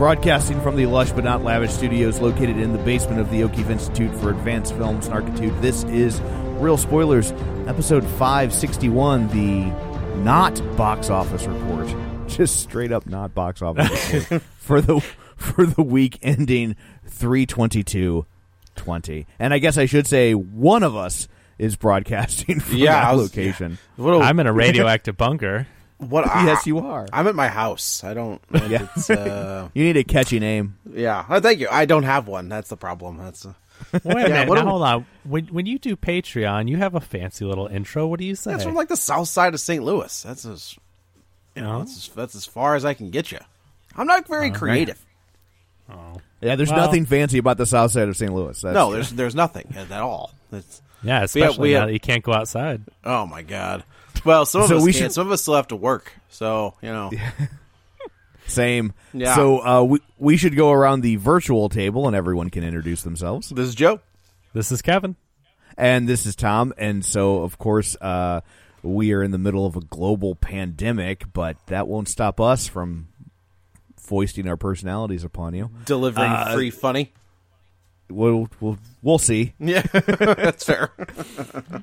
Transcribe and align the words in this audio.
Broadcasting 0.00 0.58
from 0.62 0.76
the 0.76 0.86
lush 0.86 1.12
but 1.12 1.24
not 1.24 1.44
lavish 1.44 1.72
studios 1.72 2.20
located 2.20 2.56
in 2.56 2.72
the 2.72 2.78
basement 2.78 3.20
of 3.20 3.30
the 3.30 3.44
O'Keefe 3.44 3.68
Institute 3.68 4.10
for 4.16 4.30
Advanced 4.30 4.72
Films 4.76 5.06
and 5.06 5.14
Architude, 5.14 5.60
this 5.60 5.84
is 5.84 6.18
Real 6.58 6.78
Spoilers, 6.78 7.32
episode 7.66 8.02
561, 8.06 9.28
the 9.28 9.66
not 10.22 10.58
box 10.78 11.10
office 11.10 11.44
report. 11.44 11.94
Just 12.28 12.60
straight 12.62 12.92
up 12.92 13.04
not 13.04 13.34
box 13.34 13.60
office 13.60 14.14
report 14.14 14.40
for 14.58 14.80
the 14.80 15.00
for 15.36 15.66
the 15.66 15.82
week 15.82 16.18
ending 16.22 16.76
32220. 17.06 19.26
And 19.38 19.52
I 19.52 19.58
guess 19.58 19.76
I 19.76 19.84
should 19.84 20.06
say 20.06 20.32
one 20.32 20.82
of 20.82 20.96
us 20.96 21.28
is 21.58 21.76
broadcasting 21.76 22.60
from 22.60 22.78
Yeah, 22.78 22.92
that 22.94 23.04
I 23.04 23.12
was- 23.12 23.36
location. 23.36 23.76
What 23.96 24.14
a- 24.14 24.20
I'm 24.20 24.40
in 24.40 24.46
a 24.46 24.52
radioactive 24.54 25.18
bunker. 25.18 25.66
What? 26.08 26.26
Yes, 26.44 26.66
you 26.66 26.78
are. 26.78 27.06
I'm 27.12 27.26
at 27.26 27.34
my 27.34 27.48
house. 27.48 28.02
I 28.04 28.14
don't. 28.14 28.40
Yeah. 28.52 28.88
It's, 28.96 29.10
uh, 29.10 29.68
You 29.74 29.84
need 29.84 29.96
a 29.96 30.04
catchy 30.04 30.38
name. 30.40 30.76
yeah. 30.92 31.24
Oh, 31.28 31.40
thank 31.40 31.60
you. 31.60 31.68
I 31.70 31.84
don't 31.84 32.02
have 32.04 32.26
one. 32.28 32.48
That's 32.48 32.68
the 32.70 32.76
problem. 32.76 33.18
That's. 33.18 33.44
Uh, 33.46 33.52
Wait 33.92 34.04
a 34.04 34.08
Yeah, 34.20 34.28
minute. 34.28 34.48
what 34.48 34.54
now, 34.56 34.64
we- 34.64 34.70
hold 34.70 34.82
on. 34.82 35.06
When 35.24 35.46
when 35.46 35.66
you 35.66 35.78
do 35.78 35.96
Patreon, 35.96 36.68
you 36.68 36.76
have 36.78 36.94
a 36.94 37.00
fancy 37.00 37.44
little 37.44 37.66
intro. 37.66 38.06
What 38.06 38.18
do 38.20 38.26
you 38.26 38.34
say? 38.34 38.50
that's 38.52 38.64
from 38.64 38.74
like 38.74 38.88
the 38.88 38.96
south 38.96 39.28
side 39.28 39.54
of 39.54 39.60
St. 39.60 39.82
Louis. 39.82 40.22
That's 40.22 40.44
as. 40.44 40.76
You 41.56 41.62
know, 41.62 41.76
Oh. 41.76 41.78
that's 41.80 41.96
as, 41.96 42.08
that's 42.14 42.34
as 42.34 42.44
far 42.46 42.74
as 42.76 42.84
I 42.84 42.94
can 42.94 43.10
get 43.10 43.32
you. 43.32 43.38
I'm 43.96 44.06
not 44.06 44.26
very 44.28 44.50
creative. 44.50 45.04
Oh. 45.90 46.20
Yeah, 46.40 46.56
there's 46.56 46.70
Well- 46.70 46.78
nothing 46.86 47.04
fancy 47.06 47.38
about 47.38 47.56
the 47.58 47.66
south 47.66 47.90
side 47.92 48.08
of 48.08 48.16
St. 48.16 48.32
Louis. 48.32 48.60
That's, 48.60 48.74
No, 48.74 48.92
there's 48.92 49.10
there's 49.10 49.34
nothing 49.34 49.74
at 49.76 49.90
all. 49.92 50.32
It's, 50.52 50.80
yeah, 51.02 51.22
especially 51.22 51.68
we 51.70 51.72
now 51.74 51.80
have- 51.80 51.88
that 51.88 51.92
you 51.94 52.00
can't 52.00 52.22
go 52.22 52.32
outside. 52.32 52.82
oh 53.04 53.26
my 53.26 53.42
god. 53.42 53.82
Well, 54.24 54.44
some 54.46 54.62
of 54.62 54.68
So 54.68 54.76
us 54.78 54.82
we 54.84 54.92
can't. 54.92 55.04
should- 55.04 55.12
Some 55.12 55.26
of 55.26 55.32
us 55.32 55.42
still 55.42 55.54
have 55.54 55.68
to 55.68 55.76
work. 55.76 56.12
So 56.28 56.74
you 56.82 56.90
know. 56.90 57.10
Same. 58.46 58.92
Yeah. 59.12 59.36
So 59.36 59.64
uh, 59.64 59.82
we 59.84 60.00
we 60.18 60.36
should 60.36 60.56
go 60.56 60.72
around 60.72 61.02
the 61.02 61.16
virtual 61.16 61.68
table 61.68 62.06
and 62.08 62.16
everyone 62.16 62.50
can 62.50 62.64
introduce 62.64 63.02
themselves. 63.02 63.48
This 63.50 63.68
is 63.68 63.74
Joe. 63.74 64.00
This 64.52 64.72
is 64.72 64.82
Kevin. 64.82 65.16
And 65.76 66.08
this 66.08 66.26
is 66.26 66.34
Tom. 66.34 66.74
And 66.76 67.04
so 67.04 67.42
of 67.44 67.58
course 67.58 67.96
uh, 68.00 68.40
we 68.82 69.12
are 69.12 69.22
in 69.22 69.30
the 69.30 69.38
middle 69.38 69.66
of 69.66 69.76
a 69.76 69.80
global 69.80 70.34
pandemic, 70.34 71.32
but 71.32 71.56
that 71.66 71.86
won't 71.86 72.08
stop 72.08 72.40
us 72.40 72.66
from 72.66 73.06
foisting 73.96 74.48
our 74.48 74.56
personalities 74.56 75.22
upon 75.22 75.54
you. 75.54 75.70
Delivering 75.84 76.30
Uh, 76.32 76.54
free 76.54 76.70
funny. 76.70 77.12
We'll 78.10 78.48
we'll, 78.60 78.78
we'll 79.02 79.18
see. 79.18 79.54
Yeah, 79.58 79.82
that's 79.92 80.64
fair. 80.64 80.90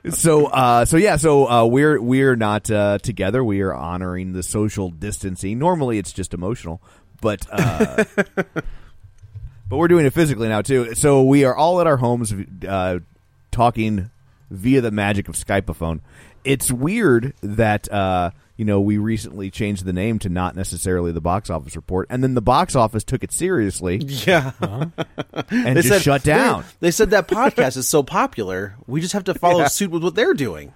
so 0.10 0.48
uh 0.48 0.86
so 0.86 0.98
yeah 0.98 1.16
so 1.16 1.48
uh 1.50 1.66
we're 1.66 2.02
we're 2.02 2.36
not 2.36 2.70
uh 2.70 2.98
together. 3.00 3.44
We 3.44 3.62
are 3.62 3.74
honoring 3.74 4.34
the 4.34 4.44
social 4.44 4.90
distancing. 4.90 5.60
Normally 5.60 5.98
it's 5.98 6.12
just 6.14 6.34
emotional 6.34 6.82
but 7.22 7.48
uh 7.52 8.04
but 8.16 9.78
we're 9.78 9.88
doing 9.88 10.06
it 10.06 10.14
physically 10.14 10.48
now 10.50 10.62
too. 10.62 10.96
So 10.96 11.24
we 11.24 11.46
are 11.46 11.56
all 11.56 11.82
at 11.82 11.88
our 11.88 11.98
homes 11.98 12.34
uh 12.68 13.00
talking 13.52 14.10
via 14.52 14.82
the 14.82 14.92
magic 14.92 15.28
of 15.28 15.36
skypeophone 15.36 16.00
it's 16.44 16.72
weird 16.72 17.34
that 17.42 17.92
uh 17.92 18.32
you 18.58 18.66
know 18.66 18.82
we 18.82 18.98
recently 18.98 19.50
changed 19.50 19.86
the 19.86 19.94
name 19.94 20.20
to 20.20 20.30
not 20.30 20.56
necessarily 20.56 21.12
the 21.12 21.22
box 21.22 21.50
office 21.50 21.76
report 21.76 22.08
and 22.10 22.24
then 22.24 22.34
the 22.34 22.42
box 22.42 22.76
office 22.76 23.04
took 23.04 23.24
it 23.24 23.32
seriously 23.32 23.98
Yeah. 23.98 24.52
and 25.50 25.78
just 25.82 26.04
shut 26.04 26.24
down 26.24 26.64
They, 26.80 26.88
they 26.88 26.92
said 26.92 27.12
that 27.12 27.28
podcast 27.28 27.78
is 27.78 27.88
so 27.88 28.04
popular, 28.04 28.76
we 28.88 29.00
just 29.02 29.14
have 29.14 29.24
to 29.26 29.34
follow 29.34 29.60
Yeah. 29.62 29.68
suit 29.68 29.92
with 29.92 30.04
what 30.04 30.16
they're 30.16 30.34
doing. 30.34 30.74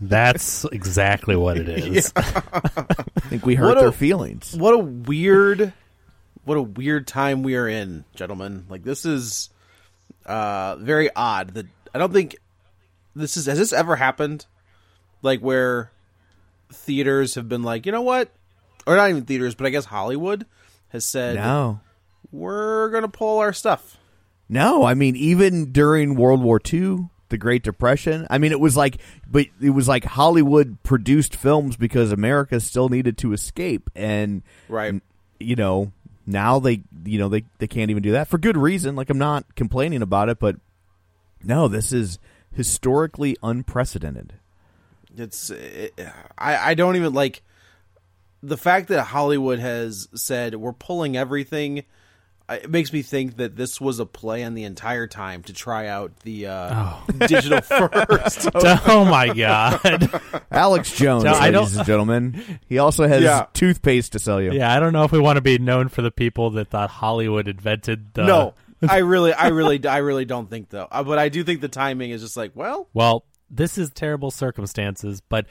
That's 0.00 0.64
exactly 0.66 1.36
what 1.36 1.56
it 1.56 1.68
is. 1.68 2.12
i 2.16 2.22
think 3.30 3.46
we 3.46 3.54
hurt 3.54 3.68
What 3.68 3.78
a- 3.78 3.80
their 3.80 3.92
feelings 3.92 4.54
What 4.56 4.74
a 4.74 4.78
weird, 4.78 5.72
what 6.44 6.56
a 6.58 6.62
weird 6.62 7.06
time 7.06 7.42
we 7.42 7.56
are 7.56 7.68
in, 7.68 8.04
gentlemen. 8.14 8.66
Like 8.68 8.82
this 8.84 9.04
is 9.06 9.50
uh 10.26 10.76
very 10.76 11.10
odd. 11.14 11.54
That 11.54 11.66
I 11.94 11.98
don't 11.98 12.12
think 12.12 12.36
this 13.14 13.36
is 13.36 13.46
has 13.46 13.58
this 13.58 13.72
ever 13.72 13.96
happened? 13.96 14.46
Like 15.22 15.40
where 15.40 15.90
theaters 16.72 17.34
have 17.34 17.48
been 17.48 17.62
like, 17.62 17.86
you 17.86 17.92
know 17.92 18.02
what, 18.02 18.30
or 18.86 18.96
not 18.96 19.10
even 19.10 19.24
theaters, 19.24 19.54
but 19.54 19.66
I 19.66 19.70
guess 19.70 19.84
Hollywood 19.86 20.46
has 20.88 21.04
said, 21.04 21.36
no 21.36 21.80
we're 22.34 22.90
gonna 22.90 23.08
pull 23.08 23.38
our 23.38 23.52
stuff. 23.52 23.96
No, 24.48 24.84
I 24.84 24.94
mean 24.94 25.16
even 25.16 25.72
during 25.72 26.16
World 26.16 26.42
War 26.42 26.60
II, 26.72 27.08
the 27.28 27.38
Great 27.38 27.62
Depression. 27.62 28.26
I 28.28 28.38
mean 28.38 28.52
it 28.52 28.60
was 28.60 28.76
like 28.76 28.98
but 29.30 29.46
it 29.60 29.70
was 29.70 29.88
like 29.88 30.04
Hollywood 30.04 30.82
produced 30.82 31.36
films 31.36 31.76
because 31.76 32.12
America 32.12 32.60
still 32.60 32.88
needed 32.88 33.16
to 33.18 33.32
escape 33.32 33.88
and 33.94 34.42
Right. 34.68 35.00
you 35.38 35.56
know, 35.56 35.92
now 36.26 36.58
they 36.58 36.82
you 37.04 37.18
know 37.18 37.28
they 37.28 37.44
they 37.58 37.68
can't 37.68 37.90
even 37.90 38.02
do 38.02 38.12
that 38.12 38.28
for 38.28 38.38
good 38.38 38.56
reason. 38.56 38.96
Like 38.96 39.10
I'm 39.10 39.18
not 39.18 39.54
complaining 39.54 40.02
about 40.02 40.28
it, 40.28 40.38
but 40.38 40.56
no, 41.42 41.68
this 41.68 41.92
is 41.92 42.18
historically 42.52 43.36
unprecedented. 43.42 44.34
It's 45.16 45.50
it, 45.50 45.98
I 46.38 46.70
I 46.70 46.74
don't 46.74 46.96
even 46.96 47.12
like 47.14 47.42
the 48.42 48.56
fact 48.56 48.88
that 48.88 49.04
Hollywood 49.04 49.58
has 49.58 50.08
said 50.14 50.54
we're 50.54 50.72
pulling 50.72 51.16
everything. 51.16 51.84
It 52.46 52.68
makes 52.68 52.92
me 52.92 53.00
think 53.00 53.38
that 53.38 53.56
this 53.56 53.80
was 53.80 54.00
a 54.00 54.04
play 54.04 54.44
on 54.44 54.52
the 54.52 54.64
entire 54.64 55.06
time 55.06 55.42
to 55.44 55.54
try 55.54 55.86
out 55.86 56.14
the 56.24 56.48
uh, 56.48 56.92
digital 57.26 57.60
first. 57.62 58.50
oh 58.54 59.06
my 59.06 59.32
god. 59.32 59.80
Alex 60.50 60.94
Jones, 60.94 61.22
So 61.22 61.30
I 61.30 61.50
don't- 61.50 61.62
ladies 61.62 61.78
and 61.78 61.86
gentlemen. 61.86 62.58
He 62.68 62.76
also 62.76 63.08
has 63.08 63.22
Yeah. 63.22 63.46
toothpaste 63.54 64.12
to 64.12 64.18
sell 64.18 64.42
you. 64.42 64.52
Yeah, 64.52 64.74
I 64.76 64.78
don't 64.78 64.92
know 64.92 65.04
if 65.04 65.12
we 65.12 65.20
want 65.20 65.36
to 65.38 65.40
be 65.40 65.56
known 65.56 65.88
for 65.88 66.02
the 66.02 66.10
people 66.10 66.50
that 66.50 66.68
thought 66.68 66.90
Hollywood 66.90 67.48
invented 67.48 68.12
the 68.12 68.24
no, 68.26 68.54
I 68.86 68.98
really, 68.98 69.32
I 69.32 69.48
really, 69.48 69.82
I 69.86 69.98
really 69.98 70.26
don't 70.26 70.50
think 70.50 70.68
though. 70.68 70.86
Uh, 70.90 71.02
but 71.02 71.18
I 71.18 71.30
do 71.30 71.44
think 71.44 71.62
the 71.62 71.68
timing 71.68 72.10
is 72.10 72.20
just 72.20 72.36
like, 72.36 72.52
well, 72.54 72.90
Well, 72.92 73.24
this 73.50 73.78
is 73.78 73.90
terrible 73.90 74.30
circumstances, 74.30 75.20
but 75.20 75.46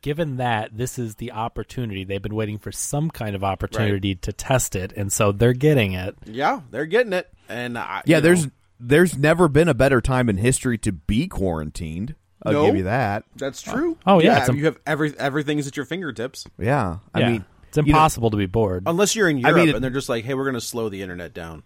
given 0.00 0.36
that 0.38 0.76
this 0.76 0.98
is 0.98 1.16
the 1.16 1.32
opportunity, 1.32 2.04
they've 2.04 2.22
been 2.22 2.34
waiting 2.34 2.58
for 2.58 2.72
some 2.72 3.10
kind 3.10 3.34
of 3.36 3.44
opportunity 3.44 4.14
to 4.16 4.32
test 4.32 4.74
it, 4.76 4.92
and 4.96 5.12
so 5.12 5.32
they're 5.32 5.52
getting 5.52 5.92
it. 5.92 6.16
yeah, 6.26 6.60
they're 6.70 6.86
getting 6.86 7.12
it, 7.12 7.30
and 7.48 7.76
I, 7.78 8.02
Yeah, 8.06 8.20
there's 8.20 8.46
know, 8.46 8.52
there's 8.80 9.16
never 9.16 9.48
been 9.48 9.68
a 9.68 9.74
better 9.74 10.00
time 10.00 10.28
in 10.28 10.36
history 10.38 10.78
to 10.78 10.92
be 10.92 11.28
quarantined. 11.28 12.14
I'll 12.42 12.52
No. 12.52 12.66
give 12.66 12.76
you 12.76 12.82
that. 12.84 13.24
that's 13.36 13.62
true. 13.62 13.96
Oh, 14.06 14.20
yeah, 14.20 14.40
it's 14.40 14.48
a- 14.50 14.54
you 14.56 14.64
have 14.66 14.78
every 14.86 15.18
everything's 15.18 15.66
at 15.66 15.76
your 15.76 15.86
fingertips. 15.86 16.44
Yeah, 16.58 16.98
I 17.14 17.20
Yeah. 17.20 17.30
mean, 17.30 17.44
it's 17.68 17.76
you 17.78 17.82
know- 17.84 17.86
impossible 17.88 18.30
to 18.30 18.36
be 18.36 18.46
bored. 18.46 18.82
Unless 18.86 19.16
you're 19.16 19.28
in 19.30 19.36
I 19.38 19.48
Europe 19.48 19.56
mean, 19.56 19.68
it- 19.70 19.74
and 19.76 19.84
they're 19.84 19.90
just 19.90 20.08
like, 20.10 20.24
hey, 20.24 20.34
we're 20.34 20.44
going 20.44 20.54
to 20.54 20.60
slow 20.60 20.88
the 20.90 21.00
internet 21.02 21.32
down. 21.32 21.62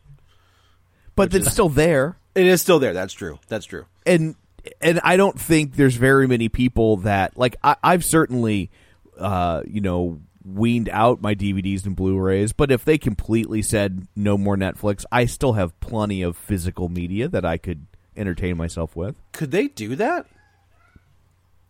but 1.17 1.35
it's 1.35 1.51
still 1.51 1.69
there. 1.69 2.17
It 2.37 2.47
is 2.47 2.63
still 2.63 2.79
there. 2.79 2.93
That's 2.93 3.13
true. 3.13 3.39
That's 3.49 3.67
true. 3.67 3.87
and 4.07 4.37
and 4.81 5.01
I 5.05 5.17
don't 5.17 5.39
think 5.41 5.77
there's 5.77 5.97
very 5.97 6.27
many 6.27 6.49
people 6.49 6.99
that 6.99 7.37
like 7.39 7.57
I, 7.63 7.77
I've 7.83 8.05
certainly 8.05 8.71
uh, 9.19 9.63
you 9.67 9.81
know 9.81 10.21
weaned 10.45 10.89
out 10.91 11.21
my 11.21 11.35
DVDs 11.35 11.85
and 11.85 11.95
Blu-rays, 11.95 12.53
but 12.53 12.71
if 12.71 12.85
they 12.85 12.97
completely 12.97 13.61
said 13.61 14.07
no 14.17 14.39
more 14.39 14.57
Netflix, 14.57 15.05
I 15.13 15.27
still 15.27 15.53
have 15.55 15.79
plenty 15.81 16.23
of 16.23 16.37
physical 16.37 16.89
media 16.89 17.29
that 17.29 17.45
I 17.45 17.59
could 17.59 17.87
entertain 18.17 18.57
myself 18.57 18.97
with. 18.97 19.17
Could 19.33 19.51
they 19.51 19.69
do 19.69 19.95
that? 19.97 20.27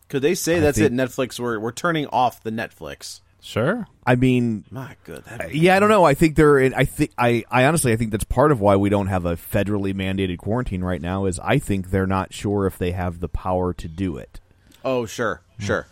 Could 0.07 0.21
they 0.21 0.33
say 0.35 0.57
I 0.57 0.59
that's 0.61 0.77
think- 0.77 0.91
it? 0.91 0.95
Netflix, 0.95 1.39
we're 1.39 1.59
we're 1.59 1.71
turning 1.71 2.07
off 2.07 2.41
the 2.41 2.51
Netflix. 2.51 3.21
Sure. 3.41 3.87
I 4.05 4.15
mean, 4.15 4.65
My 4.69 4.95
good. 5.05 5.23
Uh, 5.29 5.45
yeah, 5.51 5.75
I 5.75 5.79
don't 5.79 5.89
know. 5.89 6.03
I 6.03 6.13
think 6.13 6.35
they're. 6.35 6.59
In, 6.59 6.73
I 6.73 6.85
think. 6.85 7.11
I. 7.17 7.43
I 7.49 7.65
honestly, 7.65 7.93
I 7.93 7.95
think 7.95 8.11
that's 8.11 8.23
part 8.23 8.51
of 8.51 8.59
why 8.59 8.75
we 8.75 8.89
don't 8.89 9.07
have 9.07 9.25
a 9.25 9.35
federally 9.35 9.93
mandated 9.93 10.37
quarantine 10.39 10.83
right 10.83 11.01
now. 11.01 11.25
Is 11.25 11.39
I 11.39 11.59
think 11.59 11.91
they're 11.91 12.07
not 12.07 12.33
sure 12.33 12.65
if 12.65 12.77
they 12.77 12.91
have 12.91 13.19
the 13.19 13.29
power 13.29 13.73
to 13.73 13.87
do 13.87 14.17
it. 14.17 14.39
Oh, 14.83 15.05
sure, 15.05 15.41
mm. 15.59 15.65
sure. 15.65 15.87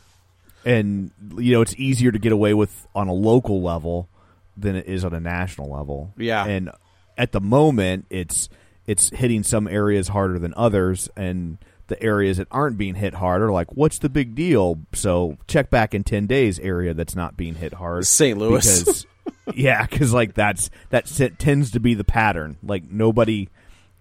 and 0.65 1.11
you 1.38 1.53
know 1.53 1.61
it's 1.61 1.75
easier 1.77 2.11
to 2.11 2.19
get 2.19 2.31
away 2.31 2.53
with 2.53 2.88
on 2.95 3.07
a 3.07 3.13
local 3.13 3.61
level 3.61 4.09
than 4.57 4.75
it 4.75 4.88
is 4.88 5.05
on 5.05 5.13
a 5.13 5.19
national 5.19 5.69
level. 5.69 6.13
Yeah. 6.17 6.45
and 6.45 6.71
at 7.17 7.31
the 7.31 7.41
moment, 7.41 8.05
it's 8.09 8.49
it's 8.85 9.09
hitting 9.09 9.44
some 9.44 9.67
areas 9.67 10.09
harder 10.09 10.39
than 10.39 10.53
others, 10.55 11.09
and 11.15 11.57
the 11.88 12.01
areas 12.01 12.38
that 12.38 12.48
aren't 12.51 12.78
being 12.78 12.95
hit 12.95 13.16
hard 13.16 13.42
are 13.42 13.51
like, 13.51 13.75
"What's 13.75 14.00
the 14.00 14.10
big 14.10 14.36
deal?" 14.36 14.80
So 14.94 15.38
check 15.48 15.69
back 15.69 15.94
in 15.94 16.04
ten 16.04 16.28
days. 16.28 16.60
Area 16.60 16.94
that's 16.94 17.16
not 17.16 17.38
being 17.38 17.56
hit 17.56 17.74
hard, 17.74 18.06
St. 18.06 18.38
Louis. 18.38 18.84
because 18.84 19.06
yeah, 19.56 19.86
because 19.86 20.13
like 20.13 20.34
that's 20.34 20.69
that 20.89 21.07
tends 21.39 21.72
to 21.72 21.80
be 21.80 21.94
the 21.94 22.04
pattern. 22.04 22.57
Like 22.63 22.89
nobody, 22.89 23.50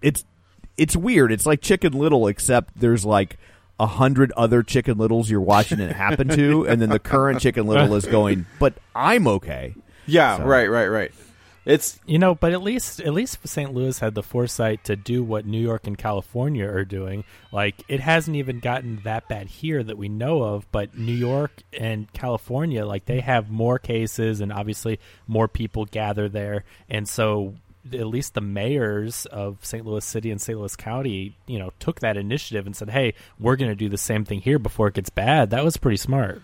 it's 0.01 0.25
it's 0.77 0.95
weird. 0.95 1.31
It's 1.31 1.45
like 1.45 1.61
Chicken 1.61 1.93
Little, 1.93 2.27
except 2.27 2.79
there's 2.79 3.05
like 3.05 3.37
a 3.79 3.87
hundred 3.87 4.31
other 4.35 4.63
Chicken 4.63 4.97
Littles 4.97 5.29
you're 5.29 5.41
watching 5.41 5.79
it 5.79 5.91
happen 5.91 6.27
to, 6.29 6.67
and 6.67 6.81
then 6.81 6.89
the 6.89 6.99
current 6.99 7.41
Chicken 7.41 7.67
Little 7.67 7.95
is 7.95 8.05
going, 8.05 8.45
but 8.59 8.73
I'm 8.95 9.27
okay. 9.27 9.75
Yeah, 10.05 10.41
right, 10.41 10.67
right, 10.67 10.87
right. 10.87 11.11
It's 11.67 11.99
You 12.05 12.17
know, 12.17 12.33
but 12.33 12.53
at 12.53 12.63
least 12.63 13.01
at 13.01 13.13
least 13.13 13.45
St. 13.45 13.73
Louis 13.73 13.99
had 13.99 14.15
the 14.15 14.23
foresight 14.23 14.85
to 14.85 14.95
do 14.95 15.21
what 15.21 15.45
New 15.45 15.61
York 15.61 15.85
and 15.85 15.97
California 15.97 16.65
are 16.65 16.85
doing. 16.85 17.25
Like 17.51 17.83
it 17.89 17.99
hasn't 17.99 18.37
even 18.37 18.59
gotten 18.59 19.01
that 19.03 19.27
bad 19.27 19.47
here 19.47 19.83
that 19.83 19.97
we 19.97 20.07
know 20.07 20.43
of, 20.43 20.71
but 20.71 20.97
New 20.97 21.11
York 21.11 21.51
and 21.77 22.11
California, 22.13 22.85
like 22.85 23.05
they 23.05 23.19
have 23.19 23.49
more 23.49 23.79
cases 23.79 24.39
and 24.39 24.53
obviously 24.53 24.97
more 25.27 25.49
people 25.49 25.83
gather 25.83 26.29
there, 26.29 26.63
and 26.89 27.07
so 27.07 27.55
at 27.93 28.07
least 28.07 28.33
the 28.33 28.41
mayors 28.41 29.25
of 29.27 29.57
St. 29.61 29.85
Louis 29.85 30.05
City 30.05 30.31
and 30.31 30.41
St. 30.41 30.57
Louis 30.57 30.75
County, 30.75 31.35
you 31.47 31.59
know, 31.59 31.71
took 31.79 31.99
that 31.99 32.15
initiative 32.15 32.65
and 32.65 32.77
said, 32.77 32.91
"Hey, 32.91 33.13
we're 33.39 33.57
going 33.57 33.71
to 33.71 33.75
do 33.75 33.89
the 33.89 33.97
same 33.97 34.23
thing 34.23 34.39
here 34.39 34.59
before 34.59 34.87
it 34.87 34.93
gets 34.93 35.09
bad." 35.09 35.49
That 35.49 35.65
was 35.65 35.75
pretty 35.75 35.97
smart. 35.97 36.41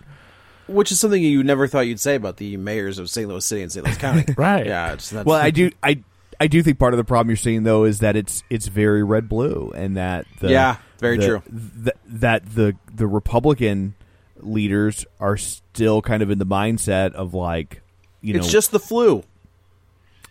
Which 0.66 0.90
is 0.92 1.00
something 1.00 1.22
you 1.22 1.42
never 1.44 1.66
thought 1.66 1.80
you'd 1.86 2.00
say 2.00 2.14
about 2.14 2.36
the 2.38 2.56
mayors 2.56 2.98
of 2.98 3.08
St. 3.10 3.28
Louis 3.28 3.44
City 3.44 3.62
and 3.62 3.70
St. 3.72 3.84
Louis 3.84 3.96
County. 3.96 4.24
Right. 4.36 4.66
Yeah. 4.66 4.92
It's, 4.94 5.10
that's, 5.10 5.26
Well, 5.26 5.38
I 5.40 5.50
do, 5.50 5.70
I, 5.82 6.02
I 6.40 6.46
do 6.46 6.62
think 6.62 6.78
part 6.78 6.94
of 6.94 6.98
the 6.98 7.04
problem 7.04 7.28
you're 7.30 7.36
seeing 7.36 7.62
though 7.62 7.84
is 7.84 8.00
that 8.00 8.16
it's 8.16 8.42
it's 8.50 8.66
very 8.66 9.04
red 9.04 9.28
blue, 9.28 9.72
and 9.74 9.96
that 9.96 10.26
the, 10.40 10.50
Yeah, 10.50 10.76
very 10.98 11.16
the- 11.18 11.26
true. 11.26 11.42
th- 11.84 11.96
that 12.06 12.54
the 12.54 12.74
the 12.92 13.06
Republican 13.06 13.94
leaders 14.38 15.06
are 15.20 15.36
still 15.36 16.02
kind 16.02 16.22
of 16.22 16.30
in 16.30 16.38
the 16.38 16.46
mindset 16.46 17.12
of 17.14 17.34
like, 17.34 17.82
you 18.20 18.34
know, 18.34 18.40
It's 18.40 18.50
just 18.50 18.72
the 18.72 18.80
flu. 18.80 19.22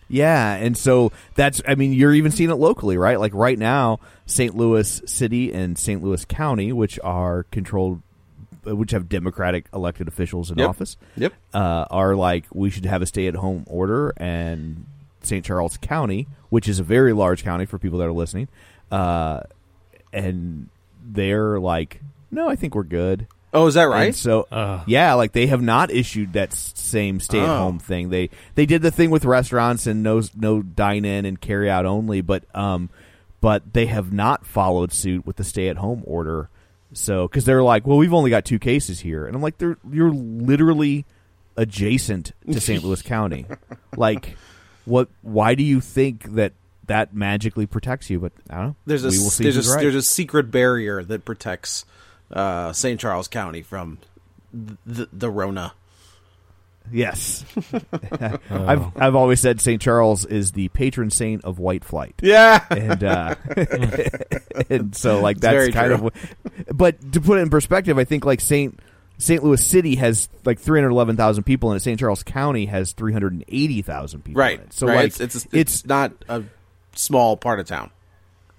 Yeah, 0.09 0.56
and 0.56 0.77
so 0.77 1.12
that's 1.35 1.62
I 1.68 1.75
mean 1.75 1.94
you're 1.94 2.13
even 2.13 2.31
seeing 2.31 2.50
it 2.50 2.56
locally, 2.56 2.97
right? 2.97 3.19
Like 3.19 3.33
right 3.33 3.57
now, 3.57 4.00
St. 4.25 4.56
Louis 4.56 5.01
City 5.06 5.53
and 5.53 5.77
St. 5.77 6.03
Louis 6.03 6.24
County, 6.25 6.71
which 6.74 7.00
are 7.03 7.44
controlled 7.44 8.01
which 8.65 8.92
have 8.92 9.10
democratic 9.10 9.65
elected 9.74 10.07
officials 10.07 10.50
in 10.51 10.57
Yep. 10.60 10.69
office, 10.69 10.98
Yep. 11.18 11.33
uh, 11.54 11.86
are 11.92 12.15
like 12.15 12.45
we 12.54 12.69
should 12.69 12.86
have 12.86 13.01
a 13.01 13.06
stay-at-home 13.06 13.63
order 13.68 14.13
and 14.18 14.86
St. 15.21 15.44
Charles 15.45 15.77
County, 15.77 16.27
which 16.50 16.68
is 16.68 16.80
a 16.80 16.83
very 16.83 17.13
large 17.13 17.44
county 17.44 17.65
for 17.65 17.77
people 17.80 18.00
that 18.00 18.06
are 18.07 18.12
listening, 18.13 18.48
uh, 18.92 19.42
and 20.12 20.69
they're 21.06 21.60
like, 21.60 22.01
no, 22.31 22.50
I 22.50 22.56
think 22.56 22.75
we're 22.75 22.83
good. 22.83 23.27
Oh, 23.56 23.68
is 23.68 23.75
that 23.75 23.83
right? 23.83 24.07
And 24.07 24.15
so 24.15 24.48
Ugh. 24.51 24.81
yeah, 24.88 25.13
like 25.13 25.33
they 25.33 25.45
have 25.48 25.62
not 25.62 25.92
issued 25.92 26.33
that 26.33 26.54
same 26.54 27.19
stay 27.19 27.39
at 27.39 27.45
home 27.48 27.75
Oh. 27.80 27.83
thing. 27.86 28.09
They 28.09 28.31
they 28.56 28.66
did 28.66 28.81
the 28.81 28.89
thing 28.89 29.12
with 29.12 29.25
restaurants 29.25 29.86
and 29.86 30.01
no 30.01 30.21
no 30.36 30.63
dine 30.63 31.06
in 31.06 31.25
and 31.25 31.39
carry 31.39 31.69
out 31.69 31.86
only, 31.86 32.21
but 32.21 32.44
um 32.56 32.89
but 33.42 33.74
they 33.74 33.86
have 33.88 34.12
not 34.12 34.45
followed 34.45 34.92
suit 34.92 35.27
with 35.27 35.36
the 35.36 35.44
stay 35.44 35.68
at 35.69 35.77
home 35.77 36.01
order. 36.06 36.50
So 36.94 37.28
cuz 37.28 37.45
they're 37.45 37.63
like, 37.63 37.86
"Well, 37.88 37.98
we've 37.98 38.13
only 38.13 38.30
got 38.30 38.45
two 38.45 38.60
cases 38.60 39.00
here." 39.00 39.25
And 39.25 39.36
I'm 39.36 39.42
like, 39.42 39.57
"They're 39.57 39.78
you're 39.92 40.12
literally 40.12 41.06
adjacent 41.57 42.31
to 42.51 42.60
St. 42.60 42.84
Louis 42.84 43.01
County." 43.04 43.45
Like 43.95 44.38
what 44.86 45.10
why 45.22 45.56
do 45.56 45.63
you 45.63 45.81
think 45.81 46.34
that 46.36 46.54
that 46.88 47.13
magically 47.13 47.66
protects 47.66 48.10
you? 48.10 48.19
But 48.19 48.34
I 48.50 48.56
don't 48.57 48.68
know. 48.68 48.75
there's 48.86 49.06
a 49.06 49.10
we 49.10 49.19
will 49.19 49.30
see 49.30 49.44
there's 49.44 49.68
a 49.68 49.74
right. 49.74 49.81
there's 49.81 49.95
a 49.95 50.01
secret 50.01 50.51
barrier 50.51 51.04
that 51.04 51.25
protects 51.25 51.86
uh, 52.31 52.74
St. 52.74 53.00
Charles 53.00 53.28
County 53.28 53.62
from 53.62 54.00
the, 54.54 55.07
the 55.12 55.30
Rona. 55.30 55.74
Yes, 56.91 57.44
I've 58.51 58.85
I've 58.97 59.15
always 59.15 59.39
said 59.39 59.59
St. 59.62 59.81
Charles 59.81 60.25
is 60.25 60.51
the 60.51 60.68
patron 60.69 61.09
saint 61.09 61.44
of 61.45 61.57
white 61.57 61.83
flight, 61.83 62.13
Yeah. 62.21 62.63
and 62.69 63.03
uh, 63.03 63.35
and 64.69 64.95
so 64.95 65.19
like 65.21 65.39
that's 65.39 65.74
kind 65.74 65.88
true. 65.88 65.94
of. 65.95 66.01
what- 66.01 66.13
But 66.71 67.13
to 67.13 67.21
put 67.21 67.39
it 67.39 67.41
in 67.44 67.50
perspective, 67.50 67.97
I 67.97 68.03
think 68.03 68.25
like 68.25 68.41
Saint 68.41 68.80
St. 69.18 69.44
Louis 69.44 69.63
City 69.65 69.95
has 69.95 70.30
like 70.45 70.59
three 70.59 70.80
hundred 70.80 70.91
eleven 70.91 71.15
thousand 71.15 71.44
people, 71.45 71.71
and 71.71 71.81
St. 71.81 72.00
Charles 72.00 72.21
County 72.24 72.65
has 72.68 72.91
three 72.91 73.13
hundred 73.13 73.33
and 73.33 73.45
eighty 73.47 73.81
thousand 73.81 74.24
people. 74.24 74.39
right. 74.41 74.59
in 74.59 74.65
it. 74.65 74.74
So 74.74 74.88
right. 74.88 74.95
like 74.95 75.06
it's, 75.07 75.19
it's 75.19 75.47
it's 75.51 75.85
not 75.85 76.12
a 76.30 76.44
small 76.95 77.38
part 77.38 77.59
of 77.59 77.65
town. 77.68 77.89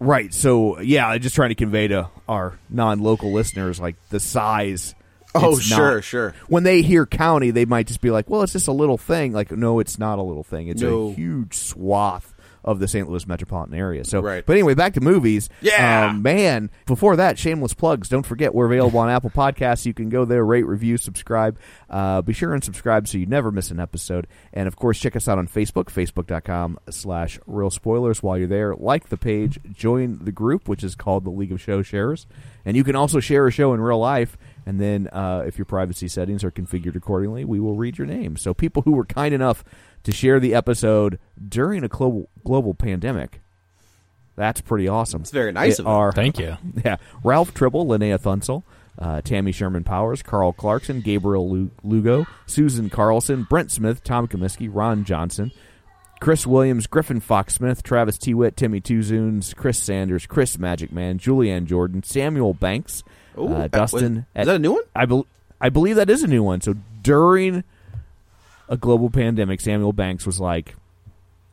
Right. 0.01 0.35
So 0.35 0.81
yeah, 0.81 1.07
I'm 1.07 1.21
just 1.21 1.35
trying 1.37 1.51
to 1.51 1.55
convey 1.55 1.89
to 1.89 2.09
our 2.29 2.59
non-local 2.69 3.33
listeners 3.33 3.79
like 3.79 3.97
the 4.11 4.19
size. 4.21 4.95
Oh, 5.35 5.53
It's 5.57 5.63
sure, 5.63 5.95
not- 5.97 6.05
sure. 6.05 6.35
When 6.49 6.63
they 6.63 6.83
hear 6.83 7.07
county, 7.07 7.51
they 7.51 7.65
might 7.65 7.87
just 7.89 8.01
be 8.01 8.11
like, 8.11 8.31
"Well, 8.31 8.43
it's 8.43 8.53
just 8.53 8.69
a 8.69 8.73
little 8.73 8.99
thing." 8.99 9.33
Like, 9.33 9.51
no, 9.51 9.81
it's 9.81 9.99
not 9.99 10.19
a 10.19 10.23
little 10.23 10.45
thing. 10.45 10.69
It's 10.69 10.81
No. 10.83 11.09
a 11.09 11.13
huge 11.13 11.57
swath 11.57 12.31
of 12.67 12.79
the 12.79 12.89
St. 12.89 13.11
Louis 13.11 13.27
metropolitan 13.27 13.75
area. 13.75 14.05
So, 14.07 14.23
Right. 14.23 14.43
but 14.47 14.55
anyway, 14.55 14.73
back 14.73 14.95
to 14.95 15.01
movies. 15.03 15.51
Yeah. 15.61 16.07
um, 16.09 16.23
man. 16.23 16.71
Before 16.87 17.15
that, 17.17 17.39
shameless 17.39 17.75
plugs. 17.75 18.09
Don't 18.09 18.25
forget 18.25 18.55
we're 18.55 18.65
available 18.65 19.01
on 19.01 19.11
Apple 19.11 19.29
Podcasts. 19.29 19.85
You 19.85 19.93
can 19.93 20.09
go 20.09 20.25
there, 20.25 20.43
rate, 20.47 20.63
review, 20.67 20.97
subscribe. 20.97 21.59
Uh, 21.91 22.23
be 22.23 22.33
sure 22.33 22.55
and 22.55 22.65
subscribe 22.65 23.07
so 23.07 23.19
you 23.19 23.27
never 23.27 23.51
miss 23.51 23.71
an 23.71 23.79
episode. 23.81 24.27
And 24.55 24.67
of 24.67 24.77
course, 24.77 24.99
check 24.99 25.15
us 25.15 25.29
out 25.29 25.37
on 25.37 25.47
Facebook, 25.47 25.91
facebook.com 25.91 26.79
slash 26.89 27.39
real 27.47 27.69
spoilers. 27.71 28.23
While 28.23 28.39
you're 28.39 28.47
there, 28.49 28.75
like 28.75 29.11
the 29.11 29.19
page, 29.19 29.59
join 29.71 30.21
the 30.23 30.33
group, 30.33 30.67
which 30.67 30.83
is 30.83 30.95
called 30.95 31.25
the 31.25 31.31
League 31.31 31.53
of 31.53 31.61
Show 31.61 31.83
Sharers. 31.83 32.27
And 32.65 32.79
you 32.79 32.85
can 32.85 32.97
also 32.97 33.21
share 33.21 33.47
a 33.47 33.51
show 33.51 33.75
in 33.75 33.81
real 33.83 33.99
life. 33.99 34.39
And 34.67 34.81
then, 34.81 35.09
uh, 35.09 35.45
if 35.47 35.59
your 35.59 35.67
privacy 35.67 36.09
settings 36.09 36.43
are 36.43 36.51
configured 36.51 36.97
accordingly, 36.97 37.45
we 37.45 37.61
will 37.61 37.77
read 37.77 37.99
your 37.99 38.07
name. 38.07 38.37
So, 38.37 38.55
people 38.55 38.83
who 38.83 38.93
were 38.93 39.05
kind 39.05 39.35
enough 39.35 39.63
to 40.05 40.13
share 40.13 40.41
the 40.41 40.55
episode 40.55 41.19
during 41.49 41.85
a 41.85 41.89
global 41.89 42.29
global 42.45 42.73
pandemic, 42.75 43.43
that's 44.37 44.61
pretty 44.61 44.89
awesome. 44.89 45.23
It's 45.23 45.31
very 45.31 45.53
nice 45.53 45.75
It 45.75 45.81
of 45.81 45.85
them. 45.85 45.93
are 45.93 46.13
Thank 46.13 46.39
you. 46.39 46.57
yeah, 46.85 46.97
Ralph 47.23 47.53
Tribble, 47.53 47.87
Linnea 47.87 48.19
Thunsell, 48.19 48.63
uh, 48.99 49.21
Tammy 49.21 49.53
Sherman 49.53 49.85
Powers, 49.85 50.23
Carl 50.23 50.53
Clarkson, 50.53 51.01
Gabriel 51.01 51.69
Lugo, 51.83 52.27
Susan 52.47 52.89
Carlson, 52.91 53.47
Brent 53.49 53.71
Smith, 53.71 54.03
Tom 54.03 54.29
Comiskey, 54.29 54.69
Ron 54.73 55.05
Johnson, 55.05 55.53
Chris 56.21 56.47
Williams, 56.47 56.87
Griffin 56.87 57.21
Fox 57.21 57.55
Smith, 57.55 57.83
Travis 57.83 58.17
Tewitt, 58.19 58.57
Timmy 58.57 58.81
Tuzoons, 58.81 59.55
Chris 59.55 59.79
Sanders, 59.79 60.27
Chris 60.27 60.59
Magic 60.59 60.91
Man, 60.93 61.19
Julianne 61.19 61.67
Jordan, 61.67 62.03
Samuel 62.03 62.55
Banks, 62.55 63.03
Ooh, 63.39 63.49
uh, 63.49 63.69
Dustin. 63.69 64.15
was- 64.35 64.43
is 64.43 64.47
that 64.47 64.57
a 64.57 64.59
new 64.59 64.73
one? 64.73 64.83
I, 64.95 65.07
bel 65.07 65.27
I 65.61 65.69
believe 65.69 65.97
that 65.97 66.11
is 66.11 66.23
a 66.23 66.27
new 66.29 66.43
one. 66.43 66.61
So 66.61 66.75
during 67.03 67.65
a 68.69 68.77
global 68.77 69.11
pandemic, 69.11 69.61
Samuel 69.61 69.93
Banks 69.93 70.27
was 70.27 70.41
like, 70.41 70.75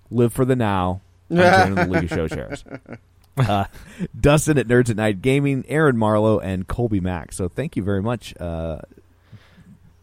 "Live 0.09 0.33
for 0.33 0.45
the 0.45 0.55
now." 0.55 1.01
I'm 1.29 1.75
the 1.75 1.87
League 1.87 2.03
of 2.05 2.09
Show 2.09 2.27
Shares. 2.27 2.63
Uh, 3.37 3.63
Dustin 4.19 4.57
at 4.57 4.67
Nerds 4.67 4.89
at 4.89 4.97
Night 4.97 5.21
Gaming, 5.21 5.63
Aaron 5.69 5.97
Marlowe, 5.97 6.39
and 6.39 6.67
Colby 6.67 6.99
Mack. 6.99 7.31
So 7.31 7.47
thank 7.47 7.77
you 7.77 7.81
very 7.81 8.01
much, 8.01 8.35
uh, 8.39 8.79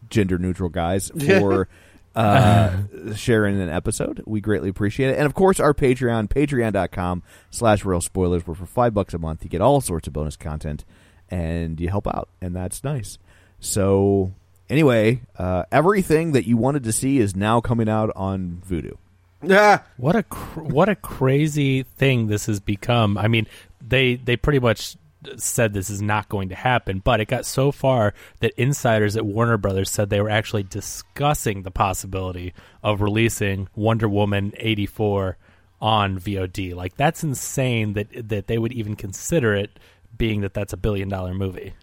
gender 0.09 0.39
neutral 0.39 0.67
guys, 0.69 1.11
for 1.39 1.67
uh, 2.15 2.75
sharing 3.15 3.61
an 3.61 3.69
episode. 3.69 4.23
We 4.25 4.41
greatly 4.41 4.67
appreciate 4.67 5.11
it. 5.11 5.17
And 5.17 5.27
of 5.27 5.35
course, 5.35 5.59
our 5.59 5.75
Patreon, 5.75 6.27
patreon.com 6.27 7.21
slash 7.51 7.85
real 7.85 8.01
spoilers, 8.01 8.47
where 8.47 8.55
for 8.55 8.65
five 8.65 8.95
bucks 8.95 9.13
a 9.13 9.19
month 9.19 9.43
you 9.43 9.49
get 9.49 9.61
all 9.61 9.79
sorts 9.79 10.07
of 10.07 10.13
bonus 10.13 10.35
content 10.35 10.83
and 11.29 11.79
you 11.79 11.89
help 11.89 12.07
out. 12.07 12.29
And 12.41 12.55
that's 12.55 12.83
nice. 12.83 13.17
So 13.59 14.33
anyway, 14.69 15.21
uh, 15.37 15.63
everything 15.71 16.31
that 16.33 16.47
you 16.47 16.57
wanted 16.57 16.83
to 16.83 16.91
see 16.91 17.19
is 17.19 17.35
now 17.35 17.61
coming 17.61 17.89
out 17.89 18.11
on 18.15 18.61
Vudu. 18.67 18.97
Yeah. 19.41 19.81
What 19.97 20.15
a 20.15 20.23
cr- 20.23 20.61
what 20.61 20.89
a 20.89 20.95
crazy 20.95 21.83
thing 21.83 22.27
this 22.27 22.47
has 22.47 22.59
become. 22.59 23.17
I 23.17 23.27
mean, 23.27 23.47
they 23.85 24.15
they 24.15 24.35
pretty 24.35 24.59
much 24.59 24.95
said 25.37 25.73
this 25.73 25.89
is 25.89 26.01
not 26.01 26.29
going 26.29 26.49
to 26.49 26.55
happen, 26.55 26.99
but 26.99 27.19
it 27.19 27.27
got 27.27 27.45
so 27.45 27.71
far 27.71 28.13
that 28.39 28.53
insiders 28.57 29.17
at 29.17 29.25
Warner 29.25 29.57
Brothers 29.57 29.89
said 29.89 30.09
they 30.09 30.21
were 30.21 30.29
actually 30.29 30.63
discussing 30.63 31.63
the 31.63 31.71
possibility 31.71 32.53
of 32.83 33.01
releasing 33.01 33.67
Wonder 33.75 34.07
Woman 34.07 34.53
84 34.57 35.37
on 35.81 36.19
VOD. 36.19 36.75
Like 36.75 36.95
that's 36.95 37.23
insane 37.23 37.93
that 37.93 38.29
that 38.29 38.47
they 38.47 38.57
would 38.57 38.73
even 38.73 38.95
consider 38.95 39.53
it 39.53 39.71
being 40.17 40.41
that 40.41 40.53
that's 40.53 40.73
a 40.73 40.77
billion 40.77 41.09
dollar 41.09 41.33
movie. 41.33 41.73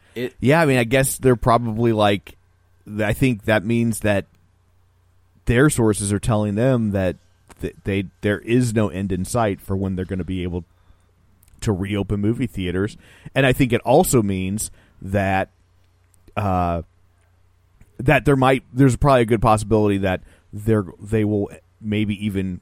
Yeah, 0.41 0.61
I 0.61 0.67
mean, 0.67 0.79
I 0.79 0.85
guess 0.85 1.19
they're 1.19 1.37
probably 1.37 1.93
like. 1.93 2.37
I 3.01 3.13
think 3.13 3.45
that 3.45 3.65
means 3.65 4.01
that 4.01 4.27
their 5.47 5.69
sources 5.69 6.13
are 6.13 6.19
telling 6.19 6.55
them 6.55 6.93
that 6.93 7.17
th- 7.61 7.75
they 7.85 8.07
there 8.21 8.39
is 8.39 8.75
no 8.75 8.89
end 8.89 9.13
in 9.13 9.25
sight 9.25 9.61
for 9.61 9.77
when 9.77 9.97
they're 9.97 10.05
going 10.05 10.19
to 10.19 10.25
be 10.25 10.43
able 10.43 10.65
to 11.63 11.73
reopen 11.73 12.21
movie 12.21 12.47
theaters, 12.47 12.97
and 13.35 13.45
I 13.47 13.53
think 13.53 13.73
it 13.73 13.81
also 13.83 14.23
means 14.23 14.71
that 15.03 15.51
uh, 16.37 16.83
that 17.99 18.25
there 18.25 18.37
might 18.37 18.65
there's 18.73 18.97
probably 18.97 19.23
a 19.23 19.27
good 19.27 19.43
possibility 19.43 19.99
that 19.99 20.23
they're 20.53 20.85
they 21.01 21.25
will 21.25 21.51
maybe 21.81 22.25
even 22.25 22.61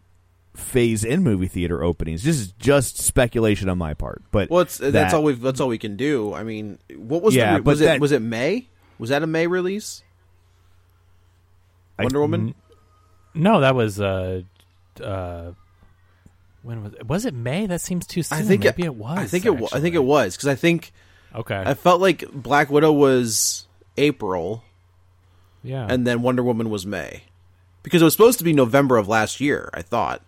phase 0.55 1.05
in 1.05 1.23
movie 1.23 1.49
theater 1.49 1.83
openings. 1.83 2.23
This 2.25 2.37
is 2.39 2.53
just 2.53 2.99
speculation 2.99 3.69
on 3.69 3.77
my 3.79 3.93
part, 3.95 4.23
but 4.31 4.51
Well, 4.51 4.61
it's, 4.61 4.79
that's 4.79 5.13
all 5.13 5.23
we 5.23 5.33
that's 5.35 5.61
all 5.61 5.69
we 5.69 5.79
can 5.79 5.97
do. 5.97 6.33
I 6.33 6.45
mean, 6.45 6.79
what 6.97 7.23
was 7.23 7.35
Yeah, 7.35 7.57
the, 7.57 7.63
was 7.65 7.81
it 7.81 7.85
that- 7.87 8.01
was 8.01 8.13
it 8.13 8.23
May? 8.23 8.69
Was 8.99 9.11
that 9.11 9.23
a 9.23 9.27
May 9.27 9.47
release? 9.47 10.03
I- 11.99 12.05
Wonder 12.05 12.21
Woman. 12.21 12.55
No, 13.35 13.61
that 13.61 13.75
was 13.75 14.01
uh 14.01 14.43
uh 15.03 15.53
when 16.63 16.83
was 16.83 16.95
it? 16.95 17.07
Was 17.07 17.25
it 17.27 17.35
May? 17.35 17.67
That 17.67 17.81
seems 17.81 18.07
too 18.07 18.23
soon. 18.23 18.39
I 18.39 18.43
think 18.43 18.65
Maybe 18.65 18.85
it, 18.85 18.95
was. 18.95 19.19
I 19.19 19.27
think 19.27 19.45
it. 19.45 19.51
wa- 19.57 19.69
I 19.73 19.81
think 19.81 19.95
it 19.95 20.05
was 20.05 20.37
because 20.37 20.49
I 20.49 20.55
think 20.55 20.93
Okay. 21.35 21.63
I 21.67 21.75
felt 21.75 22.01
like 22.01 22.31
Black 22.33 22.71
Widow 22.71 22.93
was 22.93 23.67
April, 23.97 24.63
yeah. 25.65 25.85
and 25.91 26.07
then 26.07 26.23
Wonder 26.23 26.43
Woman 26.45 26.71
was 26.71 26.87
May, 26.87 27.25
because 27.83 28.01
it 28.01 28.05
was 28.05 28.15
supposed 28.15 28.39
to 28.39 28.45
be 28.45 28.53
November 28.53 28.97
of 28.99 29.09
last 29.09 29.41
year. 29.41 29.69
I 29.75 29.83
thought, 29.83 30.23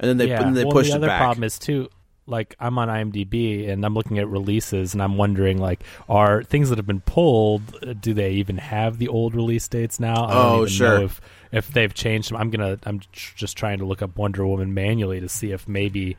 and 0.00 0.08
then 0.08 0.16
they 0.16 0.28
yeah. 0.28 0.44
and 0.46 0.56
they 0.56 0.64
well, 0.64 0.72
pushed 0.72 0.90
the 0.90 0.94
it 0.94 0.98
other 0.98 1.06
back. 1.06 1.20
problem 1.20 1.44
is 1.44 1.58
too. 1.58 1.88
Like 2.26 2.54
I'm 2.60 2.78
on 2.78 2.88
IMDb 2.88 3.68
and 3.68 3.84
I'm 3.84 3.94
looking 3.94 4.18
at 4.18 4.28
releases 4.28 4.92
and 4.94 5.02
I'm 5.02 5.16
wondering 5.16 5.58
like 5.58 5.82
are 6.08 6.44
things 6.44 6.68
that 6.70 6.78
have 6.78 6.86
been 6.86 7.00
pulled 7.00 7.62
uh, 7.84 7.92
do 7.92 8.14
they 8.14 8.32
even 8.32 8.56
have 8.58 8.98
the 8.98 9.08
old 9.08 9.34
release 9.34 9.66
dates 9.66 9.98
now? 9.98 10.26
I 10.26 10.34
don't 10.34 10.36
Oh, 10.36 10.56
even 10.58 10.68
sure. 10.68 10.98
Know 11.00 11.04
if 11.06 11.20
if 11.50 11.68
they've 11.72 11.92
changed 11.92 12.30
them. 12.30 12.36
I'm 12.36 12.50
gonna 12.50 12.78
I'm 12.84 13.00
just 13.12 13.56
trying 13.56 13.78
to 13.78 13.84
look 13.84 14.00
up 14.02 14.16
Wonder 14.16 14.46
Woman 14.46 14.74
manually 14.74 15.20
to 15.20 15.28
see 15.28 15.50
if 15.50 15.66
maybe 15.66 16.16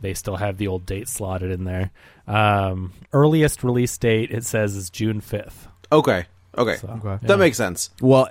they 0.00 0.14
still 0.14 0.36
have 0.36 0.58
the 0.58 0.66
old 0.68 0.84
date 0.84 1.08
slotted 1.08 1.50
in 1.52 1.64
there. 1.64 1.90
Um, 2.26 2.92
earliest 3.12 3.62
release 3.62 3.96
date 3.96 4.30
it 4.32 4.44
says 4.44 4.74
is 4.74 4.90
June 4.90 5.20
5th. 5.20 5.68
okay, 5.92 6.26
okay, 6.58 6.76
So, 6.76 7.00
Okay. 7.04 7.24
that 7.26 7.38
makes 7.38 7.56
sense. 7.56 7.90
Well, 8.00 8.28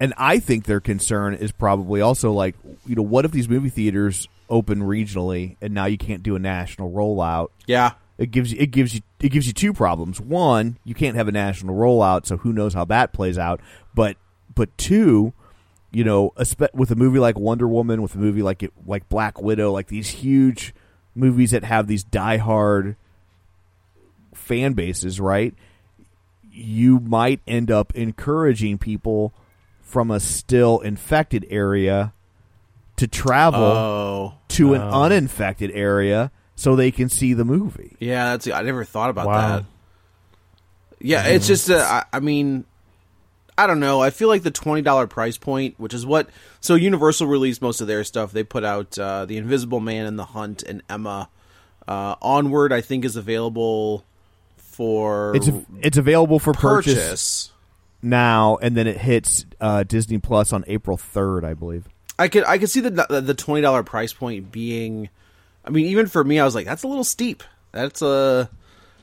and 0.00 0.14
I 0.16 0.38
think 0.38 0.64
their 0.64 0.80
concern 0.80 1.34
is 1.34 1.52
probably 1.52 2.00
also 2.00 2.32
like, 2.32 2.56
you 2.86 2.96
know, 2.96 3.02
what 3.02 3.24
if 3.26 3.32
these 3.32 3.48
movie 3.48 3.68
theaters 3.68 4.26
open 4.48 4.80
regionally 4.80 5.56
and 5.60 5.74
now 5.74 5.84
you 5.84 5.98
can't 5.98 6.22
do 6.22 6.34
a 6.34 6.38
national 6.38 6.90
rollout? 6.90 7.48
Yeah, 7.66 7.92
It 8.18 8.30
gives 8.30 8.52
you 8.52 8.58
it 8.58 8.70
gives 8.70 8.94
you 8.94 9.02
it 9.20 9.28
gives 9.28 9.46
you 9.46 9.52
two 9.52 9.72
problems. 9.74 10.20
One, 10.20 10.78
you 10.84 10.94
can't 10.94 11.16
have 11.16 11.28
a 11.28 11.32
national 11.32 11.76
rollout, 11.76 12.26
so 12.26 12.38
who 12.38 12.52
knows 12.52 12.72
how 12.74 12.86
that 12.86 13.12
plays 13.12 13.38
out. 13.38 13.60
But 13.94 14.16
but 14.54 14.76
two, 14.78 15.34
you 15.92 16.02
know, 16.04 16.32
with 16.72 16.90
a 16.90 16.96
movie 16.96 17.18
like 17.18 17.38
Wonder 17.38 17.68
Woman, 17.68 18.00
with 18.00 18.14
a 18.14 18.18
movie 18.18 18.42
like 18.42 18.62
it, 18.62 18.72
like 18.86 19.08
Black 19.08 19.40
Widow, 19.40 19.70
like 19.70 19.88
these 19.88 20.08
huge 20.08 20.74
movies 21.14 21.50
that 21.50 21.64
have 21.64 21.86
these 21.86 22.04
diehard 22.04 22.96
fan 24.34 24.72
bases, 24.72 25.20
right? 25.20 25.54
You 26.50 27.00
might 27.00 27.40
end 27.46 27.70
up 27.70 27.94
encouraging 27.94 28.78
people 28.78 29.32
from 29.90 30.10
a 30.10 30.20
still 30.20 30.78
infected 30.80 31.44
area 31.50 32.12
to 32.96 33.06
travel 33.08 33.60
Oh, 33.60 34.34
to 34.48 34.74
an 34.74 34.80
uninfected 34.82 35.70
area 35.72 36.30
so 36.54 36.76
they 36.76 36.90
can 36.90 37.08
see 37.08 37.32
the 37.34 37.44
movie. 37.44 37.96
yeah. 37.98 38.30
That's 38.36 38.46
I 38.48 38.62
never 38.62 38.84
thought 38.84 39.10
about 39.10 39.26
Wow. 39.26 39.48
that. 39.56 39.64
Yeah, 41.00 41.24
it's 41.28 41.46
just 41.46 41.70
uh, 41.70 41.78
I, 41.78 42.04
I 42.16 42.20
mean, 42.20 42.66
I 43.56 43.66
don't 43.66 43.80
know. 43.80 44.00
I 44.02 44.10
feel 44.10 44.28
like 44.28 44.42
the 44.42 44.50
twenty 44.50 44.82
dollar 44.82 45.06
price 45.06 45.38
point, 45.38 45.74
which 45.78 45.94
is 45.94 46.04
what 46.04 46.28
so 46.60 46.74
Universal 46.74 47.26
released 47.26 47.62
most 47.62 47.80
of 47.80 47.86
their 47.86 48.04
stuff. 48.04 48.32
They 48.32 48.44
put 48.44 48.64
out 48.64 48.98
uh, 48.98 49.24
the 49.24 49.38
Invisible 49.38 49.80
Man 49.80 50.06
and 50.06 50.18
the 50.18 50.26
Hunt 50.26 50.62
and 50.62 50.82
Emma. 50.90 51.28
Uh, 51.88 52.14
Onward, 52.22 52.72
I 52.72 52.82
think, 52.82 53.04
is 53.06 53.16
available 53.16 54.04
for 54.58 55.34
It's 55.34 55.48
it's 55.80 55.96
available 55.96 56.38
for 56.38 56.52
purchase, 56.52 56.94
purchase. 56.94 57.52
Now, 58.02 58.58
and 58.60 58.76
then 58.76 58.86
it 58.86 58.98
hits 58.98 59.46
uh, 59.60 59.82
Disney 59.84 60.18
Plus 60.18 60.52
on 60.52 60.64
April 60.66 60.96
third, 60.96 61.44
I 61.44 61.54
believe. 61.54 61.88
I 62.18 62.28
could 62.28 62.44
I 62.44 62.58
could 62.58 62.70
see 62.70 62.80
the 62.80 62.90
the 63.08 63.34
twenty 63.34 63.62
dollar 63.62 63.82
price 63.82 64.12
point 64.12 64.52
being. 64.52 65.08
I 65.64 65.70
mean, 65.70 65.86
even 65.86 66.06
for 66.06 66.22
me, 66.22 66.38
I 66.38 66.44
was 66.44 66.54
like, 66.54 66.66
that's 66.66 66.82
a 66.82 66.88
little 66.88 67.04
steep. 67.04 67.42
That's 67.72 68.02
a 68.02 68.50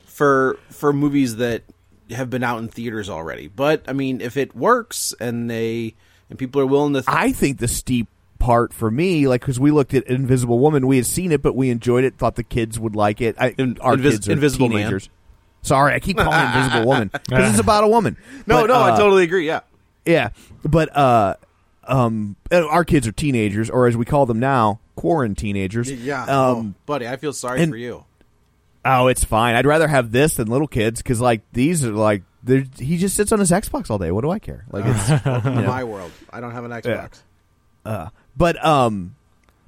for 0.06 0.58
for 0.70 0.92
movies 0.92 1.36
that 1.36 1.62
have 2.10 2.30
been 2.30 2.42
out 2.42 2.58
in 2.58 2.68
theaters 2.68 3.08
already. 3.08 3.48
But 3.48 3.84
I 3.88 3.92
mean, 3.92 4.20
if 4.20 4.36
it 4.36 4.54
works 4.54 5.14
and 5.20 5.50
they 5.50 5.94
and 6.30 6.38
people 6.38 6.60
are 6.60 6.66
willing 6.66 6.94
to, 6.94 7.00
th- 7.02 7.08
I 7.08 7.32
think 7.32 7.58
the 7.58 7.68
steep 7.68 8.08
part 8.38 8.72
for 8.72 8.90
me, 8.90 9.26
like 9.28 9.40
because 9.40 9.58
we 9.60 9.70
looked 9.70 9.94
at 9.94 10.04
Invisible 10.04 10.58
Woman, 10.58 10.86
we 10.86 10.96
had 10.96 11.06
seen 11.06 11.32
it, 11.32 11.42
but 11.42 11.54
we 11.54 11.70
enjoyed 11.70 12.04
it. 12.04 12.16
Thought 12.16 12.36
the 12.36 12.44
kids 12.44 12.78
would 12.78 12.96
like 12.96 13.20
it. 13.20 13.36
I, 13.38 13.48
our 13.80 13.96
Invis- 13.96 14.10
kids 14.10 14.28
are 14.28 14.32
Invisible 14.32 14.68
Man. 14.68 15.00
Sorry, 15.62 15.92
I 15.94 15.98
keep 16.00 16.16
calling 16.16 16.38
Invisible 16.38 16.86
Woman 16.86 17.10
because 17.12 17.50
it's 17.50 17.58
about 17.60 17.84
a 17.84 17.88
woman. 17.88 18.16
no, 18.46 18.62
But, 18.62 18.66
no, 18.68 18.74
I 18.74 18.90
uh, 18.92 18.96
totally 18.98 19.24
agree. 19.24 19.46
Yeah, 19.46 19.60
Yeah, 20.06 20.30
but 20.64 20.96
uh, 20.96 21.34
um, 21.84 22.36
uh, 22.50 22.66
our 22.66 22.84
kids 22.84 23.06
are 23.06 23.12
teenagers, 23.12 23.68
or 23.68 23.86
as 23.86 23.96
we 23.96 24.04
call 24.04 24.24
them 24.26 24.38
now, 24.40 24.80
quarantine 24.96 25.54
teenagers. 25.54 25.90
yeah. 25.92 26.22
Um, 26.22 26.28
oh, 26.28 26.74
buddy, 26.86 27.06
I 27.08 27.16
feel 27.16 27.32
sorry 27.32 27.62
and- 27.62 27.72
for 27.72 27.76
you. 27.76 28.04
Oh, 28.84 29.08
it's 29.08 29.24
fine. 29.24 29.54
I'd 29.56 29.66
rather 29.66 29.88
have 29.88 30.12
this 30.12 30.36
than 30.36 30.46
little 30.48 30.68
kids 30.68 31.02
because, 31.02 31.20
like, 31.20 31.42
these 31.52 31.84
are 31.84 31.90
like 31.92 32.22
they're- 32.44 32.64
he 32.78 32.96
just 32.96 33.16
sits 33.16 33.32
on 33.32 33.40
his 33.40 33.50
Xbox 33.50 33.90
all 33.90 33.98
day. 33.98 34.10
What 34.12 34.22
do 34.22 34.30
I 34.30 34.38
care? 34.38 34.64
Like, 34.70 34.84
it's 34.86 35.10
In 35.46 35.66
my 35.66 35.84
world, 35.84 36.10
I 36.30 36.40
don't 36.40 36.52
have 36.52 36.64
an 36.64 36.70
Xbox. 36.70 37.20
but 38.36 38.64
um, 38.64 39.16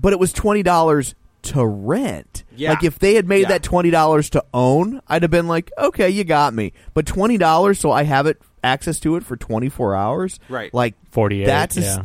but 0.01 0.13
it 0.13 0.19
was 0.19 0.33
twenty 0.33 0.63
dollars 0.63 1.15
to 1.43 1.65
rent. 1.67 2.45
Yeah. 2.57 2.71
Like, 2.71 2.85
if 2.85 2.99
they 2.99 3.15
had 3.15 3.27
made 3.27 3.43
Yeah. 3.43 3.49
that 3.49 3.63
twenty 3.63 3.91
dollars 3.91 4.31
to 4.31 4.45
own, 4.53 5.01
I'd 5.09 5.23
have 5.23 5.31
been 5.31 5.49
like, 5.49 5.71
okay, 5.79 6.11
you 6.11 6.25
got 6.25 6.55
me. 6.55 6.73
But 6.95 7.07
twenty 7.07 7.39
dollars, 7.39 7.79
so 7.79 7.91
I 7.91 8.03
have 8.05 8.27
it 8.27 8.41
access 8.63 9.01
to 9.01 9.17
it 9.17 9.25
for 9.25 9.37
twenty 9.37 9.69
four 9.69 9.95
hours. 9.95 10.39
Right. 10.49 10.73
Like 10.75 10.95
48. 11.11 11.47
That's 11.47 11.77
a 11.77 11.81
s- 11.81 11.97
yeah. 11.97 12.03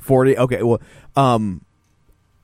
forty. 0.00 0.36
Okay, 0.36 0.62
well, 0.62 0.80
um, 1.16 1.62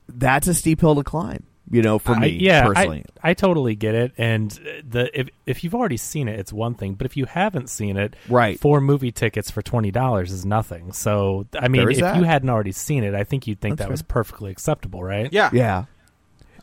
that's 0.07 0.47
a 0.47 0.53
steep 0.53 0.81
hill 0.81 0.95
to 0.95 1.03
climb. 1.03 1.43
You 1.71 1.81
know, 1.81 1.97
for 1.97 2.11
I- 2.13 2.19
me 2.19 2.27
yeah, 2.29 2.63
personally. 2.67 3.05
I, 3.23 3.31
I 3.31 3.33
totally 3.33 3.75
get 3.75 3.95
it. 3.95 4.11
And 4.19 4.51
uh, 4.51 4.81
the 4.87 5.19
if 5.19 5.29
if 5.47 5.63
you've 5.63 5.73
already 5.73 5.97
seen 5.97 6.27
it, 6.27 6.39
it's 6.39 6.53
one 6.53 6.75
thing. 6.75 6.93
But 6.93 7.05
if 7.05 7.17
you 7.17 7.25
haven't 7.25 7.71
seen 7.71 7.97
it, 7.97 8.15
Right. 8.29 8.59
four 8.59 8.79
movie 8.81 9.11
tickets 9.11 9.49
for 9.49 9.63
twenty 9.63 9.89
dollars 9.89 10.31
is 10.31 10.45
nothing. 10.45 10.91
So 10.91 11.47
I 11.59 11.67
mean, 11.67 11.89
if 11.89 11.99
that. 12.01 12.17
you 12.17 12.23
hadn't 12.23 12.51
already 12.51 12.71
seen 12.71 13.03
it, 13.03 13.15
I 13.15 13.23
think 13.23 13.47
you'd 13.47 13.59
think 13.61 13.77
That's 13.79 13.87
that 13.87 13.91
was 13.91 14.03
perfectly 14.03 14.51
acceptable, 14.51 15.03
right? 15.03 15.27
Yeah, 15.33 15.49
yeah. 15.53 15.85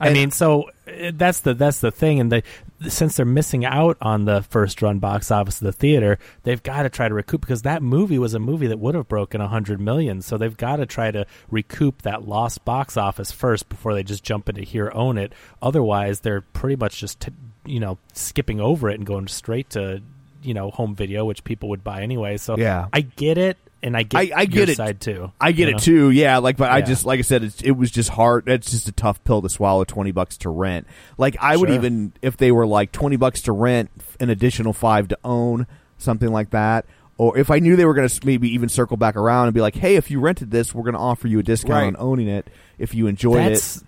I 0.03 0.07
And- 0.09 0.15
mean, 0.15 0.31
so 0.33 0.65
uh, 0.89 1.13
that's 1.15 1.41
the 1.41 1.55
that's 1.55 1.81
the 1.81 1.91
thing, 1.93 2.19
and 2.21 2.31
they 2.33 2.43
since 2.89 3.17
they're 3.17 3.25
missing 3.25 3.65
out 3.65 3.97
on 4.01 4.25
the 4.25 4.43
first 4.43 4.83
run 4.83 4.99
box 4.99 5.31
office 5.31 5.61
of 5.61 5.65
the 5.67 5.73
theater, 5.73 6.19
they've 6.43 6.63
got 6.63 6.83
to 6.83 6.91
try 6.91 7.09
to 7.09 7.15
recoup 7.15 7.41
because 7.41 7.63
that 7.63 7.81
movie 7.83 8.19
was 8.19 8.35
a 8.35 8.41
movie 8.41 8.67
that 8.67 8.79
would 8.81 8.97
have 8.97 9.07
broken 9.07 9.41
a 9.41 9.47
hundred 9.47 9.81
million. 9.81 10.21
So 10.21 10.37
they've 10.37 10.57
got 10.57 10.77
to 10.77 10.87
try 10.87 11.13
to 11.13 11.25
recoup 11.51 12.03
that 12.03 12.27
lost 12.27 12.65
box 12.65 12.97
office 12.97 13.31
first 13.31 13.69
before 13.69 13.95
they 13.95 14.03
just 14.03 14.25
jump 14.25 14.49
into 14.49 14.63
here 14.63 14.91
own 14.95 15.17
it. 15.19 15.33
Otherwise, 15.63 16.21
they're 16.21 16.41
pretty 16.41 16.75
much 16.77 16.99
just 16.99 17.21
t- 17.21 17.33
you 17.65 17.79
know 17.79 17.99
skipping 18.13 18.61
over 18.61 18.91
it 18.91 18.95
and 18.99 19.07
going 19.07 19.29
straight 19.29 19.71
to 19.71 20.03
you 20.43 20.53
know 20.55 20.71
home 20.73 20.97
video, 20.97 21.25
which 21.25 21.45
people 21.45 21.69
would 21.69 21.85
buy 21.85 22.03
anyway. 22.03 22.37
So 22.37 22.57
Yeah. 22.59 22.89
I 22.93 23.03
get 23.03 23.39
it, 23.39 23.57
and 23.83 23.97
I 23.97 24.03
get 24.05 24.19
I- 24.19 24.41
I 24.41 24.45
get 24.47 24.55
your 24.55 24.71
it. 24.71 24.77
side 24.77 25.01
too. 25.01 25.33
I 25.41 25.53
get 25.53 25.69
it 25.69 25.73
know? 25.73 25.79
too. 25.79 26.11
Yeah, 26.11 26.39
like, 26.39 26.57
but 26.57 26.71
I 26.71 26.83
just 26.83 27.05
like 27.05 27.19
I 27.19 27.23
said, 27.23 27.43
it's, 27.45 27.61
it 27.63 27.73
was 27.73 27.91
just 27.91 28.11
hard. 28.11 28.49
It's 28.49 28.71
just 28.71 28.89
a 28.89 28.93
tough 28.93 29.23
pill 29.25 29.43
to 29.43 29.49
swallow. 29.49 29.85
Twenty 29.85 30.13
bucks 30.13 30.37
to 30.39 30.51
rent. 30.51 30.87
Like 31.19 31.37
I 31.41 31.57
would 31.57 31.71
even 31.71 32.13
if 32.23 32.37
they 32.37 32.53
were 32.53 32.67
like 32.67 32.93
twenty 32.93 33.17
bucks 33.17 33.43
to 33.43 33.53
rent, 33.53 33.91
an 34.21 34.31
additional 34.31 34.73
five 34.73 35.09
to 35.09 35.19
own, 35.25 35.67
something 35.99 36.31
like 36.31 36.51
that. 36.51 36.87
Or 37.19 37.37
if 37.37 37.51
I 37.51 37.59
knew 37.59 37.77
they 37.77 37.85
were 37.85 37.95
going 37.95 38.09
to 38.09 38.27
maybe 38.27 38.49
even 38.55 38.69
circle 38.69 38.97
back 38.97 39.17
around 39.17 39.47
and 39.47 39.55
be 39.55 39.61
like, 39.61 39.77
"Hey, 39.77 39.97
if 39.97 40.11
you 40.11 40.19
rented 40.19 40.51
this, 40.51 40.75
we're 40.75 40.83
going 40.83 40.95
to 40.95 40.99
offer 41.01 41.29
you 41.29 41.39
a 41.39 41.43
discount 41.43 41.73
Right. 41.73 41.87
on 41.87 41.97
owning 41.99 42.27
it 42.27 42.49
if 42.79 42.95
you 42.95 43.07
enjoyed 43.07 43.53
that's, 43.53 43.77
it." 43.77 43.83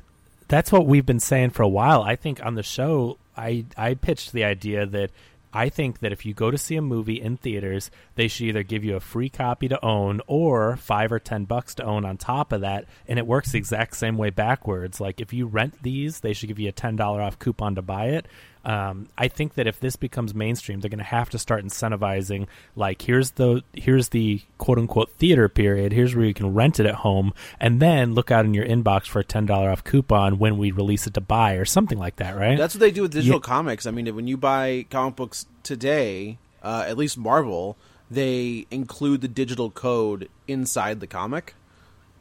That's 0.47 0.71
what 0.71 0.87
we've 0.87 1.07
been 1.07 1.21
saying 1.21 1.51
for 1.51 1.63
a 1.63 1.69
while. 1.69 2.03
I 2.03 2.17
think 2.17 2.45
on 2.45 2.55
the 2.55 2.63
show, 2.63 3.17
I 3.37 3.65
I 3.77 3.95
pitched 3.95 4.33
the 4.33 4.45
idea 4.45 4.87
that 4.87 5.11
I 5.55 5.69
think 5.69 6.01
that 6.01 6.13
if 6.13 6.27
you 6.27 6.35
go 6.35 6.51
to 6.51 6.59
see 6.59 6.75
a 6.75 6.83
movie 6.83 7.21
in 7.21 7.37
theaters, 7.37 7.91
they 8.17 8.27
should 8.27 8.49
either 8.49 8.65
give 8.65 8.85
you 8.85 8.97
a 8.97 9.01
free 9.01 9.29
copy 9.29 9.69
to 9.69 9.83
own 9.85 10.21
or 10.27 10.77
five 10.77 11.13
or 11.13 11.21
ten 11.21 11.45
bucks 11.45 11.77
to 11.77 11.85
own 11.85 12.05
on 12.05 12.17
top 12.17 12.53
of 12.53 12.63
that. 12.63 12.87
And 13.07 13.21
it 13.21 13.27
works 13.27 13.53
the 13.53 13.59
exact 13.59 13.97
same 13.97 14.19
way 14.19 14.31
backwards. 14.31 15.01
Like 15.01 15.21
if 15.21 15.33
you 15.33 15.47
rent 15.47 15.81
these, 15.83 16.21
they 16.21 16.33
should 16.33 16.49
give 16.49 16.59
you 16.59 16.69
a 16.69 16.73
ten 16.73 16.97
dollar 16.97 17.23
off 17.23 17.39
coupon 17.39 17.77
to 17.77 17.83
buy 17.83 18.07
it. 18.07 18.27
Um, 18.65 19.09
I 19.19 19.29
think 19.29 19.55
that 19.55 19.67
if 19.67 19.81
this 19.81 19.97
becomes 19.97 20.35
mainstream, 20.35 20.81
they're 20.81 20.91
going 20.91 20.99
to 20.99 21.05
have 21.05 21.31
to 21.31 21.39
start 21.39 21.65
incentivizing. 21.65 22.47
Like, 22.75 23.03
here's 23.03 23.33
the 23.33 23.63
here's 23.75 24.09
the 24.09 24.41
quote 24.59 24.79
unquote 24.79 25.11
theater 25.13 25.49
period. 25.49 25.93
Here's 25.93 26.15
where 26.15 26.25
you 26.25 26.35
can 26.35 26.55
rent 26.55 26.81
it 26.81 26.87
at 26.87 26.97
home, 26.97 27.33
and 27.61 27.81
then 27.81 28.15
look 28.15 28.31
out 28.31 28.45
in 28.45 28.55
your 28.55 28.65
inbox 28.65 29.07
for 29.07 29.21
a 29.21 29.25
ten 29.25 29.47
dollar 29.47 29.71
off 29.71 29.85
coupon 29.85 30.39
when 30.39 30.57
we 30.57 30.71
release 30.71 31.07
it 31.07 31.15
to 31.15 31.21
buy 31.21 31.55
or 31.55 31.65
something 31.65 31.99
like 31.99 32.17
that. 32.17 32.37
Right? 32.37 32.57
That's 32.57 32.75
what 32.75 32.81
they 32.81 32.91
do 32.91 33.03
with 33.03 33.13
digital 33.13 33.41
comics. 33.41 33.87
I 33.87 33.91
mean, 33.91 34.15
when 34.15 34.27
you 34.27 34.37
buy 34.37 34.87
comic 34.91 35.17
books 35.17 35.47
today, 35.63 36.39
uh, 36.63 36.85
at 36.89 36.97
least 36.97 37.19
Marvel, 37.19 37.77
they 38.11 38.67
include 38.71 39.21
the 39.21 39.29
digital 39.29 39.71
code 39.71 40.29
inside 40.49 41.01
the 41.01 41.07
comic. 41.07 41.55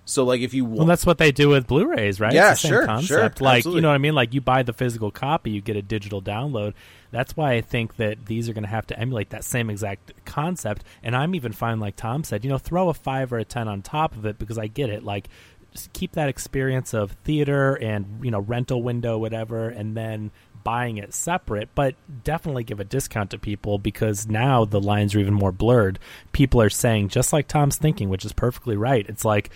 So, 0.05 0.25
like, 0.25 0.41
if 0.41 0.53
you 0.53 0.65
want, 0.65 0.79
Well, 0.79 0.87
that's 0.87 1.05
what 1.05 1.17
they 1.17 1.31
do 1.31 1.49
with 1.49 1.67
Blu-rays, 1.67 2.19
right? 2.19 2.33
Yeah, 2.33 2.51
it's 2.51 2.61
the 2.61 2.67
same 2.67 2.73
sure, 2.77 2.85
concept. 2.85 3.07
sure, 3.39 3.45
like 3.45 3.59
absolutely. 3.59 3.77
you 3.77 3.81
know 3.83 3.87
what 3.89 3.95
I 3.95 3.99
mean. 3.99 4.15
Like 4.15 4.33
you 4.33 4.41
buy 4.41 4.63
the 4.63 4.73
physical 4.73 5.11
copy, 5.11 5.51
you 5.51 5.61
get 5.61 5.77
a 5.77 5.81
digital 5.81 6.21
download. 6.21 6.73
That's 7.11 7.37
why 7.37 7.53
I 7.53 7.61
think 7.61 7.95
that 7.97 8.25
these 8.25 8.49
are 8.49 8.53
going 8.53 8.63
to 8.63 8.69
have 8.69 8.87
to 8.87 8.99
emulate 8.99 9.29
that 9.29 9.43
same 9.43 9.69
exact 9.69 10.11
concept. 10.25 10.83
And 11.03 11.15
I'm 11.15 11.35
even 11.35 11.53
fine, 11.53 11.79
like 11.79 11.95
Tom 11.95 12.23
said, 12.23 12.43
you 12.43 12.49
know, 12.49 12.57
throw 12.57 12.89
a 12.89 12.93
five 12.93 13.31
or 13.31 13.37
a 13.37 13.45
ten 13.45 13.67
on 13.67 13.81
top 13.81 14.15
of 14.15 14.25
it 14.25 14.37
because 14.37 14.57
I 14.57 14.67
get 14.67 14.89
it. 14.89 15.03
Like, 15.03 15.29
keep 15.93 16.11
that 16.13 16.29
experience 16.29 16.93
of 16.93 17.11
theater 17.23 17.75
and 17.75 18.19
you 18.21 18.31
know 18.31 18.39
rental 18.39 18.83
window, 18.83 19.17
whatever, 19.17 19.69
and 19.69 19.95
then 19.95 20.31
buying 20.63 20.97
it 20.97 21.13
separate, 21.13 21.69
but 21.75 21.95
definitely 22.23 22.63
give 22.63 22.79
a 22.79 22.85
discount 22.85 23.31
to 23.31 23.37
people 23.37 23.77
because 23.77 24.27
now 24.27 24.63
the 24.65 24.79
lines 24.79 25.13
are 25.13 25.19
even 25.19 25.33
more 25.33 25.51
blurred. 25.51 25.99
People 26.31 26.61
are 26.61 26.69
saying, 26.69 27.09
just 27.09 27.33
like 27.33 27.47
Tom's 27.47 27.77
thinking, 27.77 28.07
which 28.09 28.23
is 28.23 28.31
perfectly 28.31 28.77
right. 28.77 29.05
It's 29.09 29.25
like, 29.25 29.49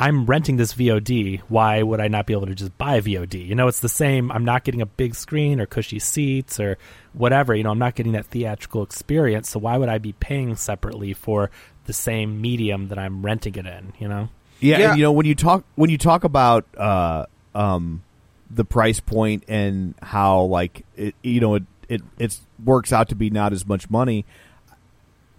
I'm 0.00 0.26
renting 0.26 0.56
this 0.58 0.74
VOD. 0.74 1.40
Why 1.48 1.82
would 1.82 2.00
I 2.00 2.06
not 2.06 2.24
be 2.26 2.32
able 2.32 2.46
to 2.46 2.54
just 2.54 2.76
buy 2.78 3.00
VOD? 3.00 3.44
You 3.44 3.56
know, 3.56 3.66
it's 3.66 3.80
the 3.80 3.88
same. 3.88 4.30
I'm 4.30 4.44
not 4.44 4.62
getting 4.62 4.80
a 4.80 4.86
big 4.86 5.16
screen 5.16 5.60
or 5.60 5.66
cushy 5.66 5.98
seats 5.98 6.60
or 6.60 6.78
whatever. 7.14 7.52
You 7.52 7.64
know, 7.64 7.70
I'm 7.70 7.80
not 7.80 7.96
getting 7.96 8.12
that 8.12 8.26
theatrical 8.26 8.84
experience. 8.84 9.50
So 9.50 9.58
why 9.58 9.76
would 9.76 9.88
I 9.88 9.98
be 9.98 10.12
paying 10.12 10.54
separately 10.54 11.14
for 11.14 11.50
the 11.86 11.92
same 11.92 12.40
medium 12.40 12.88
that 12.88 12.98
I'm 12.98 13.24
renting 13.26 13.56
it 13.56 13.66
in? 13.66 13.92
You 13.98 14.06
know? 14.08 14.28
Yeah, 14.60 14.78
Yeah. 14.78 14.90
and 14.90 14.98
you 14.98 15.04
know 15.04 15.12
when 15.12 15.26
you 15.26 15.34
talk 15.34 15.64
when 15.74 15.90
you 15.90 15.98
talk 15.98 16.22
about 16.24 16.64
uh, 16.76 17.26
um, 17.54 18.02
the 18.50 18.64
price 18.64 19.00
point 19.00 19.44
and 19.48 19.94
how 20.02 20.42
like 20.42 20.84
it, 20.96 21.14
you 21.22 21.40
know 21.40 21.56
it 21.56 21.64
it 21.88 22.02
it 22.18 22.38
works 22.64 22.92
out 22.92 23.08
to 23.08 23.14
be 23.16 23.30
not 23.30 23.52
as 23.52 23.66
much 23.66 23.90
money. 23.90 24.24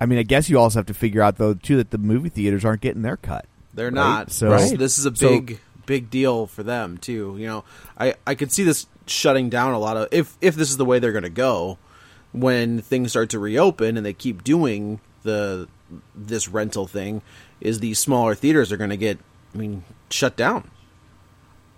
I 0.02 0.06
mean, 0.06 0.20
I 0.20 0.24
guess 0.24 0.50
you 0.50 0.58
also 0.58 0.80
have 0.80 0.86
to 0.88 0.94
figure 0.94 1.22
out 1.22 1.38
though 1.38 1.54
too 1.54 1.78
that 1.78 1.92
the 1.92 1.98
movie 1.98 2.30
theaters 2.30 2.64
aren't 2.66 2.82
getting 2.82 3.02
their 3.02 3.18
cut. 3.18 3.46
They're 3.74 3.88
right? 3.88 3.94
not. 3.94 4.32
So- 4.32 4.50
this, 4.52 4.70
Right. 4.72 4.80
this 4.80 4.98
is 5.00 5.06
a 5.06 5.16
So- 5.16 5.30
big, 5.30 5.60
big 5.86 6.10
deal 6.10 6.48
for 6.48 6.64
them 6.64 6.98
too. 6.98 7.36
You 7.38 7.48
know, 7.48 7.64
I 7.98 8.16
I 8.28 8.36
could 8.36 8.52
see 8.52 8.64
this 8.64 8.86
shutting 9.08 9.50
down 9.50 9.74
a 9.74 9.80
lot 9.80 9.98
of 9.98 10.08
if 10.12 10.38
if 10.42 10.56
this 10.56 10.70
is 10.70 10.78
the 10.78 10.86
way 10.86 11.00
they're 11.00 11.12
going 11.12 11.24
to 11.24 11.30
go 11.30 11.78
when 12.32 12.80
things 12.82 13.10
start 13.12 13.30
to 13.32 13.40
reopen 13.40 13.98
and 13.98 14.06
they 14.06 14.14
keep 14.14 14.44
doing 14.44 15.00
the 15.24 15.68
this 16.16 16.48
rental 16.48 16.86
thing. 16.88 17.22
Is 17.62 17.80
these 17.80 18.00
smaller 18.00 18.36
theaters 18.36 18.72
are 18.72 18.78
going 18.78 18.92
to 18.92 18.96
get, 18.98 19.18
I 19.54 19.58
mean, 19.58 19.84
shut 20.10 20.38
down? 20.38 20.70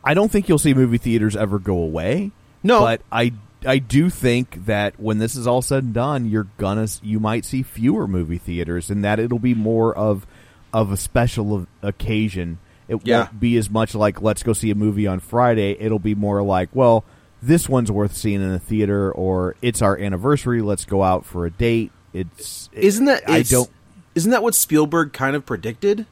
I 0.04 0.14
don't 0.14 0.32
think 0.32 0.48
you'll 0.50 0.60
see 0.60 0.74
movie 0.74 0.98
theaters 0.98 1.36
ever 1.36 1.58
go 1.60 1.78
away. 1.78 2.32
No. 2.64 2.82
but 2.82 3.02
I 3.12 3.34
I 3.66 3.78
do 3.80 4.10
think 4.10 4.66
that 4.66 5.00
when 5.00 5.18
this 5.20 5.36
is 5.36 5.48
all 5.48 5.62
said 5.62 5.84
and 5.84 5.94
done, 5.94 6.30
you're 6.30 6.48
gonna 6.58 6.88
you 7.02 7.20
might 7.20 7.46
see 7.46 7.64
fewer 7.64 8.08
movie 8.08 8.38
theaters, 8.38 8.90
and 8.92 9.04
that 9.04 9.20
it'll 9.20 9.40
be 9.40 9.54
more 9.56 9.96
of 9.96 10.28
of 10.74 10.92
a 10.92 10.98
special 10.98 11.68
occasion. 11.82 12.60
It 12.88 13.00
Yeah. 13.04 13.20
won't 13.20 13.40
be 13.40 13.58
as 13.58 13.70
much 13.70 13.96
like 13.96 14.22
let's 14.22 14.44
go 14.44 14.54
see 14.54 14.70
a 14.72 14.76
movie 14.76 15.08
on 15.08 15.20
Friday. 15.20 15.76
It'll 15.80 16.00
be 16.00 16.16
more 16.16 16.42
like 16.42 16.70
well, 16.74 17.04
this 17.42 17.68
one's 17.70 17.92
worth 17.92 18.16
seeing 18.16 18.42
in 18.42 18.52
a 18.52 18.60
theater, 18.60 19.12
or 19.12 19.56
it's 19.62 19.82
our 19.82 19.98
anniversary. 19.98 20.62
Let's 20.62 20.86
go 20.86 21.02
out 21.04 21.26
for 21.26 21.46
a 21.46 21.52
date. 21.52 21.92
It's 22.14 22.70
Isn't 22.74 23.06
that 23.06 23.30
I 23.30 23.42
don't. 23.44 23.70
Isn't 24.14 24.32
that 24.32 24.44
what 24.44 24.54
Spielberg 24.56 25.14
kind 25.14 25.36
of 25.36 25.46
predicted? 25.46 26.06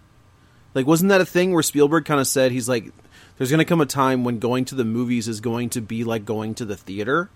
Like, 0.73 0.87
wasn't 0.87 1.09
that 1.09 1.19
a 1.19 1.25
thing 1.25 1.51
where 1.51 1.63
Spielberg 1.63 2.05
kind 2.05 2.19
of 2.21 2.27
said 2.27 2.51
he's 2.53 2.69
like, 2.69 2.91
"There's 3.37 3.49
going 3.49 3.57
to 3.59 3.65
come 3.65 3.81
a 3.81 3.85
time 3.85 4.23
when 4.23 4.39
going 4.39 4.63
to 4.65 4.75
the 4.75 4.85
movies 4.85 5.27
is 5.27 5.41
going 5.41 5.69
to 5.71 5.81
be 5.81 6.03
like 6.03 6.25
going 6.25 6.55
to 6.55 6.65
the 6.65 6.77
theater." 6.77 7.29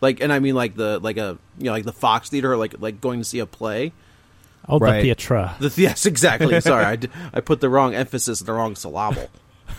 Like, 0.00 0.20
and 0.20 0.32
I 0.32 0.38
mean 0.38 0.54
like 0.54 0.74
the 0.76 0.98
like 1.00 1.16
a 1.18 1.38
you 1.58 1.64
know 1.64 1.72
like 1.72 1.84
the 1.84 1.92
Fox 1.92 2.28
Theater, 2.30 2.52
or 2.52 2.56
like 2.56 2.74
like 2.80 3.00
going 3.00 3.20
to 3.20 3.24
see 3.24 3.38
a 3.40 3.46
play. 3.46 3.92
Oh, 4.68 4.78
Right. 4.78 5.02
the 5.02 5.10
Theatra. 5.14 5.58
The 5.58 5.82
yes, 5.82 6.06
exactly. 6.06 6.60
Sorry, 6.60 6.84
I, 6.84 6.96
d- 6.96 7.08
I 7.34 7.40
put 7.40 7.60
the 7.60 7.68
wrong 7.68 7.94
emphasis 7.94 8.40
in 8.40 8.46
the 8.46 8.52
wrong 8.52 8.74
syllable. 8.76 9.28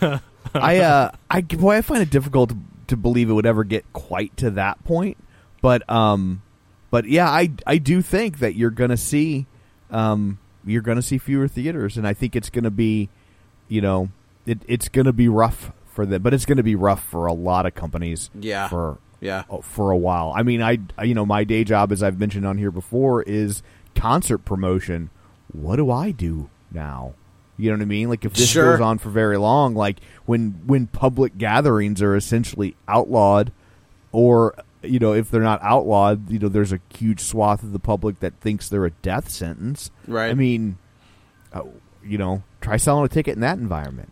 I 0.54 0.78
uh, 0.80 1.10
I 1.30 1.40
boy, 1.40 1.76
I 1.76 1.80
find 1.82 2.02
it 2.02 2.10
difficult 2.10 2.50
to, 2.50 2.56
to 2.88 2.96
believe 2.96 3.30
it 3.30 3.32
would 3.32 3.46
ever 3.46 3.64
get 3.64 3.90
quite 3.92 4.36
to 4.38 4.50
that 4.50 4.84
point. 4.84 5.16
But 5.62 5.88
um, 5.90 6.42
but 6.90 7.06
yeah, 7.08 7.28
I 7.28 7.50
I 7.66 7.78
do 7.78 8.02
think 8.02 8.38
that 8.40 8.54
you're 8.54 8.70
gonna 8.70 8.96
see, 8.98 9.46
um, 9.90 10.38
you're 10.64 10.82
gonna 10.82 11.02
see 11.02 11.18
fewer 11.18 11.48
theaters, 11.48 11.96
and 11.96 12.06
I 12.06 12.12
think 12.12 12.36
it's 12.36 12.50
gonna 12.50 12.70
be, 12.70 13.08
you 13.68 13.80
know, 13.80 14.10
it 14.46 14.60
it's 14.68 14.88
gonna 14.88 15.12
be 15.14 15.28
rough 15.28 15.72
for 15.86 16.04
them, 16.04 16.22
but 16.22 16.34
it's 16.34 16.44
gonna 16.44 16.62
be 16.62 16.74
rough 16.74 17.02
for 17.04 17.26
a 17.26 17.32
lot 17.32 17.64
of 17.66 17.74
companies. 17.74 18.30
Yeah. 18.38 18.68
For 18.68 18.98
Yeah. 19.20 19.44
uh, 19.50 19.62
for 19.62 19.90
a 19.90 19.96
while. 19.96 20.32
I 20.36 20.42
mean, 20.42 20.60
I 20.62 20.78
I- 20.98 21.04
you 21.04 21.14
know 21.14 21.24
my 21.24 21.44
day 21.44 21.64
job, 21.64 21.90
as 21.90 22.02
I've 22.02 22.18
mentioned 22.18 22.46
on 22.46 22.58
here 22.58 22.70
before, 22.70 23.22
is 23.22 23.62
concert 23.94 24.38
promotion. 24.38 25.10
What 25.52 25.76
do 25.76 25.90
I 25.90 26.10
do 26.10 26.50
now? 26.72 27.14
You 27.56 27.70
know 27.70 27.76
what 27.76 27.82
I 27.82 27.86
mean? 27.86 28.08
Like 28.08 28.24
if 28.24 28.34
this 28.34 28.48
Sure. 28.48 28.72
goes 28.72 28.80
on 28.80 28.98
for 28.98 29.10
very 29.10 29.36
long, 29.36 29.74
like 29.74 29.98
when 30.26 30.60
when 30.66 30.86
public 30.88 31.38
gatherings 31.38 32.02
are 32.02 32.16
essentially 32.16 32.74
outlawed, 32.88 33.52
or 34.10 34.54
you 34.82 34.98
know 34.98 35.12
if 35.12 35.30
they're 35.30 35.40
not 35.40 35.60
outlawed, 35.62 36.28
you 36.30 36.38
know 36.40 36.48
there's 36.48 36.72
a 36.72 36.80
huge 36.96 37.20
swath 37.20 37.62
of 37.62 37.72
the 37.72 37.78
public 37.78 38.18
that 38.20 38.34
thinks 38.40 38.68
they're 38.68 38.84
a 38.86 38.90
death 38.90 39.28
sentence. 39.30 39.90
Right. 40.08 40.30
I 40.30 40.34
mean, 40.34 40.78
uh, 41.52 41.62
you 42.04 42.18
know, 42.18 42.42
try 42.60 42.76
selling 42.76 43.04
a 43.04 43.08
ticket 43.08 43.34
in 43.36 43.40
that 43.42 43.58
environment. 43.58 44.10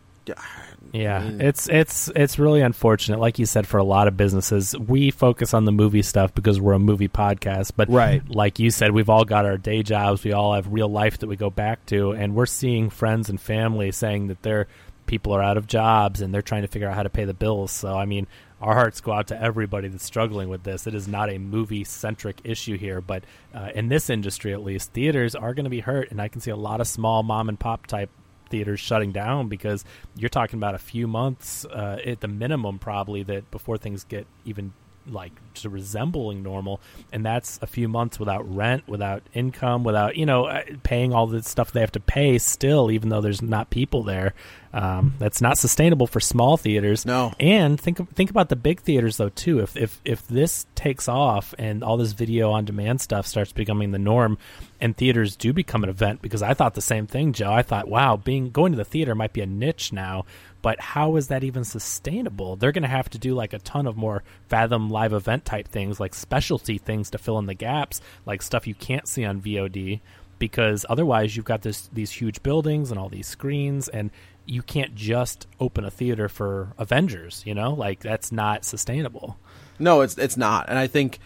Yeah, 0.92 1.26
it's 1.38 1.68
it's 1.70 2.10
it's 2.14 2.38
really 2.38 2.60
unfortunate. 2.60 3.18
Like 3.18 3.38
you 3.38 3.46
said, 3.46 3.66
for 3.66 3.78
a 3.78 3.84
lot 3.84 4.08
of 4.08 4.16
businesses, 4.16 4.76
we 4.76 5.10
focus 5.10 5.54
on 5.54 5.64
the 5.64 5.72
movie 5.72 6.02
stuff 6.02 6.34
because 6.34 6.60
we're 6.60 6.74
a 6.74 6.78
movie 6.78 7.08
podcast. 7.08 7.72
But 7.76 7.88
Right. 7.88 8.22
like 8.28 8.58
you 8.58 8.70
said, 8.70 8.92
we've 8.92 9.08
all 9.08 9.24
got 9.24 9.46
our 9.46 9.56
day 9.56 9.82
jobs. 9.82 10.22
We 10.22 10.32
all 10.32 10.54
have 10.54 10.70
real 10.72 10.88
life 10.88 11.18
that 11.18 11.28
we 11.28 11.36
go 11.36 11.48
back 11.48 11.86
to, 11.86 12.12
and 12.12 12.34
we're 12.34 12.46
seeing 12.46 12.90
friends 12.90 13.30
and 13.30 13.40
family 13.40 13.90
saying 13.90 14.26
that 14.26 14.42
their 14.42 14.66
people 15.06 15.32
are 15.32 15.42
out 15.42 15.56
of 15.56 15.66
jobs 15.66 16.20
and 16.20 16.32
they're 16.32 16.42
trying 16.42 16.62
to 16.62 16.68
figure 16.68 16.88
out 16.88 16.94
how 16.94 17.02
to 17.02 17.10
pay 17.10 17.24
the 17.24 17.34
bills. 17.34 17.70
So 17.72 17.96
I 17.96 18.04
mean, 18.04 18.26
our 18.60 18.74
hearts 18.74 19.00
go 19.00 19.12
out 19.12 19.28
to 19.28 19.42
everybody 19.42 19.88
that's 19.88 20.04
struggling 20.04 20.48
with 20.50 20.62
this. 20.62 20.86
It 20.86 20.94
is 20.94 21.08
not 21.08 21.30
a 21.30 21.38
movie 21.38 21.84
centric 21.84 22.40
issue 22.44 22.76
here, 22.76 23.00
but 23.00 23.24
uh, 23.54 23.70
in 23.74 23.88
this 23.88 24.10
industry 24.10 24.52
at 24.52 24.62
least, 24.62 24.92
theaters 24.92 25.34
are 25.34 25.54
going 25.54 25.64
to 25.64 25.70
be 25.70 25.80
hurt, 25.80 26.10
and 26.10 26.20
I 26.20 26.28
can 26.28 26.40
see 26.42 26.50
a 26.50 26.56
lot 26.56 26.80
of 26.82 26.86
small 26.86 27.22
mom 27.22 27.48
and 27.48 27.58
pop 27.58 27.86
type 27.86 28.10
theaters 28.52 28.78
shutting 28.78 29.10
down 29.10 29.48
because 29.48 29.82
you're 30.14 30.28
talking 30.28 30.58
about 30.58 30.74
a 30.74 30.78
few 30.78 31.08
months 31.08 31.64
uh, 31.64 31.98
at 32.04 32.20
the 32.20 32.28
minimum 32.28 32.78
probably 32.78 33.22
that 33.22 33.50
before 33.50 33.78
things 33.78 34.04
get 34.04 34.26
even 34.44 34.74
like 35.10 35.32
to 35.54 35.68
resembling 35.68 36.42
normal 36.42 36.80
and 37.12 37.26
that's 37.26 37.58
a 37.60 37.66
few 37.66 37.88
months 37.88 38.18
without 38.18 38.42
rent 38.54 38.86
without 38.88 39.22
income 39.34 39.84
without 39.84 40.16
you 40.16 40.24
know 40.24 40.44
uh, 40.44 40.62
paying 40.82 41.12
all 41.12 41.26
the 41.26 41.42
stuff 41.42 41.72
they 41.72 41.80
have 41.80 41.92
to 41.92 42.00
pay 42.00 42.38
still 42.38 42.90
even 42.90 43.08
though 43.08 43.20
there's 43.20 43.42
not 43.42 43.68
people 43.68 44.02
there 44.02 44.32
um, 44.74 45.12
that's 45.18 45.42
not 45.42 45.58
sustainable 45.58 46.06
for 46.06 46.18
small 46.20 46.56
theaters 46.56 47.04
No. 47.04 47.34
and 47.38 47.78
think 47.78 48.14
think 48.14 48.30
about 48.30 48.48
the 48.48 48.56
big 48.56 48.80
theaters 48.80 49.18
though 49.18 49.28
too. 49.28 49.58
If 49.60 49.76
if 49.76 50.00
if 50.04 50.26
this 50.28 50.64
takes 50.74 51.08
off 51.08 51.54
and 51.58 51.84
all 51.84 51.98
this 51.98 52.12
video 52.12 52.50
on 52.52 52.64
demand 52.64 53.02
stuff 53.02 53.26
starts 53.26 53.52
becoming 53.52 53.90
the 53.90 53.98
norm, 53.98 54.38
and 54.80 54.96
theaters 54.96 55.36
do 55.36 55.52
become 55.52 55.84
an 55.84 55.90
event, 55.90 56.22
because 56.22 56.42
I 56.42 56.54
thought 56.54 56.72
the 56.72 56.80
same 56.80 57.06
thing, 57.06 57.34
Joe. 57.34 57.52
I 57.52 57.60
thought, 57.60 57.86
wow, 57.86 58.16
being 58.16 58.50
going 58.50 58.72
to 58.72 58.78
the 58.78 58.84
theater 58.86 59.14
might 59.14 59.34
be 59.34 59.42
a 59.42 59.46
niche 59.46 59.92
now, 59.92 60.24
but 60.62 60.80
how 60.80 61.16
is 61.16 61.28
that 61.28 61.44
even 61.44 61.64
sustainable? 61.64 62.56
They're 62.56 62.72
going 62.72 62.82
to 62.82 62.88
have 62.88 63.10
to 63.10 63.18
do 63.18 63.34
like 63.34 63.52
a 63.52 63.58
ton 63.58 63.86
of 63.86 63.96
more 63.96 64.22
Fathom 64.48 64.88
live 64.88 65.12
event 65.12 65.44
type 65.44 65.68
things, 65.68 66.00
like 66.00 66.14
specialty 66.14 66.78
things 66.78 67.10
to 67.10 67.18
fill 67.18 67.38
in 67.38 67.46
the 67.46 67.54
gaps, 67.54 68.00
like 68.24 68.40
stuff 68.42 68.66
you 68.66 68.74
can't 68.74 69.08
see 69.08 69.24
on 69.24 69.42
VOD 69.42 70.00
because 70.38 70.86
otherwise 70.88 71.36
you've 71.36 71.44
got 71.44 71.62
this 71.62 71.88
these 71.92 72.10
huge 72.10 72.42
buildings 72.42 72.90
and 72.90 72.98
all 72.98 73.08
these 73.08 73.26
screens 73.26 73.88
and 73.88 74.10
you 74.46 74.62
can't 74.62 74.94
just 74.94 75.46
open 75.60 75.84
a 75.84 75.90
theater 75.90 76.28
for 76.28 76.72
Avengers, 76.78 77.42
you 77.46 77.54
know? 77.54 77.74
Like 77.74 78.00
that's 78.00 78.32
not 78.32 78.64
sustainable. 78.64 79.38
No, 79.78 80.00
it's 80.00 80.16
it's 80.18 80.36
not, 80.36 80.68
and 80.68 80.78
I 80.78 80.86
think 80.86 81.18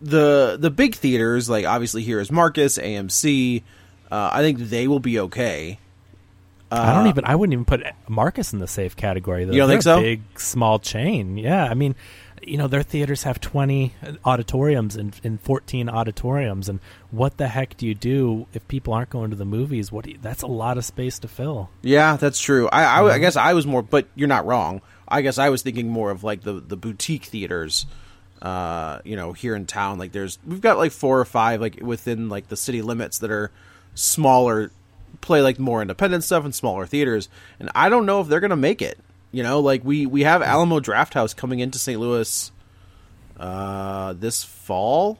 the 0.00 0.56
the 0.58 0.70
big 0.70 0.94
theaters, 0.96 1.48
like 1.48 1.64
obviously 1.64 2.02
here 2.02 2.20
is 2.20 2.30
Marcus, 2.30 2.78
AMC. 2.78 3.62
Uh, 4.10 4.30
I 4.32 4.42
think 4.42 4.58
they 4.58 4.88
will 4.88 5.00
be 5.00 5.18
okay. 5.20 5.78
I 6.74 6.94
don't 6.94 7.08
even 7.08 7.24
I 7.24 7.34
wouldn't 7.34 7.52
even 7.52 7.64
put 7.64 7.82
Marcus 8.08 8.52
in 8.52 8.58
the 8.58 8.68
safe 8.68 8.96
category 8.96 9.44
though. 9.44 9.52
You 9.52 9.60
don't 9.60 9.68
They're 9.68 9.76
think 9.76 9.82
so? 9.82 10.00
Big 10.00 10.38
small 10.38 10.78
chain. 10.78 11.36
Yeah, 11.36 11.64
I 11.64 11.74
mean 11.74 11.94
you 12.44 12.56
know 12.56 12.66
their 12.66 12.82
theaters 12.82 13.22
have 13.22 13.40
20 13.40 13.94
auditoriums 14.24 14.96
and, 14.96 15.14
and 15.22 15.40
14 15.40 15.88
auditoriums 15.88 16.68
and 16.68 16.80
what 17.12 17.36
the 17.36 17.46
heck 17.46 17.76
do 17.76 17.86
you 17.86 17.94
do 17.94 18.48
if 18.52 18.66
people 18.66 18.92
aren't 18.92 19.10
going 19.10 19.30
to 19.30 19.36
the 19.36 19.44
movies 19.44 19.92
what 19.92 20.06
you, 20.08 20.18
that's 20.20 20.42
a 20.42 20.46
lot 20.48 20.76
of 20.76 20.84
space 20.84 21.20
to 21.20 21.28
fill 21.28 21.70
Yeah, 21.82 22.16
that's 22.16 22.40
true. 22.40 22.68
I, 22.68 22.84
I, 22.84 23.14
I 23.14 23.18
guess 23.18 23.36
I 23.36 23.52
was 23.52 23.66
more, 23.66 23.82
but 23.82 24.08
you're 24.14 24.28
not 24.28 24.46
wrong. 24.46 24.80
I 25.06 25.20
guess 25.22 25.38
I 25.38 25.50
was 25.50 25.62
thinking 25.62 25.88
more 25.88 26.10
of 26.10 26.24
like 26.24 26.42
the 26.42 26.54
the 26.54 26.76
boutique 26.76 27.24
theaters, 27.24 27.86
uh, 28.40 29.00
you 29.04 29.14
know, 29.16 29.32
here 29.32 29.54
in 29.54 29.66
town. 29.66 29.98
Like 29.98 30.12
there's 30.12 30.38
we've 30.46 30.60
got 30.60 30.78
like 30.78 30.92
four 30.92 31.20
or 31.20 31.24
five 31.24 31.60
like 31.60 31.80
within 31.82 32.28
like 32.28 32.48
the 32.48 32.56
city 32.56 32.80
limits 32.82 33.18
that 33.18 33.30
are 33.30 33.50
smaller, 33.94 34.70
play 35.22 35.40
like 35.40 35.58
more 35.58 35.80
independent 35.80 36.22
stuff 36.24 36.44
in 36.44 36.52
smaller 36.52 36.84
theaters. 36.84 37.30
And 37.58 37.70
I 37.74 37.88
don't 37.88 38.04
know 38.04 38.20
if 38.20 38.28
they're 38.28 38.40
gonna 38.40 38.56
make 38.56 38.82
it. 38.82 38.98
You 39.30 39.42
know, 39.42 39.60
like 39.60 39.82
we 39.82 40.04
we 40.04 40.24
have 40.24 40.42
Alamo 40.42 40.78
Drafthouse 40.80 41.34
coming 41.34 41.60
into 41.60 41.78
St. 41.78 41.98
Louis, 41.98 42.52
uh, 43.40 44.12
this 44.12 44.44
fall. 44.44 45.18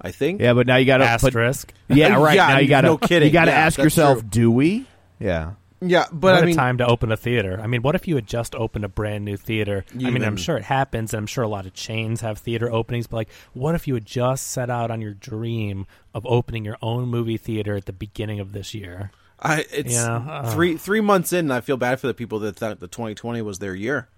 I 0.00 0.10
think. 0.10 0.40
Yeah, 0.40 0.52
but 0.54 0.66
now 0.66 0.76
you 0.76 0.84
got 0.86 0.98
to 0.98 1.04
put. 1.04 1.28
asterisk 1.28 1.72
Yeah, 1.88 2.16
right. 2.20 2.34
Yeah, 2.36 2.48
now 2.48 2.58
you 2.58 2.68
got 2.68 2.82
to. 2.82 2.88
no 2.88 2.98
kidding. 2.98 3.28
You 3.28 3.32
got 3.32 3.44
to 3.46 3.52
Yeah, 3.52 3.58
ask 3.58 3.78
yourself, 3.78 4.18
true. 4.20 4.28
do 4.28 4.50
we? 4.50 4.86
Yeah. 5.20 5.52
Yeah, 5.88 6.06
but 6.12 6.34
what 6.34 6.42
I 6.42 6.46
mean, 6.46 6.56
time 6.56 6.78
to 6.78 6.86
open 6.86 7.12
a 7.12 7.16
theater. 7.16 7.60
I 7.62 7.66
mean, 7.66 7.82
what 7.82 7.94
if 7.94 8.06
you 8.08 8.14
had 8.14 8.26
just 8.26 8.54
opened 8.54 8.84
a 8.84 8.88
brand 8.88 9.24
new 9.24 9.36
theater? 9.36 9.84
I 9.92 10.10
mean, 10.10 10.24
I'm 10.24 10.36
sure 10.36 10.56
it 10.56 10.64
happens, 10.64 11.12
and 11.12 11.18
I'm 11.18 11.26
sure 11.26 11.44
a 11.44 11.48
lot 11.48 11.66
of 11.66 11.74
chains 11.74 12.20
have 12.22 12.38
theater 12.38 12.70
openings. 12.72 13.06
But 13.06 13.16
like, 13.18 13.28
what 13.52 13.74
if 13.74 13.86
you 13.88 13.94
had 13.94 14.06
just 14.06 14.46
set 14.48 14.70
out 14.70 14.90
on 14.90 15.00
your 15.00 15.14
dream 15.14 15.86
of 16.14 16.24
opening 16.26 16.64
your 16.64 16.78
own 16.82 17.08
movie 17.08 17.36
theater 17.36 17.76
at 17.76 17.86
the 17.86 17.92
beginning 17.92 18.40
of 18.40 18.52
this 18.52 18.74
year? 18.74 19.10
I 19.40 19.64
it's 19.72 19.92
Yeah, 19.94 20.16
uh. 20.16 20.52
three 20.52 20.76
three 20.76 21.00
months 21.00 21.32
in. 21.32 21.40
and 21.46 21.52
I 21.52 21.60
feel 21.60 21.76
bad 21.76 22.00
for 22.00 22.06
the 22.06 22.14
people 22.14 22.38
that 22.40 22.56
thought 22.56 22.80
the 22.80 22.88
2020 22.88 23.42
was 23.42 23.58
their 23.58 23.74
year. 23.74 24.08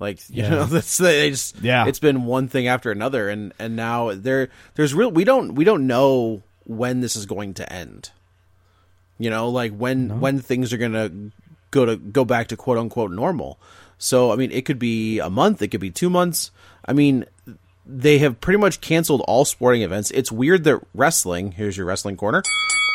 Like 0.00 0.18
you 0.30 0.42
Yeah. 0.42 0.48
know, 0.50 0.64
that's 0.66 0.96
they 0.98 1.30
just 1.30 1.60
Yeah. 1.60 1.86
It's 1.86 1.98
been 2.00 2.24
one 2.24 2.48
thing 2.48 2.66
after 2.66 2.90
another, 2.90 3.28
and 3.28 3.52
and 3.58 3.76
now 3.76 4.12
there 4.14 4.48
there's 4.74 4.94
real. 4.94 5.10
We 5.10 5.24
don't 5.24 5.54
we 5.54 5.64
don't 5.64 5.86
know 5.86 6.42
when 6.64 7.00
this 7.00 7.14
is 7.14 7.26
going 7.26 7.54
to 7.54 7.72
end. 7.72 8.10
You 9.18 9.30
know, 9.30 9.48
like 9.48 9.72
when 9.72 10.20
when 10.20 10.40
things 10.40 10.72
are 10.72 10.78
gonna 10.78 11.10
go 11.70 11.86
to 11.86 11.96
go 11.96 12.24
back 12.24 12.48
to 12.48 12.56
quote 12.56 12.78
unquote 12.78 13.10
normal. 13.10 13.58
So 13.98 14.32
I 14.32 14.36
mean, 14.36 14.50
it 14.50 14.64
could 14.64 14.78
be 14.78 15.18
a 15.18 15.30
month, 15.30 15.62
it 15.62 15.68
could 15.68 15.80
be 15.80 15.90
two 15.90 16.10
months. 16.10 16.50
I 16.84 16.92
mean, 16.92 17.26
they 17.86 18.18
have 18.18 18.40
pretty 18.40 18.58
much 18.58 18.80
canceled 18.80 19.22
all 19.26 19.44
sporting 19.44 19.82
events. 19.82 20.10
It's 20.12 20.32
weird 20.32 20.64
that 20.64 20.80
wrestling. 20.94 21.52
Here's 21.52 21.76
your 21.76 21.86
wrestling 21.86 22.16
corner. 22.16 22.42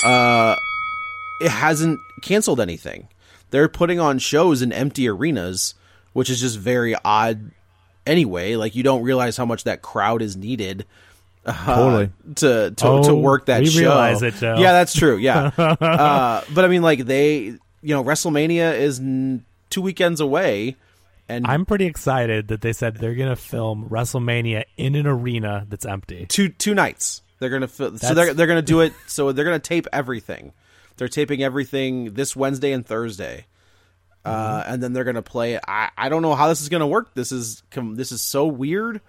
Uh, 0.06 0.56
it 1.42 1.50
hasn't 1.50 2.00
canceled 2.22 2.60
anything. 2.60 3.08
They're 3.50 3.70
putting 3.70 4.00
on 4.00 4.20
shows 4.20 4.62
in 4.62 4.74
empty 4.74 5.08
arenas, 5.08 5.76
which 6.14 6.30
is 6.30 6.42
just 6.42 6.58
very 6.58 6.96
odd. 7.06 7.52
Anyway, 8.06 8.56
like 8.56 8.76
you 8.76 8.84
don't 8.84 9.04
realize 9.04 9.38
how 9.38 9.46
much 9.46 9.64
that 9.64 9.82
crowd 9.82 10.22
is 10.22 10.36
needed 10.36 10.86
uh, 11.48 11.66
Totally. 11.76 12.10
to 12.36 12.72
to, 12.72 12.88
Oh, 12.88 13.04
to 13.04 13.16
work 13.16 13.46
that 13.48 13.62
we 13.62 13.68
show. 13.70 13.80
realize 13.80 14.22
it, 14.22 14.36
Joe. 14.36 14.56
Yeah, 14.58 14.74
that's 14.74 14.94
true. 14.94 15.18
Yeah, 15.18 15.52
uh, 15.58 16.42
but 16.54 16.66
I 16.66 16.68
mean, 16.68 16.82
like 16.82 17.06
they, 17.06 17.36
you 17.38 17.60
know, 17.84 18.04
WrestleMania 18.04 18.78
is 18.78 19.00
n- 19.00 19.46
two 19.70 19.82
weekends 19.82 20.20
away, 20.20 20.76
and 21.30 21.48
I'm 21.48 21.66
pretty 21.66 21.86
excited 21.86 22.50
that 22.50 22.62
they 22.62 22.74
said 22.74 22.98
they're 22.98 23.16
going 23.16 23.30
to 23.30 23.36
film 23.36 23.88
WrestleMania 23.90 24.64
in 24.78 24.96
an 24.96 25.08
arena 25.08 25.66
that's 25.70 25.86
empty. 25.86 26.26
two 26.28 26.50
two 26.50 26.74
nights. 26.76 27.22
They're 27.40 27.50
gonna 27.50 27.68
fi- 27.68 27.96
so 27.98 28.14
they're 28.14 28.34
they're 28.34 28.48
gonna 28.48 28.62
do 28.64 28.82
it. 28.82 28.94
So 29.08 29.32
they're 29.32 29.46
gonna 29.46 29.60
tape 29.60 29.86
everything. 29.94 30.54
They're 30.98 31.08
taping 31.08 31.44
everything 31.44 32.14
this 32.16 32.36
Wednesday 32.36 32.72
and 32.72 32.84
Thursday, 32.84 33.46
uh, 34.26 34.32
Mm-hmm. 34.64 34.74
and 34.74 34.84
then 34.84 34.94
they're 34.94 35.04
gonna 35.04 35.22
play 35.22 35.54
it. 35.54 35.62
I 35.68 35.90
I 35.96 36.10
don't 36.10 36.24
know 36.24 36.34
how 36.34 36.48
this 36.48 36.62
is 36.62 36.70
gonna 36.70 36.88
work. 36.88 37.14
This 37.14 37.32
is 37.32 37.62
com- 37.70 37.96
this 37.96 38.12
is 38.12 38.22
so 38.24 38.48
weird. 38.48 39.02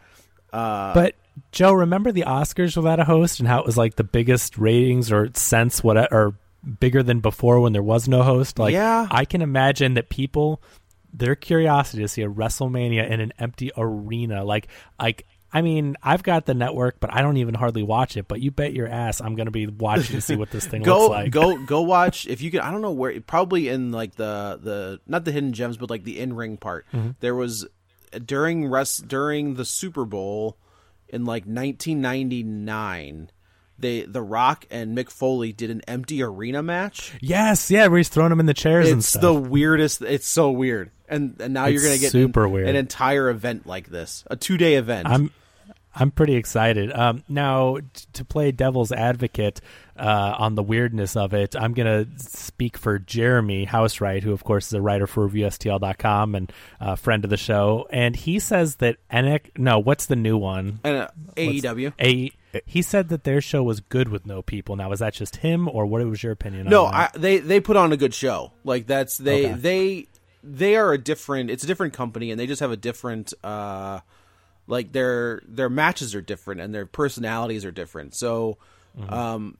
But 0.52 1.14
Joe, 1.52 1.72
remember 1.72 2.12
the 2.12 2.22
Oscars 2.22 2.76
without 2.76 3.00
a 3.00 3.04
host 3.04 3.40
and 3.40 3.48
how 3.48 3.60
it 3.60 3.66
was 3.66 3.76
like 3.76 3.96
the 3.96 4.04
biggest 4.04 4.58
ratings 4.58 5.12
or 5.12 5.30
sense 5.34 5.82
what 5.82 6.12
or 6.12 6.34
bigger 6.80 7.02
than 7.02 7.20
before 7.20 7.60
when 7.60 7.72
there 7.72 7.82
was 7.82 8.08
no 8.08 8.22
host? 8.22 8.58
Like 8.58 8.72
Yeah. 8.72 9.06
I 9.10 9.24
can 9.24 9.42
imagine 9.42 9.94
that 9.94 10.08
people 10.08 10.62
their 11.12 11.34
curiosity 11.34 12.02
to 12.02 12.08
see 12.08 12.22
a 12.22 12.28
WrestleMania 12.28 13.08
in 13.10 13.20
an 13.20 13.32
empty 13.38 13.70
arena 13.76 14.44
like 14.44 14.68
like 15.00 15.26
I 15.50 15.62
mean, 15.62 15.96
I've 16.02 16.22
got 16.22 16.44
the 16.44 16.52
network, 16.52 17.00
but 17.00 17.10
I 17.10 17.22
don't 17.22 17.38
even 17.38 17.54
hardly 17.54 17.82
watch 17.82 18.18
it. 18.18 18.28
But 18.28 18.42
you 18.42 18.50
bet 18.50 18.74
your 18.74 18.86
ass 18.86 19.22
I'm 19.22 19.34
going 19.34 19.46
to 19.46 19.50
be 19.50 19.66
watching 19.66 20.16
to 20.16 20.20
see 20.20 20.36
what 20.36 20.50
this 20.50 20.66
thing 20.66 20.82
Go 20.84 20.98
looks 20.98 21.10
like. 21.10 21.30
go 21.30 21.56
go 21.66 21.80
watch 21.80 22.26
if 22.26 22.42
you 22.42 22.50
can. 22.50 22.60
I 22.60 22.70
don't 22.70 22.82
know 22.82 22.92
where. 22.92 23.18
Probably 23.22 23.68
in 23.68 23.90
like 23.90 24.14
the 24.14 24.58
the 24.62 25.00
not 25.06 25.24
the 25.24 25.32
hidden 25.32 25.52
gems, 25.54 25.76
but 25.78 25.88
like 25.88 26.04
the 26.04 26.20
in 26.20 26.34
ring 26.34 26.58
part. 26.58 26.86
Mm-hmm. 26.92 27.10
There 27.20 27.34
was 27.34 27.66
during 28.24 28.68
rest 28.68 29.08
during 29.08 29.54
the 29.54 29.64
Super 29.64 30.04
Bowl 30.04 30.58
in 31.08 31.24
like 31.24 31.44
1999. 31.44 33.30
They 33.80 34.02
The 34.02 34.22
Rock 34.22 34.66
and 34.70 34.96
Mick 34.96 35.08
Foley 35.10 35.52
did 35.52 35.70
an 35.70 35.82
empty 35.86 36.22
arena 36.22 36.62
match. 36.62 37.12
Yes, 37.20 37.70
yeah, 37.70 37.86
where 37.86 37.98
he's 37.98 38.08
throwing 38.08 38.30
them 38.30 38.40
in 38.40 38.46
the 38.46 38.54
chairs 38.54 38.88
and 38.90 38.98
It's 38.98 39.08
stuff. 39.08 39.22
the 39.22 39.34
weirdest. 39.34 40.02
It's 40.02 40.26
so 40.26 40.50
weird, 40.50 40.90
and 41.08 41.36
and 41.40 41.54
now 41.54 41.66
you're 41.66 41.82
gonna 41.82 41.98
get 41.98 42.10
super 42.10 42.46
an, 42.46 42.50
weird. 42.50 42.68
an 42.68 42.74
entire 42.76 43.28
event 43.30 43.66
like 43.66 43.86
this, 43.88 44.24
a 44.28 44.34
two 44.36 44.56
day 44.56 44.74
event. 44.74 45.06
I'm 45.06 45.30
I'm 46.00 46.10
pretty 46.12 46.36
excited. 46.36 46.92
Um, 46.92 47.24
now 47.28 47.78
t- 47.78 48.04
to 48.14 48.24
play 48.24 48.52
devil's 48.52 48.92
advocate 48.92 49.60
uh, 49.96 50.36
on 50.38 50.54
the 50.54 50.62
weirdness 50.62 51.16
of 51.16 51.34
it, 51.34 51.56
I'm 51.56 51.72
gonna 51.74 52.06
speak 52.18 52.78
for 52.78 52.98
Jeremy 53.00 53.66
Housewright, 53.66 54.22
who 54.22 54.32
of 54.32 54.44
course 54.44 54.68
is 54.68 54.74
a 54.74 54.80
writer 54.80 55.06
for 55.08 55.28
ReviewSTL.com 55.28 56.34
and 56.34 56.52
a 56.80 56.96
friend 56.96 57.24
of 57.24 57.30
the 57.30 57.36
show, 57.36 57.86
and 57.90 58.14
he 58.14 58.38
says 58.38 58.76
that 58.76 58.96
NX. 59.12 59.58
No, 59.58 59.78
what's 59.80 60.06
the 60.06 60.16
new 60.16 60.36
one? 60.36 60.78
uh, 60.84 61.08
AEW. 61.36 61.92
A. 62.00 62.30
He 62.64 62.80
said 62.80 63.10
that 63.10 63.24
their 63.24 63.40
show 63.42 63.62
was 63.62 63.80
good 63.80 64.08
with 64.08 64.24
no 64.24 64.40
people. 64.40 64.74
Now, 64.76 64.90
is 64.92 65.00
that 65.00 65.12
just 65.14 65.36
him, 65.36 65.68
or 65.68 65.84
what 65.84 66.04
was 66.06 66.22
your 66.22 66.32
opinion? 66.32 66.66
No, 66.68 66.86
I, 66.86 67.10
they 67.14 67.38
they 67.38 67.60
put 67.60 67.76
on 67.76 67.92
a 67.92 67.96
good 67.96 68.14
show. 68.14 68.52
Like 68.64 68.86
that's 68.86 69.18
they 69.18 69.46
Okay. 69.46 69.54
they 69.54 70.06
they 70.42 70.76
are 70.76 70.92
a 70.92 70.98
different. 70.98 71.50
It's 71.50 71.64
a 71.64 71.66
different 71.66 71.92
company, 71.92 72.30
and 72.30 72.38
they 72.40 72.46
just 72.46 72.60
have 72.60 72.70
a 72.70 72.76
different. 72.76 73.34
uh 73.42 74.00
Like 74.68 74.92
their 74.92 75.42
their 75.48 75.68
matches 75.68 76.14
are 76.14 76.20
different, 76.20 76.60
and 76.60 76.72
their 76.72 76.86
personalities 76.86 77.64
are 77.64 77.72
different. 77.72 78.14
So, 78.14 78.58
Mm-hmm. 78.96 79.12
um, 79.12 79.58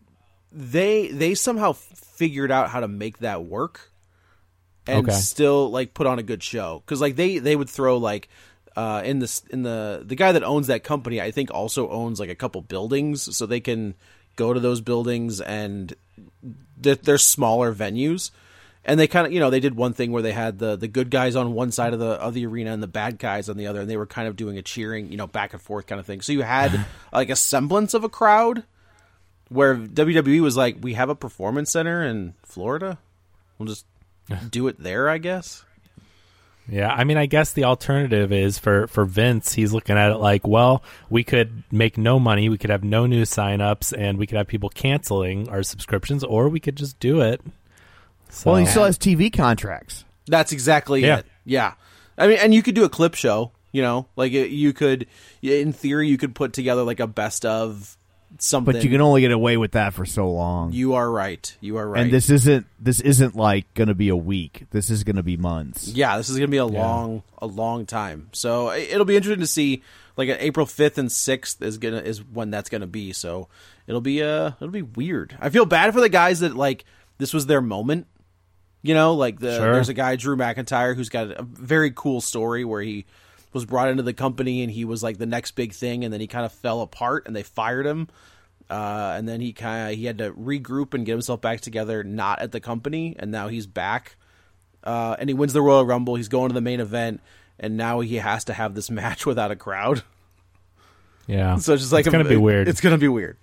they 0.52 1.08
they 1.08 1.34
somehow 1.34 1.72
figured 1.72 2.52
out 2.52 2.70
how 2.70 2.80
to 2.80 2.88
make 2.88 3.18
that 3.18 3.44
work, 3.44 3.90
and 4.86 5.06
Okay. 5.08 5.12
still 5.12 5.70
like 5.70 5.94
put 5.94 6.06
on 6.06 6.18
a 6.18 6.22
good 6.22 6.42
show. 6.42 6.82
Because 6.84 7.00
like 7.00 7.16
they 7.16 7.38
they 7.38 7.56
would 7.56 7.70
throw 7.70 7.96
like. 7.96 8.28
Uh, 8.76 9.02
in 9.04 9.18
this, 9.18 9.42
in 9.50 9.64
the 9.64 10.04
the 10.06 10.14
guy 10.14 10.30
that 10.30 10.44
owns 10.44 10.68
that 10.68 10.84
company, 10.84 11.20
I 11.20 11.32
think 11.32 11.50
also 11.50 11.90
owns 11.90 12.20
like 12.20 12.30
a 12.30 12.36
couple 12.36 12.60
buildings, 12.62 13.36
so 13.36 13.44
they 13.44 13.58
can 13.58 13.94
go 14.36 14.52
to 14.52 14.60
those 14.60 14.80
buildings 14.80 15.40
and 15.40 15.96
they're, 16.76 16.94
they're 16.94 17.18
smaller 17.18 17.74
venues 17.74 18.30
and 18.84 18.98
they 18.98 19.06
kind 19.06 19.26
of 19.26 19.32
you 19.32 19.40
know 19.40 19.50
they 19.50 19.60
did 19.60 19.74
one 19.74 19.92
thing 19.92 20.12
where 20.12 20.22
they 20.22 20.32
had 20.32 20.58
the 20.58 20.76
the 20.76 20.88
good 20.88 21.10
guys 21.10 21.36
on 21.36 21.52
one 21.52 21.70
side 21.70 21.92
of 21.92 21.98
the 21.98 22.12
of 22.12 22.34
the 22.34 22.46
arena 22.46 22.72
and 22.72 22.82
the 22.82 22.88
bad 22.88 23.18
guys 23.18 23.48
on 23.48 23.56
the 23.56 23.66
other 23.66 23.80
and 23.80 23.90
they 23.90 23.96
were 23.96 24.06
kind 24.06 24.28
of 24.28 24.36
doing 24.36 24.58
a 24.58 24.62
cheering 24.62 25.10
you 25.10 25.16
know 25.16 25.26
back 25.26 25.52
and 25.52 25.62
forth 25.62 25.86
kind 25.86 26.00
of 26.00 26.06
thing 26.06 26.20
so 26.20 26.32
you 26.32 26.42
had 26.42 26.86
like 27.12 27.30
a 27.30 27.36
semblance 27.36 27.94
of 27.94 28.04
a 28.04 28.08
crowd 28.08 28.64
where 29.48 29.76
WWE 29.76 30.40
was 30.40 30.56
like 30.56 30.76
we 30.80 30.94
have 30.94 31.08
a 31.08 31.14
performance 31.14 31.70
center 31.70 32.04
in 32.04 32.34
Florida 32.42 32.98
we'll 33.58 33.68
just 33.68 33.86
do 34.50 34.68
it 34.68 34.82
there 34.82 35.08
I 35.08 35.18
guess 35.18 35.64
Yeah, 36.70 36.92
I 36.92 37.04
mean, 37.04 37.16
I 37.16 37.24
guess 37.24 37.54
the 37.54 37.64
alternative 37.64 38.30
is 38.30 38.58
for 38.58 38.86
for 38.88 39.06
Vince. 39.06 39.54
He's 39.54 39.72
looking 39.72 39.96
at 39.96 40.12
it 40.12 40.16
like, 40.16 40.46
well, 40.46 40.82
we 41.08 41.24
could 41.24 41.62
make 41.72 41.96
no 41.96 42.20
money, 42.20 42.50
we 42.50 42.58
could 42.58 42.68
have 42.68 42.84
no 42.84 43.06
new 43.06 43.22
signups, 43.22 43.96
and 43.96 44.18
we 44.18 44.26
could 44.26 44.36
have 44.36 44.46
people 44.46 44.68
canceling 44.68 45.48
our 45.48 45.62
subscriptions, 45.62 46.22
or 46.22 46.48
we 46.50 46.60
could 46.60 46.76
just 46.76 47.00
do 47.00 47.22
it. 47.22 47.40
So, 48.30 48.50
Well, 48.52 48.60
he 48.60 48.66
still 48.66 48.84
has 48.84 48.98
TV 48.98 49.32
contracts. 49.32 50.04
That's 50.26 50.52
exactly 50.52 51.02
Yeah. 51.02 51.18
it. 51.18 51.26
Yeah. 51.44 51.72
I 52.16 52.26
mean, 52.28 52.38
and 52.40 52.54
you 52.54 52.62
could 52.62 52.74
do 52.74 52.84
a 52.84 52.88
clip 52.88 53.14
show, 53.14 53.52
you 53.72 53.80
know, 53.82 54.06
like 54.16 54.32
you 54.32 54.72
could, 54.72 55.06
in 55.42 55.72
theory, 55.72 56.08
you 56.08 56.18
could 56.18 56.34
put 56.34 56.52
together 56.52 56.82
like 56.82 57.00
a 57.00 57.06
best 57.06 57.44
of 57.46 57.96
something. 58.38 58.74
But 58.74 58.84
you 58.84 58.90
can 58.90 59.00
only 59.00 59.22
get 59.22 59.30
away 59.32 59.56
with 59.56 59.72
that 59.72 59.94
for 59.94 60.04
so 60.04 60.30
long. 60.30 60.72
You 60.72 60.94
are 60.94 61.10
right. 61.10 61.56
You 61.60 61.78
are 61.78 61.88
right. 61.88 62.02
And 62.02 62.12
this 62.12 62.28
isn't 62.28 62.66
this 62.78 63.00
isn't 63.00 63.34
like 63.36 63.72
going 63.74 63.88
to 63.88 63.94
be 63.94 64.10
a 64.10 64.16
week. 64.16 64.66
This 64.70 64.90
is 64.90 65.04
going 65.04 65.16
to 65.16 65.22
be 65.22 65.36
months. 65.38 65.88
yeah, 65.88 66.16
this 66.18 66.28
is 66.28 66.36
gonna 66.36 66.48
be 66.48 66.56
a 66.58 66.66
long, 66.66 67.22
a 67.38 67.46
long 67.46 67.86
time. 67.86 68.28
So 68.32 68.68
it- 68.70 68.90
it'll 68.90 69.06
be 69.06 69.16
interesting 69.16 69.40
to 69.40 69.46
see. 69.46 69.82
Like 70.18 70.36
April 70.40 70.66
fifth 70.66 70.98
and 70.98 71.10
sixth 71.12 71.62
is 71.62 71.78
gonna 71.78 71.98
is 72.00 72.18
when 72.24 72.50
that's 72.50 72.68
gonna 72.68 72.88
be. 72.88 73.12
So 73.12 73.46
it'll 73.86 74.00
be 74.00 74.20
uh 74.20 74.50
it'll 74.60 74.68
be 74.72 74.82
weird. 74.82 75.36
I 75.40 75.48
feel 75.48 75.64
bad 75.64 75.94
for 75.94 76.00
the 76.00 76.08
guys 76.08 76.40
that 76.40 76.56
like 76.56 76.84
this 77.18 77.32
was 77.32 77.46
their 77.46 77.60
moment. 77.62 78.08
You 78.82 78.94
know, 78.94 79.14
like 79.14 79.40
the 79.40 79.56
Sure. 79.56 79.72
there's 79.74 79.88
a 79.88 79.94
guy 79.94 80.16
Drew 80.16 80.36
McIntyre 80.36 80.94
who's 80.94 81.08
got 81.08 81.30
a 81.32 81.42
very 81.42 81.90
cool 81.94 82.20
story 82.20 82.64
where 82.64 82.80
he 82.82 83.06
was 83.52 83.64
brought 83.64 83.88
into 83.88 84.02
the 84.02 84.12
company 84.12 84.62
and 84.62 84.70
he 84.70 84.84
was 84.84 85.02
like 85.02 85.18
the 85.18 85.26
next 85.26 85.52
big 85.52 85.72
thing, 85.72 86.04
and 86.04 86.12
then 86.12 86.20
he 86.20 86.26
kind 86.26 86.44
of 86.46 86.52
fell 86.52 86.80
apart 86.80 87.26
and 87.26 87.34
they 87.34 87.42
fired 87.42 87.86
him. 87.86 88.08
Uh, 88.70 89.14
and 89.16 89.26
then 89.26 89.40
he 89.40 89.52
kind 89.52 89.90
of 89.92 89.98
he 89.98 90.04
had 90.04 90.18
to 90.18 90.30
regroup 90.32 90.92
and 90.94 91.06
get 91.06 91.12
himself 91.12 91.40
back 91.40 91.60
together, 91.60 92.04
not 92.04 92.40
at 92.40 92.52
the 92.52 92.60
company, 92.60 93.16
and 93.18 93.30
now 93.30 93.48
he's 93.48 93.66
back. 93.66 94.16
Uh, 94.84 95.16
and 95.18 95.28
he 95.30 95.34
wins 95.34 95.52
the 95.54 95.62
Royal 95.62 95.84
Rumble. 95.86 96.14
He's 96.16 96.28
going 96.28 96.48
to 96.50 96.54
the 96.54 96.60
main 96.60 96.78
event, 96.78 97.20
and 97.58 97.76
now 97.76 98.00
he 98.00 98.16
has 98.16 98.44
to 98.44 98.52
have 98.52 98.74
this 98.74 98.90
match 98.90 99.24
without 99.26 99.50
a 99.50 99.56
crowd. 99.56 100.02
Yeah. 101.26 101.56
So 101.56 101.72
it's 101.74 101.82
just 101.82 101.92
like 101.92 102.06
it's 102.06 102.12
gonna 102.12 102.24
a- 102.24 102.28
be 102.28 102.36
weird. 102.36 102.68
It's 102.68 102.80
gonna 102.80 102.98
be 102.98 103.08
weird. 103.08 103.36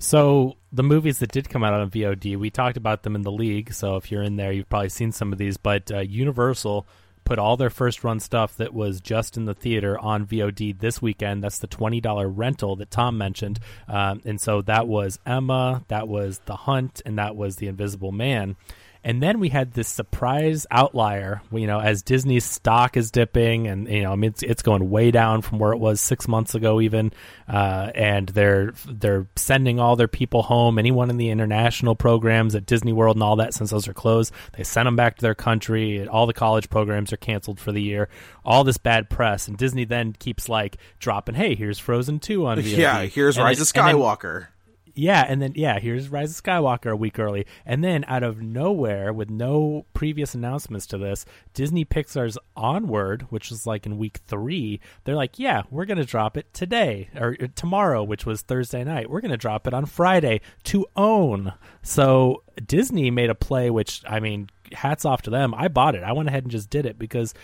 So 0.00 0.56
the 0.72 0.82
movies 0.82 1.18
that 1.18 1.30
did 1.30 1.50
come 1.50 1.62
out 1.62 1.74
on 1.74 1.90
VOD, 1.90 2.36
we 2.38 2.48
talked 2.48 2.78
about 2.78 3.02
them 3.02 3.14
in 3.14 3.20
the 3.22 3.30
league. 3.30 3.74
So 3.74 3.96
if 3.96 4.10
you're 4.10 4.22
in 4.22 4.36
there, 4.36 4.50
you've 4.50 4.68
probably 4.68 4.88
seen 4.88 5.12
some 5.12 5.30
of 5.30 5.38
these. 5.38 5.58
But 5.58 5.92
uh, 5.92 5.98
Universal 5.98 6.86
put 7.24 7.38
all 7.38 7.58
their 7.58 7.70
first 7.70 8.02
run 8.02 8.18
stuff 8.18 8.56
that 8.56 8.72
was 8.72 9.02
just 9.02 9.36
in 9.36 9.44
the 9.44 9.52
theater 9.52 9.98
on 9.98 10.26
VOD 10.26 10.80
this 10.80 11.02
weekend. 11.02 11.44
That's 11.44 11.58
the 11.58 11.66
twenty 11.66 12.00
dollar 12.00 12.28
rental 12.28 12.76
that 12.76 12.90
Tom 12.90 13.18
mentioned, 13.18 13.60
um, 13.88 14.22
and 14.24 14.40
so 14.40 14.62
that 14.62 14.88
was 14.88 15.20
Emma, 15.26 15.84
that 15.88 16.08
was 16.08 16.40
The 16.46 16.56
Hunt, 16.56 17.02
and 17.04 17.18
that 17.18 17.36
was 17.36 17.56
The 17.56 17.68
Invisible 17.68 18.10
Man. 18.10 18.56
And 19.02 19.22
then 19.22 19.40
we 19.40 19.48
had 19.48 19.72
this 19.72 19.88
surprise 19.88 20.66
outlier, 20.70 21.40
you 21.50 21.66
know, 21.66 21.80
as 21.80 22.02
Disney's 22.02 22.44
stock 22.44 22.98
is 22.98 23.10
dipping, 23.10 23.66
and 23.66 23.88
you 23.88 24.02
know, 24.02 24.12
I 24.12 24.16
mean, 24.16 24.30
it's, 24.30 24.42
it's 24.42 24.62
going 24.62 24.90
way 24.90 25.10
down 25.10 25.40
from 25.40 25.58
where 25.58 25.72
it 25.72 25.78
was 25.78 26.00
six 26.00 26.28
months 26.28 26.54
ago, 26.54 26.80
even. 26.80 27.12
Uh, 27.48 27.90
and 27.94 28.28
they're 28.28 28.72
they're 28.86 29.26
sending 29.36 29.80
all 29.80 29.96
their 29.96 30.08
people 30.08 30.42
home. 30.42 30.78
Anyone 30.78 31.08
in 31.08 31.16
the 31.16 31.30
international 31.30 31.94
programs 31.94 32.54
at 32.54 32.66
Disney 32.66 32.92
World 32.92 33.16
and 33.16 33.22
all 33.22 33.36
that, 33.36 33.54
since 33.54 33.70
those 33.70 33.88
are 33.88 33.94
closed, 33.94 34.32
they 34.56 34.64
send 34.64 34.86
them 34.86 34.96
back 34.96 35.16
to 35.16 35.22
their 35.22 35.34
country. 35.34 36.06
All 36.06 36.26
the 36.26 36.34
college 36.34 36.68
programs 36.68 37.12
are 37.12 37.16
canceled 37.16 37.58
for 37.58 37.72
the 37.72 37.82
year. 37.82 38.08
All 38.44 38.64
this 38.64 38.76
bad 38.78 39.08
press, 39.08 39.48
and 39.48 39.56
Disney 39.56 39.84
then 39.84 40.12
keeps 40.12 40.48
like 40.48 40.76
dropping, 40.98 41.36
"Hey, 41.36 41.54
here's 41.54 41.78
Frozen 41.78 42.20
two 42.20 42.46
on 42.46 42.58
VOD." 42.58 42.76
Yeah, 42.80 43.02
here's 43.02 43.36
And 43.36 43.44
Rise 43.44 43.60
of 43.60 43.66
Skywalker. 43.66 44.48
Yeah, 44.94 45.24
and 45.28 45.40
then 45.40 45.52
yeah, 45.54 45.78
here's 45.78 46.08
Rise 46.08 46.30
of 46.36 46.44
Skywalker 46.44 46.92
a 46.92 46.96
week 46.96 47.18
early, 47.18 47.46
and 47.64 47.82
then 47.82 48.04
out 48.08 48.22
of 48.22 48.42
nowhere, 48.42 49.12
with 49.12 49.30
no 49.30 49.86
previous 49.94 50.34
announcements 50.34 50.86
to 50.88 50.98
this, 50.98 51.24
Disney 51.54 51.84
Pixar's 51.84 52.38
Onward, 52.56 53.26
which 53.30 53.50
was 53.50 53.66
like 53.66 53.86
in 53.86 53.98
week 53.98 54.18
three, 54.26 54.80
they're 55.04 55.16
like, 55.16 55.38
yeah, 55.38 55.62
we're 55.70 55.84
gonna 55.84 56.04
drop 56.04 56.36
it 56.36 56.52
today 56.52 57.10
or 57.16 57.36
or 57.40 57.48
tomorrow, 57.48 58.02
which 58.02 58.26
was 58.26 58.42
Thursday 58.42 58.84
night. 58.84 59.10
We're 59.10 59.20
gonna 59.20 59.36
drop 59.36 59.66
it 59.66 59.74
on 59.74 59.86
Friday 59.86 60.40
to 60.64 60.86
own. 60.96 61.52
So 61.82 62.42
Disney 62.66 63.10
made 63.10 63.30
a 63.30 63.34
play, 63.34 63.70
which 63.70 64.02
I 64.08 64.20
mean, 64.20 64.48
hats 64.72 65.04
off 65.04 65.22
to 65.22 65.30
them. 65.30 65.54
I 65.54 65.68
bought 65.68 65.94
it. 65.94 66.02
I 66.02 66.12
went 66.12 66.28
ahead 66.28 66.44
and 66.44 66.52
just 66.52 66.70
did 66.70 66.86
it 66.86 66.98
because 66.98 67.34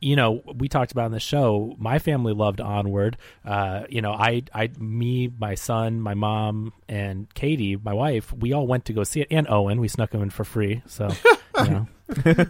you 0.00 0.16
know, 0.16 0.42
we 0.56 0.68
talked 0.68 0.92
about 0.92 1.06
in 1.06 1.12
the 1.12 1.20
show. 1.20 1.74
My 1.78 1.98
family 1.98 2.32
loved 2.32 2.60
Onward. 2.60 3.16
Uh, 3.44 3.82
you 3.88 4.00
know, 4.00 4.12
I, 4.12 4.42
I, 4.54 4.70
me, 4.78 5.30
my 5.38 5.54
son, 5.54 6.00
my 6.00 6.14
mom, 6.14 6.72
and 6.88 7.32
Katie, 7.34 7.76
my 7.76 7.92
wife, 7.92 8.32
we 8.32 8.52
all 8.52 8.66
went 8.66 8.86
to 8.86 8.92
go 8.92 9.04
see 9.04 9.20
it, 9.20 9.28
and 9.30 9.46
Owen. 9.48 9.80
We 9.80 9.88
snuck 9.88 10.12
him 10.14 10.22
in 10.22 10.30
for 10.30 10.44
free, 10.44 10.82
so 10.86 11.10
you 11.64 11.70
know, 11.70 11.86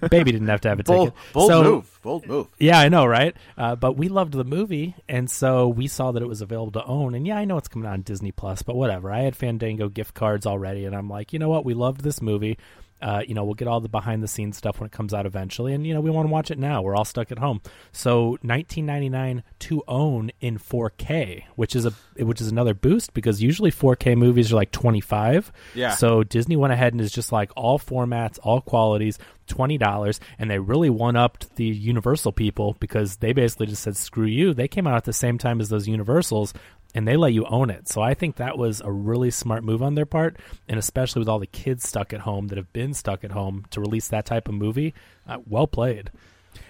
baby 0.08 0.32
didn't 0.32 0.48
have 0.48 0.60
to 0.62 0.68
have 0.68 0.80
a 0.80 0.84
Bold, 0.84 1.08
ticket. 1.08 1.20
bold 1.32 1.50
So- 1.50 1.62
move. 1.62 1.86
Bold 2.02 2.26
move. 2.26 2.46
yeah, 2.58 2.78
I 2.78 2.88
know, 2.88 3.04
right? 3.04 3.36
Uh, 3.58 3.76
but 3.76 3.94
we 3.98 4.08
loved 4.08 4.32
the 4.32 4.42
movie, 4.44 4.94
and 5.06 5.30
so 5.30 5.68
we 5.68 5.86
saw 5.86 6.12
that 6.12 6.22
it 6.22 6.26
was 6.26 6.40
available 6.40 6.72
to 6.80 6.84
own. 6.86 7.14
And 7.14 7.26
yeah, 7.26 7.36
I 7.36 7.44
know 7.44 7.58
it's 7.58 7.68
coming 7.68 7.86
out 7.86 7.92
on 7.92 8.00
Disney 8.02 8.32
Plus, 8.32 8.62
but 8.62 8.74
whatever. 8.74 9.10
I 9.12 9.20
had 9.20 9.36
Fandango 9.36 9.88
gift 9.90 10.14
cards 10.14 10.46
already, 10.46 10.86
and 10.86 10.96
I'm 10.96 11.10
like, 11.10 11.34
you 11.34 11.38
know 11.38 11.50
what? 11.50 11.66
We 11.66 11.74
loved 11.74 12.00
this 12.02 12.22
movie. 12.22 12.56
Uh, 13.00 13.22
you 13.26 13.34
know, 13.34 13.44
we'll 13.44 13.54
get 13.54 13.68
all 13.68 13.80
the 13.80 13.88
behind 13.88 14.22
the 14.22 14.28
scenes 14.28 14.56
stuff 14.56 14.80
when 14.80 14.86
it 14.86 14.92
comes 14.92 15.14
out 15.14 15.26
eventually, 15.26 15.74
and 15.74 15.86
you 15.86 15.94
know, 15.94 16.00
we 16.00 16.10
want 16.10 16.26
to 16.26 16.32
watch 16.32 16.50
it 16.50 16.58
now. 16.58 16.82
We're 16.82 16.94
all 16.96 17.04
stuck 17.04 17.32
at 17.32 17.38
home, 17.38 17.60
so 17.92 18.38
19.99 18.44 19.42
to 19.60 19.82
own 19.88 20.30
in 20.40 20.58
4K, 20.58 21.44
which 21.56 21.74
is 21.76 21.86
a 21.86 21.92
which 22.18 22.40
is 22.40 22.48
another 22.48 22.74
boost 22.74 23.14
because 23.14 23.42
usually 23.42 23.70
4K 23.70 24.16
movies 24.16 24.52
are 24.52 24.56
like 24.56 24.72
25. 24.72 25.52
Yeah. 25.74 25.94
So 25.94 26.22
Disney 26.22 26.56
went 26.56 26.72
ahead 26.72 26.92
and 26.92 27.00
is 27.00 27.12
just 27.12 27.32
like 27.32 27.50
all 27.56 27.78
formats, 27.78 28.38
all 28.42 28.60
qualities, 28.60 29.18
twenty 29.46 29.76
dollars, 29.76 30.20
and 30.38 30.50
they 30.50 30.58
really 30.58 30.90
one 30.90 31.16
upped 31.16 31.56
the 31.56 31.64
Universal 31.64 32.32
people 32.32 32.76
because 32.80 33.16
they 33.16 33.32
basically 33.32 33.66
just 33.66 33.82
said 33.82 33.96
screw 33.96 34.26
you. 34.26 34.54
They 34.54 34.68
came 34.68 34.86
out 34.86 34.94
at 34.94 35.04
the 35.04 35.12
same 35.12 35.36
time 35.36 35.60
as 35.60 35.68
those 35.68 35.88
Universals. 35.88 36.54
And 36.94 37.06
they 37.06 37.16
let 37.16 37.32
you 37.32 37.44
own 37.44 37.70
it. 37.70 37.88
So 37.88 38.02
I 38.02 38.14
think 38.14 38.36
that 38.36 38.58
was 38.58 38.80
a 38.80 38.90
really 38.90 39.30
smart 39.30 39.62
move 39.62 39.80
on 39.82 39.94
their 39.94 40.06
part. 40.06 40.36
And 40.68 40.78
especially 40.78 41.20
with 41.20 41.28
all 41.28 41.38
the 41.38 41.46
kids 41.46 41.88
stuck 41.88 42.12
at 42.12 42.20
home 42.20 42.48
that 42.48 42.58
have 42.58 42.72
been 42.72 42.94
stuck 42.94 43.22
at 43.22 43.30
home 43.30 43.64
to 43.70 43.80
release 43.80 44.08
that 44.08 44.26
type 44.26 44.48
of 44.48 44.54
movie, 44.54 44.94
uh, 45.28 45.38
well 45.46 45.66
played. 45.68 46.10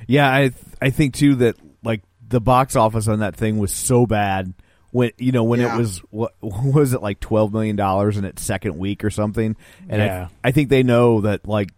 Yeah, 0.07 0.31
I 0.33 0.41
th- 0.49 0.55
I 0.83 0.91
think 0.91 1.15
too 1.15 1.37
that 1.37 1.57
like 1.83 2.03
the 2.29 2.41
box 2.41 2.77
office 2.77 3.09
on 3.09 3.21
that 3.21 3.35
thing 3.35 3.59
was 3.59 3.73
so 3.73 4.05
bad 4.07 4.53
when 4.91 5.13
you 5.17 5.33
know 5.33 5.45
when 5.45 5.61
Yeah. 5.61 5.75
it 5.75 5.79
was 5.79 5.99
what 6.11 6.35
was 6.43 6.93
it 6.93 7.01
like 7.01 7.19
twelve 7.21 7.51
million 7.53 7.77
dollars 7.77 8.19
in 8.19 8.25
its 8.27 8.43
second 8.43 8.77
week 8.77 9.05
or 9.05 9.11
something, 9.11 9.57
and 9.89 10.03
Yeah. 10.03 10.29
I 10.45 10.49
I 10.49 10.53
think 10.53 10.69
they 10.69 10.83
know 10.83 11.23
that 11.23 11.49
like 11.49 11.71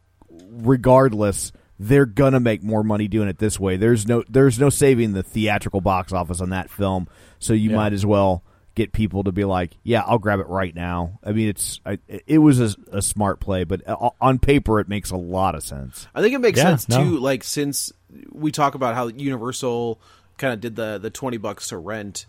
regardless 0.51 1.53
they're 1.79 2.07
gonna 2.07 2.41
make 2.41 2.63
more 2.63 2.83
money 2.85 3.09
doing 3.09 3.29
it 3.29 3.39
this 3.39 3.59
way. 3.59 3.77
There's 3.77 4.07
no 4.07 4.23
there's 4.29 4.59
no 4.59 4.69
saving 4.71 5.13
the 5.13 5.23
theatrical 5.23 5.81
box 5.81 6.13
office 6.13 6.41
on 6.41 6.51
that 6.51 6.71
film, 6.71 7.09
so 7.39 7.53
you 7.53 7.71
Yeah. 7.71 7.77
might 7.77 7.93
as 7.93 8.07
well 8.07 8.43
get 8.75 8.93
people 8.93 9.23
to 9.25 9.33
be 9.33 9.45
like, 9.45 9.77
yeah, 9.83 10.03
I'll 10.07 10.19
grab 10.19 10.41
it 10.41 10.47
right 10.47 10.75
now. 10.75 11.19
I 11.23 11.33
mean, 11.33 11.49
it's 11.49 11.81
I, 11.85 11.99
it 12.27 12.39
was 12.39 12.59
a, 12.61 12.75
a 12.91 13.03
smart 13.03 13.39
play, 13.41 13.65
but 13.65 13.87
uh, 13.87 14.11
on 14.21 14.39
paper 14.39 14.81
it 14.81 14.89
makes 14.89 15.11
a 15.11 15.17
lot 15.17 15.55
of 15.55 15.63
sense. 15.63 16.07
I 16.15 16.23
think 16.23 16.35
it 16.35 16.39
makes 16.41 16.57
Yeah, 16.59 16.77
sense 16.77 16.89
no. 16.89 17.05
too. 17.05 17.19
Like 17.19 17.45
since 17.45 17.93
we 18.31 18.51
talk 18.53 18.75
about 18.75 18.95
how 18.95 19.09
Universal 19.09 20.01
kind 20.39 20.55
of 20.55 20.61
did 20.61 20.77
the 20.77 20.99
the 20.99 21.11
twenty 21.11 21.37
bucks 21.37 21.69
to 21.69 21.77
rent, 21.79 22.27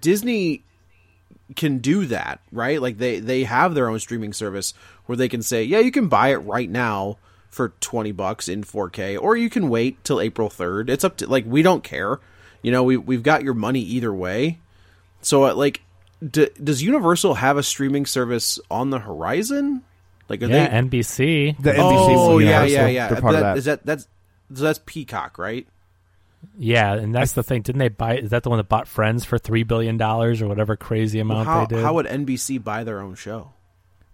Disney 0.00 0.64
can 1.56 1.78
do 1.78 2.06
that, 2.06 2.40
right? 2.52 2.80
Like 2.80 2.98
they 2.98 3.18
they 3.20 3.44
have 3.44 3.74
their 3.74 3.88
own 3.88 3.98
streaming 3.98 4.32
service 4.32 4.72
where 5.06 5.16
they 5.16 5.28
can 5.28 5.42
say, 5.42 5.64
yeah, 5.64 5.78
you 5.80 5.90
can 5.90 6.08
buy 6.08 6.28
it 6.28 6.36
right 6.38 6.70
now 6.70 7.18
for 7.50 7.70
twenty 7.80 8.12
bucks 8.12 8.48
in 8.48 8.62
four 8.62 8.88
K, 8.88 9.16
or 9.16 9.36
you 9.36 9.50
can 9.50 9.68
wait 9.68 10.02
till 10.04 10.20
April 10.20 10.48
third. 10.48 10.88
It's 10.88 11.04
up 11.04 11.16
to 11.18 11.26
like 11.28 11.44
we 11.46 11.62
don't 11.62 11.84
care. 11.84 12.18
You 12.62 12.70
know, 12.72 12.82
we 12.82 12.96
we've 12.96 13.22
got 13.22 13.42
your 13.42 13.54
money 13.54 13.80
either 13.80 14.12
way. 14.14 14.58
So 15.22 15.44
uh, 15.46 15.54
like. 15.54 15.82
D- 16.22 16.50
does 16.62 16.82
Universal 16.82 17.36
have 17.36 17.56
a 17.56 17.62
streaming 17.62 18.04
service 18.04 18.58
on 18.70 18.90
the 18.90 18.98
horizon? 18.98 19.80
Like, 20.28 20.42
are 20.42 20.48
Yeah, 20.48 20.68
they 20.68 20.88
NBC. 20.88 21.56
The 21.62 21.72
NBC 21.72 21.78
oh 21.78 22.34
was 22.34 22.44
yeah, 22.44 22.62
yeah, 22.64 22.86
yeah. 22.88 23.08
They're 23.08 23.22
part 23.22 23.36
of 23.36 23.40
That- 23.40 23.46
that. 23.54 23.56
Is 23.56 23.64
that 23.64 23.86
that's 23.86 24.06
so 24.54 24.62
that's 24.64 24.80
Peacock, 24.84 25.38
right? 25.38 25.66
Yeah, 26.58 26.92
and 26.92 27.14
that's 27.14 27.32
the 27.32 27.42
thing. 27.42 27.62
Didn't 27.62 27.78
they 27.78 27.88
buy? 27.88 28.18
Is 28.18 28.28
that 28.30 28.42
the 28.42 28.50
one 28.50 28.58
that 28.58 28.68
bought 28.68 28.86
Friends 28.86 29.24
for 29.24 29.38
three 29.38 29.62
billion 29.62 29.96
dollars 29.96 30.42
or 30.42 30.46
whatever 30.48 30.76
crazy 30.76 31.20
amount 31.20 31.46
How 31.46 31.64
they 31.64 31.76
did? 31.76 31.84
how 31.84 31.94
would 31.94 32.04
NBC 32.04 32.62
buy 32.62 32.84
their 32.84 33.00
own 33.00 33.14
show? 33.14 33.52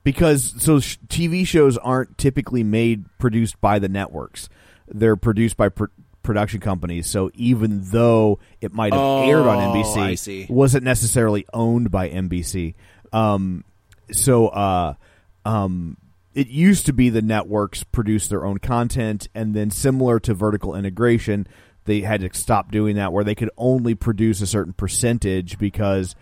Because 0.07 0.55
so 0.63 0.79
sh- 0.79 0.99
TV 1.09 1.45
shows 1.45 1.77
aren't 1.77 2.17
typically 2.17 2.63
made 2.63 3.05
produced 3.19 3.61
by 3.61 3.81
the 3.81 3.89
networks. 3.89 4.49
They're 4.87 5.17
produced 5.17 5.57
by 5.57 5.69
pr- 5.69 5.87
production 6.23 6.61
companies. 6.61 7.09
So 7.09 7.33
even 7.35 7.81
though 7.91 8.39
it 8.61 8.73
might 8.73 8.93
have 8.93 9.03
aired 9.29 9.47
on 9.49 9.61
Oh, 9.61 9.75
NBC, 9.75 10.49
wasn't 10.49 10.85
necessarily 10.85 11.45
owned 11.53 11.91
by 11.91 12.09
NBC. 12.09 12.75
Um, 13.13 13.65
so 14.13 14.47
uh, 14.47 14.95
um, 15.45 15.97
it 16.35 16.47
used 16.47 16.87
to 16.87 16.93
be 16.93 17.11
the 17.11 17.21
networks 17.21 17.83
produce 17.83 18.29
their 18.29 18.45
own 18.47 18.59
content, 18.59 19.27
and 19.35 19.55
then 19.55 19.73
similar 19.73 20.21
to 20.21 20.35
vertical 20.35 20.77
integration, 20.77 21.49
they 21.85 22.03
had 22.03 22.21
to 22.21 22.31
stop 22.33 22.71
doing 22.71 22.95
that, 22.95 23.13
where 23.13 23.25
they 23.25 23.35
could 23.35 23.51
only 23.57 23.97
produce 23.97 24.41
a 24.41 24.47
certain 24.47 24.73
percentage 24.73 25.59
because 25.59 26.15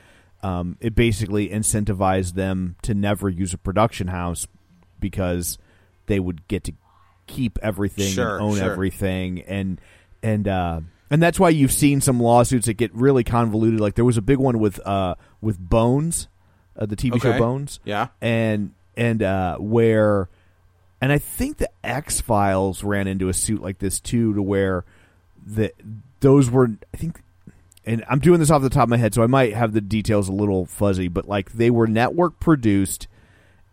um, 0.45 0.77
it 0.81 0.95
basically 0.95 1.49
incentivized 1.49 2.35
them 2.35 2.77
to 2.83 2.93
never 2.95 3.29
use 3.29 3.55
a 3.55 3.59
production 3.59 4.09
house 4.09 4.47
because 5.01 5.59
they 6.07 6.21
would 6.21 6.47
get 6.49 6.65
to 6.65 6.73
keep 7.27 7.59
everything 7.63 8.13
Sure, 8.13 8.35
and 8.37 8.43
own 8.45 8.57
sure. 8.59 8.71
everything 8.71 9.41
and 9.43 9.81
and 10.23 10.47
uh 10.47 10.81
and 11.11 11.23
that's 11.23 11.41
why 11.41 11.49
you've 11.49 11.73
seen 11.73 12.03
some 12.03 12.21
lawsuits 12.21 12.67
that 12.67 12.75
get 12.75 12.95
really 12.95 13.25
convoluted 13.25 13.81
like 13.81 13.95
there 13.95 14.05
was 14.05 14.19
a 14.19 14.23
big 14.23 14.37
one 14.39 14.59
with 14.59 14.79
uh 14.87 15.15
with 15.41 15.59
Bones 15.59 16.29
uh, 16.79 16.85
the 16.85 16.97
TV 16.97 17.21
show 17.23 17.39
Bones 17.39 17.81
Yeah. 17.85 18.09
and 18.21 18.73
and 18.97 19.23
uh 19.23 19.57
where 19.57 20.29
and 21.01 21.11
I 21.13 21.19
think 21.19 21.57
the 21.57 21.71
X 21.83 22.21
Files 22.21 22.85
ran 22.85 23.07
into 23.07 23.31
a 23.31 23.33
suit 23.35 23.63
like 23.63 23.79
this 23.79 24.01
too 24.01 24.35
to 24.35 24.43
where 24.43 24.85
the 25.47 25.73
those 26.21 26.51
were 26.51 26.69
I 26.93 26.97
think 26.99 27.23
and 27.87 28.05
I'm 28.09 28.19
doing 28.19 28.41
this 28.41 28.51
off 28.51 28.63
the 28.63 28.71
top 28.71 28.85
of 28.85 28.89
my 28.89 28.97
head 28.97 29.15
so 29.15 29.23
I 29.23 29.27
might 29.27 29.55
have 29.55 29.73
the 29.73 29.81
details 29.81 30.29
a 30.29 30.33
little 30.33 30.67
fuzzy 30.67 31.09
but 31.09 31.29
like 31.29 31.53
they 31.53 31.71
were 31.71 31.87
network 31.87 32.41
produced 32.41 33.09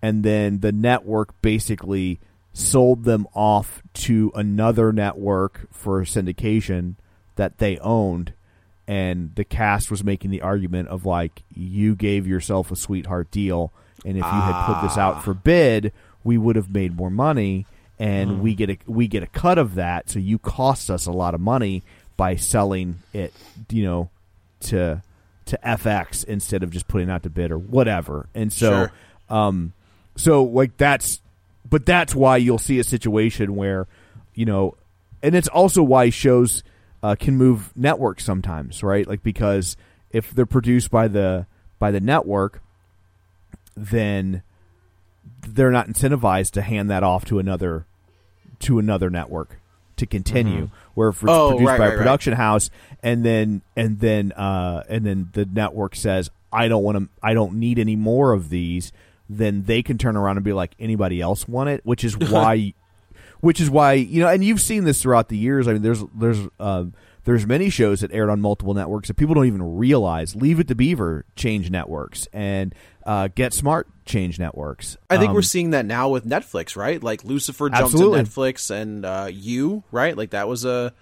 and 0.01 0.23
then 0.23 0.59
the 0.59 0.71
network 0.71 1.39
basically 1.41 2.19
sold 2.53 3.03
them 3.03 3.27
off 3.33 3.81
to 3.93 4.31
another 4.35 4.91
network 4.91 5.67
for 5.71 6.01
syndication 6.01 6.95
that 7.35 7.59
they 7.59 7.77
owned 7.77 8.33
and 8.87 9.33
the 9.35 9.45
cast 9.45 9.89
was 9.89 10.03
making 10.03 10.31
the 10.31 10.41
argument 10.41 10.89
of 10.89 11.05
like 11.05 11.43
you 11.53 11.95
gave 11.95 12.27
yourself 12.27 12.71
a 12.71 12.75
sweetheart 12.75 13.31
deal 13.31 13.71
and 14.03 14.17
if 14.17 14.23
you 14.23 14.29
had 14.29 14.65
put 14.65 14.81
this 14.85 14.97
out 14.97 15.23
for 15.23 15.31
ah. 15.31 15.41
bid 15.43 15.93
we 16.23 16.37
would 16.37 16.55
have 16.55 16.69
made 16.69 16.95
more 16.95 17.09
money 17.09 17.65
and 17.99 18.31
hmm. 18.31 18.41
we 18.41 18.55
get 18.55 18.69
a 18.69 18.77
we 18.85 19.07
get 19.07 19.23
a 19.23 19.27
cut 19.27 19.57
of 19.57 19.75
that 19.75 20.09
so 20.09 20.19
you 20.19 20.37
cost 20.37 20.89
us 20.89 21.05
a 21.05 21.11
lot 21.11 21.33
of 21.33 21.39
money 21.39 21.83
by 22.17 22.35
selling 22.35 22.99
it 23.13 23.33
you 23.69 23.83
know 23.83 24.09
to 24.59 25.01
to 25.45 25.59
FX 25.65 26.23
instead 26.23 26.63
of 26.63 26.71
just 26.71 26.87
putting 26.87 27.09
out 27.09 27.23
to 27.23 27.29
bid 27.29 27.51
or 27.51 27.57
whatever 27.57 28.27
and 28.35 28.53
so 28.53 28.69
Sure. 28.69 28.91
um 29.29 29.73
so 30.15 30.43
like 30.43 30.77
that's 30.77 31.21
but 31.69 31.85
that's 31.85 32.13
why 32.13 32.37
you'll 32.37 32.57
see 32.57 32.79
a 32.79 32.83
situation 32.83 33.55
where 33.55 33.87
you 34.35 34.45
know 34.45 34.75
and 35.23 35.35
it's 35.35 35.47
also 35.47 35.83
why 35.83 36.09
shows 36.09 36.63
uh, 37.03 37.15
can 37.19 37.35
move 37.35 37.71
networks 37.75 38.23
sometimes, 38.23 38.83
right? 38.83 39.07
Like 39.07 39.23
because 39.23 39.75
if 40.11 40.31
they're 40.31 40.45
produced 40.45 40.91
by 40.91 41.07
the 41.07 41.45
by 41.79 41.91
the 41.91 41.99
network, 41.99 42.61
then 43.75 44.43
they're 45.47 45.71
not 45.71 45.87
incentivized 45.87 46.51
to 46.51 46.61
hand 46.61 46.89
that 46.89 47.03
off 47.03 47.25
to 47.25 47.39
another 47.39 47.85
to 48.59 48.77
another 48.79 49.09
network 49.09 49.59
to 50.01 50.05
continue. 50.05 50.69
Where 50.93 51.09
if 51.09 51.15
it's 51.23 51.31
Oh, 51.31 51.51
produced 51.51 51.67
right, 51.67 51.77
by 51.79 51.85
right, 51.85 51.93
a 51.93 51.95
right. 51.95 51.97
production 51.97 52.33
house, 52.33 52.69
and 53.01 53.23
then 53.25 53.61
and 53.75 53.99
then 53.99 54.31
uh, 54.33 54.83
and 54.89 55.05
then 55.05 55.29
the 55.33 55.45
network 55.45 55.95
says, 55.95 56.29
"I 56.51 56.67
don't 56.67 56.83
want 56.83 56.97
to. 56.97 57.07
I 57.23 57.33
don't 57.33 57.53
need 57.55 57.79
any 57.79 57.95
more 57.95 58.33
of 58.33 58.49
these." 58.49 58.91
Then 59.29 59.63
they 59.63 59.81
can 59.81 59.97
turn 59.97 60.17
around 60.17 60.35
and 60.37 60.43
be 60.43 60.53
like, 60.53 60.75
"Anybody 60.79 61.21
else 61.21 61.47
want 61.47 61.69
it?" 61.69 61.81
Which 61.85 62.03
is 62.03 62.17
why, 62.17 62.73
which 63.39 63.61
is 63.61 63.69
why 63.69 63.93
you 63.93 64.19
know, 64.21 64.27
and 64.27 64.43
you've 64.43 64.61
seen 64.61 64.83
this 64.83 65.01
throughout 65.01 65.29
the 65.29 65.37
years. 65.37 65.67
I 65.67 65.73
mean, 65.73 65.81
there's 65.81 66.03
there's 66.13 66.39
uh, 66.59 66.85
there's 67.23 67.45
many 67.47 67.69
shows 67.69 68.01
that 68.01 68.11
aired 68.11 68.29
on 68.29 68.41
multiple 68.41 68.73
networks 68.73 69.07
that 69.07 69.13
people 69.15 69.35
don't 69.35 69.45
even 69.47 69.77
realize. 69.77 70.35
Leave 70.35 70.59
It 70.59 70.67
to 70.67 70.75
Beaver 70.75 71.23
change 71.35 71.69
networks, 71.71 72.27
and 72.33 72.75
uh, 73.05 73.29
Get 73.33 73.53
Smart 73.53 73.87
change 74.05 74.39
networks. 74.39 74.97
I 75.09 75.17
think 75.17 75.29
Um, 75.29 75.35
we're 75.35 75.41
seeing 75.41 75.71
that 75.71 75.85
now 75.85 76.09
with 76.09 76.25
Netflix, 76.25 76.75
right? 76.75 77.01
Like 77.01 77.23
Lucifer 77.23 77.69
jumped 77.69 77.83
Absolutely. 77.93 78.23
to 78.23 78.29
Netflix, 78.29 78.71
and 78.71 79.05
uh, 79.05 79.27
you, 79.31 79.83
right? 79.91 80.15
Like 80.17 80.31
that 80.31 80.47
was 80.47 80.65
a 80.65 80.93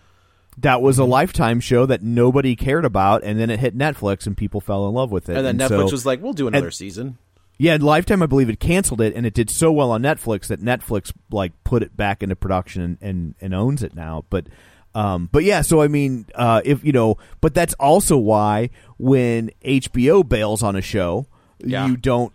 that 0.58 0.82
was 0.82 1.00
a 1.00 1.06
lifetime 1.06 1.60
show 1.62 1.86
that 1.86 2.02
nobody 2.04 2.56
cared 2.56 2.84
about, 2.86 3.24
and 3.24 3.40
then 3.40 3.50
it 3.50 3.60
hit 3.60 3.78
Netflix, 3.78 4.28
and 4.28 4.36
people 4.36 4.60
fell 4.62 4.88
in 4.88 4.94
love 4.94 5.12
with 5.12 5.30
it. 5.30 5.38
and 5.38 5.46
then 5.60 5.68
so- 5.70 5.78
Netflix 5.80 5.92
was 5.92 6.06
like, 6.06 6.22
"We'll 6.22 6.34
do 6.34 6.48
another 6.48 6.68
and- 6.68 6.74
season." 6.74 7.18
Yeah, 7.62 7.78
Lifetime, 7.78 8.24
I 8.24 8.26
believe, 8.26 8.48
had 8.48 8.62
canceled 8.62 9.02
it, 9.02 9.14
and 9.18 9.26
it 9.26 9.34
did 9.34 9.50
so 9.50 9.70
well 9.70 9.92
on 9.92 10.02
Netflix 10.02 10.48
that 10.48 10.62
Netflix 10.62 11.12
like 11.30 11.52
put 11.66 11.84
it 11.84 11.98
back 11.98 12.24
into 12.24 12.34
production 12.38 12.82
and, 12.82 12.98
and, 13.02 13.36
and 13.42 13.54
owns 13.54 13.84
it 13.84 13.94
now. 13.94 14.24
But 14.30 14.48
um, 14.96 15.28
but 15.32 15.44
yeah, 15.44 15.60
so 15.62 15.82
I 15.82 15.90
mean, 15.90 16.26
uh, 16.36 16.62
if 16.64 16.86
you 16.86 16.94
know, 16.94 17.18
but 17.42 17.54
that's 17.54 17.74
also 17.74 18.18
why 18.18 18.70
when 18.98 19.52
HBO 19.66 20.28
bails 20.28 20.64
on 20.64 20.78
a 20.78 20.82
show, 20.82 21.28
Yeah. 21.64 21.88
you 21.88 21.98
don't, 21.98 22.34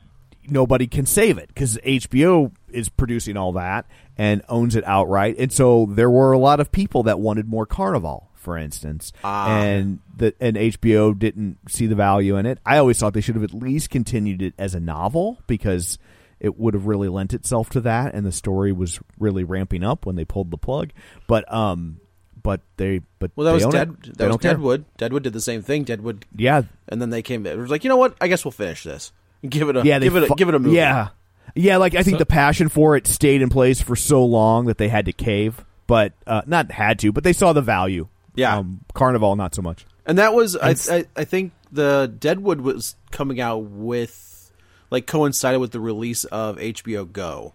nobody 0.48 0.86
can 0.86 1.06
save 1.06 1.38
it 1.38 1.48
because 1.48 1.78
HBO 1.78 2.52
is 2.70 2.88
producing 2.88 3.36
all 3.36 3.52
that 3.52 3.86
and 4.16 4.42
owns 4.48 4.76
it 4.76 4.84
outright, 4.86 5.36
and 5.38 5.52
so 5.52 5.86
there 5.90 6.10
were 6.10 6.32
a 6.32 6.38
lot 6.38 6.60
of 6.60 6.70
people 6.70 7.02
that 7.04 7.18
wanted 7.18 7.48
more 7.48 7.66
Carnivàle, 7.66 8.26
for 8.34 8.56
instance, 8.58 9.12
Ah. 9.24 9.48
and 9.56 9.98
that 10.16 10.36
and 10.40 10.56
HBO 10.56 11.18
didn't 11.18 11.58
see 11.68 11.86
the 11.86 11.94
value 11.96 12.36
in 12.36 12.46
it. 12.46 12.58
I 12.64 12.78
always 12.78 12.98
thought 12.98 13.14
they 13.14 13.20
should 13.20 13.34
have 13.36 13.44
at 13.44 13.54
least 13.54 13.90
continued 13.90 14.42
it 14.42 14.54
as 14.58 14.74
a 14.74 14.80
novel 14.80 15.38
because 15.46 15.98
it 16.40 16.58
would 16.58 16.74
have 16.74 16.86
really 16.86 17.08
lent 17.08 17.32
itself 17.32 17.70
to 17.70 17.80
that, 17.80 18.14
and 18.14 18.26
the 18.26 18.30
story 18.32 18.70
was 18.70 19.00
really 19.18 19.44
ramping 19.44 19.82
up 19.82 20.04
when 20.04 20.14
they 20.14 20.24
pulled 20.24 20.50
the 20.50 20.58
plug. 20.58 20.90
But 21.26 21.50
um, 21.52 21.98
but 22.44 22.60
they 22.76 23.00
but 23.18 23.32
Well, 23.34 23.46
that 23.46 23.58
they 23.58 23.64
was 23.66 23.74
Dead. 23.74 23.88
it. 23.88 24.18
That 24.18 24.26
was 24.26 24.32
don't 24.34 24.42
care. 24.42 24.52
Deadwood. 24.52 24.84
Deadwood 24.96 25.22
did 25.24 25.32
the 25.32 25.40
same 25.40 25.62
thing. 25.62 25.82
Deadwood, 25.82 26.24
Yeah, 26.36 26.62
and 26.88 27.02
then 27.02 27.10
they 27.10 27.22
came. 27.22 27.44
It 27.46 27.58
was 27.58 27.70
like, 27.70 27.82
you 27.82 27.88
know 27.90 27.96
what? 27.96 28.14
I 28.20 28.28
guess 28.28 28.44
we'll 28.44 28.52
finish 28.52 28.84
this. 28.84 29.10
Give 29.48 29.68
it 29.68 29.76
a 29.76 29.84
yeah. 29.84 29.98
Give 29.98 30.14
it 30.14 30.22
a, 30.22 30.26
fu- 30.28 30.36
give 30.36 30.48
it 30.48 30.54
a 30.54 30.58
movie. 30.60 30.76
Yeah, 30.76 31.08
yeah. 31.56 31.78
Like 31.78 31.96
I 31.96 32.04
think 32.04 32.14
So- 32.14 32.18
the 32.20 32.26
passion 32.26 32.68
for 32.68 32.96
it 32.96 33.08
stayed 33.08 33.42
in 33.42 33.48
place 33.48 33.80
for 33.80 33.96
so 33.96 34.24
long 34.24 34.66
that 34.66 34.78
they 34.78 34.88
had 34.88 35.06
to 35.06 35.12
cave, 35.12 35.64
but 35.88 36.12
uh, 36.26 36.42
not 36.46 36.70
had 36.70 37.00
to, 37.00 37.10
but 37.12 37.24
they 37.24 37.32
saw 37.32 37.52
the 37.52 37.60
value. 37.62 38.06
Yeah. 38.36 38.58
um, 38.58 38.80
Carnivàle 38.94 39.36
not 39.36 39.54
so 39.54 39.62
much. 39.62 39.84
And 40.06 40.18
that 40.18 40.34
was 40.34 40.56
I, 40.56 40.74
I 40.90 41.04
I 41.16 41.24
think 41.24 41.52
the 41.72 42.12
Deadwood 42.18 42.60
was 42.60 42.94
coming 43.10 43.40
out 43.40 43.58
with 43.64 44.52
like 44.90 45.06
coincided 45.06 45.58
with 45.60 45.72
the 45.72 45.80
release 45.80 46.24
of 46.24 46.56
HBO 46.58 47.10
Go. 47.10 47.54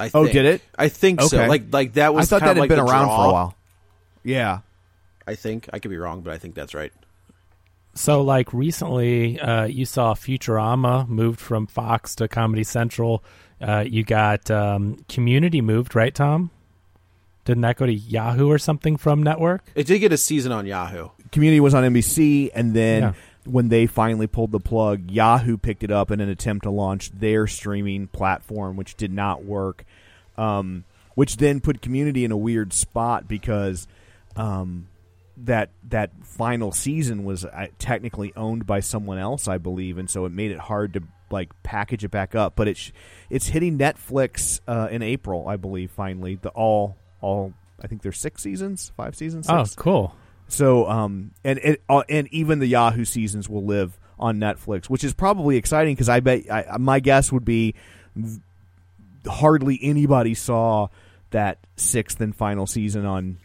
I 0.00 0.10
Oh, 0.14 0.26
did 0.26 0.44
it? 0.46 0.62
I 0.78 0.88
think 0.88 1.20
so. 1.20 1.36
Okay. 1.38 1.48
Like 1.48 1.64
like 1.72 1.92
that 1.94 2.14
was 2.14 2.26
I 2.32 2.38
thought 2.38 2.40
that 2.46 2.56
had 2.56 2.58
like 2.58 2.68
been 2.68 2.78
around 2.78 3.06
draw, 3.06 3.24
for 3.24 3.30
a 3.30 3.32
while. 3.32 3.54
Yeah. 4.24 4.58
I 5.26 5.34
think 5.34 5.68
I 5.72 5.78
could 5.78 5.90
be 5.90 5.96
wrong, 5.98 6.22
but 6.22 6.32
I 6.32 6.38
think 6.38 6.54
that's 6.54 6.74
right. 6.74 6.92
So, 7.94 8.22
like 8.22 8.52
recently, 8.52 9.38
uh, 9.40 9.64
you 9.64 9.84
saw 9.84 10.14
Futurama 10.14 11.08
moved 11.08 11.40
from 11.40 11.66
Fox 11.66 12.14
to 12.16 12.28
Comedy 12.28 12.62
Central. 12.64 13.22
Uh, 13.60 13.84
you 13.86 14.04
got 14.04 14.50
um, 14.50 15.04
Community 15.08 15.60
moved, 15.60 15.94
right, 15.96 16.14
Tom? 16.14 16.50
Didn't 17.44 17.62
that 17.62 17.76
go 17.76 17.86
to 17.86 17.92
Yahoo 17.92 18.48
or 18.48 18.58
something 18.58 18.96
from 18.96 19.22
network? 19.22 19.64
It 19.74 19.86
did 19.86 19.98
get 19.98 20.12
a 20.12 20.16
season 20.16 20.52
on 20.52 20.66
Yahoo. 20.66 21.08
Community 21.32 21.58
was 21.60 21.74
on 21.74 21.82
NBC, 21.84 22.50
and 22.54 22.74
then 22.74 23.02
Yeah. 23.02 23.12
When 23.44 23.68
they 23.68 23.86
finally 23.86 24.26
pulled 24.26 24.52
the 24.52 24.60
plug, 24.60 25.10
Yahoo 25.10 25.56
picked 25.56 25.82
it 25.82 25.90
up 25.90 26.10
in 26.10 26.20
an 26.20 26.28
attempt 26.28 26.64
to 26.64 26.70
launch 26.70 27.10
their 27.12 27.46
streaming 27.46 28.06
platform, 28.08 28.76
which 28.76 28.96
did 28.96 29.12
not 29.12 29.44
work. 29.44 29.84
Um, 30.36 30.84
which 31.14 31.36
then 31.36 31.60
put 31.60 31.82
Community 31.82 32.24
in 32.24 32.32
a 32.32 32.36
weird 32.36 32.72
spot 32.72 33.28
because 33.28 33.86
um, 34.36 34.88
that 35.36 35.70
that 35.88 36.10
final 36.22 36.72
season 36.72 37.24
was 37.24 37.44
uh, 37.44 37.66
technically 37.78 38.32
owned 38.36 38.66
by 38.66 38.80
someone 38.80 39.18
else, 39.18 39.48
I 39.48 39.58
believe, 39.58 39.98
and 39.98 40.08
so 40.08 40.24
it 40.24 40.32
made 40.32 40.50
it 40.50 40.58
hard 40.58 40.94
to 40.94 41.02
like 41.30 41.50
package 41.62 42.04
it 42.04 42.10
back 42.10 42.34
up. 42.34 42.54
But 42.56 42.68
it's 42.68 42.92
it's 43.28 43.48
hitting 43.48 43.78
Netflix 43.78 44.60
uh, 44.66 44.88
in 44.90 45.02
April, 45.02 45.48
I 45.48 45.56
believe. 45.56 45.90
Finally, 45.90 46.36
the 46.36 46.50
all 46.50 46.96
all 47.20 47.52
I 47.82 47.86
think 47.86 48.02
there's 48.02 48.20
six 48.20 48.42
seasons, 48.42 48.92
five 48.96 49.14
seasons. 49.14 49.46
Oh, 49.48 49.64
Six? 49.64 49.74
cool. 49.76 50.14
So, 50.52 50.88
um, 50.88 51.32
and 51.44 51.58
it, 51.58 51.82
uh, 51.88 52.02
and 52.08 52.28
even 52.32 52.58
the 52.58 52.66
Yahoo 52.66 53.04
seasons 53.04 53.48
will 53.48 53.64
live 53.64 53.98
on 54.18 54.38
Netflix, 54.38 54.86
which 54.86 55.04
is 55.04 55.14
probably 55.14 55.56
exciting 55.56 55.94
because 55.94 56.08
I 56.08 56.20
bet 56.20 56.50
I, 56.50 56.76
my 56.78 57.00
guess 57.00 57.32
would 57.32 57.44
be 57.44 57.74
hardly 59.26 59.78
anybody 59.82 60.34
saw 60.34 60.88
that 61.30 61.58
sixth 61.76 62.20
and 62.20 62.34
final 62.34 62.66
season 62.66 63.06
on 63.06 63.38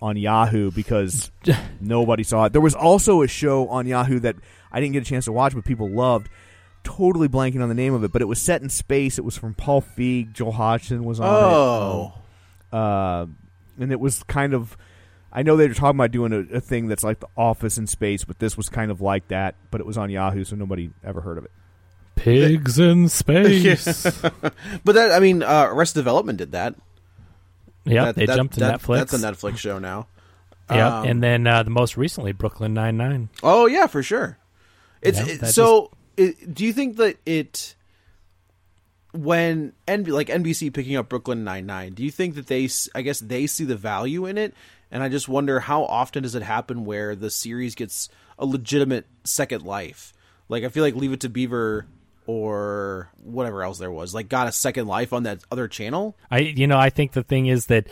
on 0.00 0.16
Yahoo 0.16 0.70
because 0.70 1.30
nobody 1.80 2.22
saw 2.22 2.44
it. 2.44 2.52
There 2.52 2.62
was 2.62 2.74
also 2.74 3.22
a 3.22 3.28
show 3.28 3.68
on 3.68 3.86
Yahoo 3.86 4.20
that 4.20 4.36
I 4.70 4.80
didn't 4.80 4.92
get 4.92 5.02
a 5.02 5.06
chance 5.06 5.24
to 5.24 5.32
watch, 5.32 5.54
but 5.54 5.64
people 5.64 5.88
loved. 5.88 6.28
Totally 6.84 7.28
blanking 7.28 7.62
on 7.62 7.68
the 7.68 7.74
name 7.74 7.92
of 7.92 8.04
it, 8.04 8.12
but 8.12 8.22
it 8.22 8.26
was 8.26 8.40
set 8.40 8.62
in 8.62 8.70
space. 8.70 9.18
It 9.18 9.24
was 9.24 9.36
from 9.36 9.52
Paul 9.54 9.82
Feig. 9.82 10.32
Joel 10.32 10.52
Hodgson 10.52 11.04
was 11.04 11.20
on 11.20 11.26
it. 11.26 11.30
Oh, 11.30 12.14
uh, 12.72 13.26
and 13.78 13.92
it 13.92 14.00
was 14.00 14.22
kind 14.22 14.54
of. 14.54 14.76
I 15.32 15.42
know 15.42 15.56
they 15.56 15.68
were 15.68 15.74
talking 15.74 15.98
about 15.98 16.10
doing 16.10 16.32
a, 16.32 16.56
a 16.56 16.60
thing 16.60 16.88
that's 16.88 17.04
like 17.04 17.20
The 17.20 17.28
Office 17.36 17.76
in 17.78 17.86
space, 17.86 18.24
but 18.24 18.38
this 18.38 18.56
was 18.56 18.68
kind 18.68 18.90
of 18.90 19.00
like 19.00 19.28
that. 19.28 19.54
But 19.70 19.80
it 19.80 19.86
was 19.86 19.98
on 19.98 20.10
Yahoo, 20.10 20.44
so 20.44 20.56
nobody 20.56 20.90
ever 21.04 21.20
heard 21.20 21.36
of 21.38 21.44
it. 21.44 21.50
Pigs 22.16 22.78
in 22.78 23.08
space. 23.10 23.84
but 24.84 24.94
that 24.94 25.12
I 25.12 25.20
mean, 25.20 25.42
uh, 25.42 25.66
Arrested 25.70 26.00
Development 26.00 26.38
did 26.38 26.52
that. 26.52 26.74
Yeah, 27.84 28.06
That- 28.06 28.14
they 28.16 28.26
that- 28.26 28.36
jumped 28.36 28.54
to 28.54 28.60
that- 28.60 28.80
Netflix. 28.80 29.10
That's 29.10 29.12
a 29.14 29.18
Netflix 29.18 29.58
show 29.58 29.78
now. 29.78 30.06
Yeah, 30.70 30.98
Um, 31.00 31.06
and 31.08 31.22
then 31.22 31.46
uh, 31.46 31.62
the 31.62 31.70
most 31.70 31.96
recently, 31.96 32.32
Brooklyn 32.32 32.74
Nine 32.74 32.96
Nine. 32.98 33.28
Oh 33.42 33.66
yeah, 33.66 33.86
for 33.86 34.02
sure. 34.02 34.36
It's 35.00 35.18
Yeah, 35.18 35.26
it- 35.34 35.40
that 35.40 35.54
so. 35.54 35.90
It, 36.16 36.52
do 36.52 36.64
you 36.66 36.72
think 36.72 36.96
that 36.96 37.16
it 37.24 37.74
when 39.12 39.72
NB, 39.86 40.08
like 40.08 40.28
NBC 40.28 40.72
picking 40.72 40.96
up 40.96 41.08
Brooklyn 41.08 41.44
Nine 41.44 41.66
Nine? 41.66 41.94
Do 41.94 42.04
you 42.04 42.10
think 42.10 42.34
that 42.34 42.46
they? 42.48 42.68
I 42.94 43.02
guess 43.02 43.20
they 43.20 43.46
see 43.46 43.64
the 43.64 43.76
value 43.76 44.26
in 44.26 44.36
it, 44.36 44.54
and 44.90 45.02
I 45.02 45.08
just 45.08 45.28
wonder 45.28 45.60
how 45.60 45.84
often 45.84 46.22
does 46.22 46.34
it 46.34 46.42
happen 46.42 46.84
where 46.84 47.14
the 47.14 47.30
series 47.30 47.74
gets 47.74 48.08
a 48.38 48.46
legitimate 48.46 49.06
second 49.24 49.64
life? 49.64 50.12
Like 50.48 50.64
I 50.64 50.68
feel 50.68 50.82
like 50.82 50.94
Leave 50.94 51.12
It 51.12 51.20
to 51.20 51.28
Beaver 51.28 51.86
or 52.26 53.10
whatever 53.22 53.62
else 53.62 53.78
there 53.78 53.90
was, 53.90 54.14
like 54.14 54.28
got 54.28 54.48
a 54.48 54.52
second 54.52 54.86
life 54.86 55.12
on 55.12 55.24
that 55.24 55.40
other 55.50 55.68
channel. 55.68 56.16
I 56.30 56.38
you 56.40 56.66
know 56.66 56.78
I 56.78 56.90
think 56.90 57.12
the 57.12 57.22
thing 57.22 57.46
is 57.46 57.66
that 57.66 57.88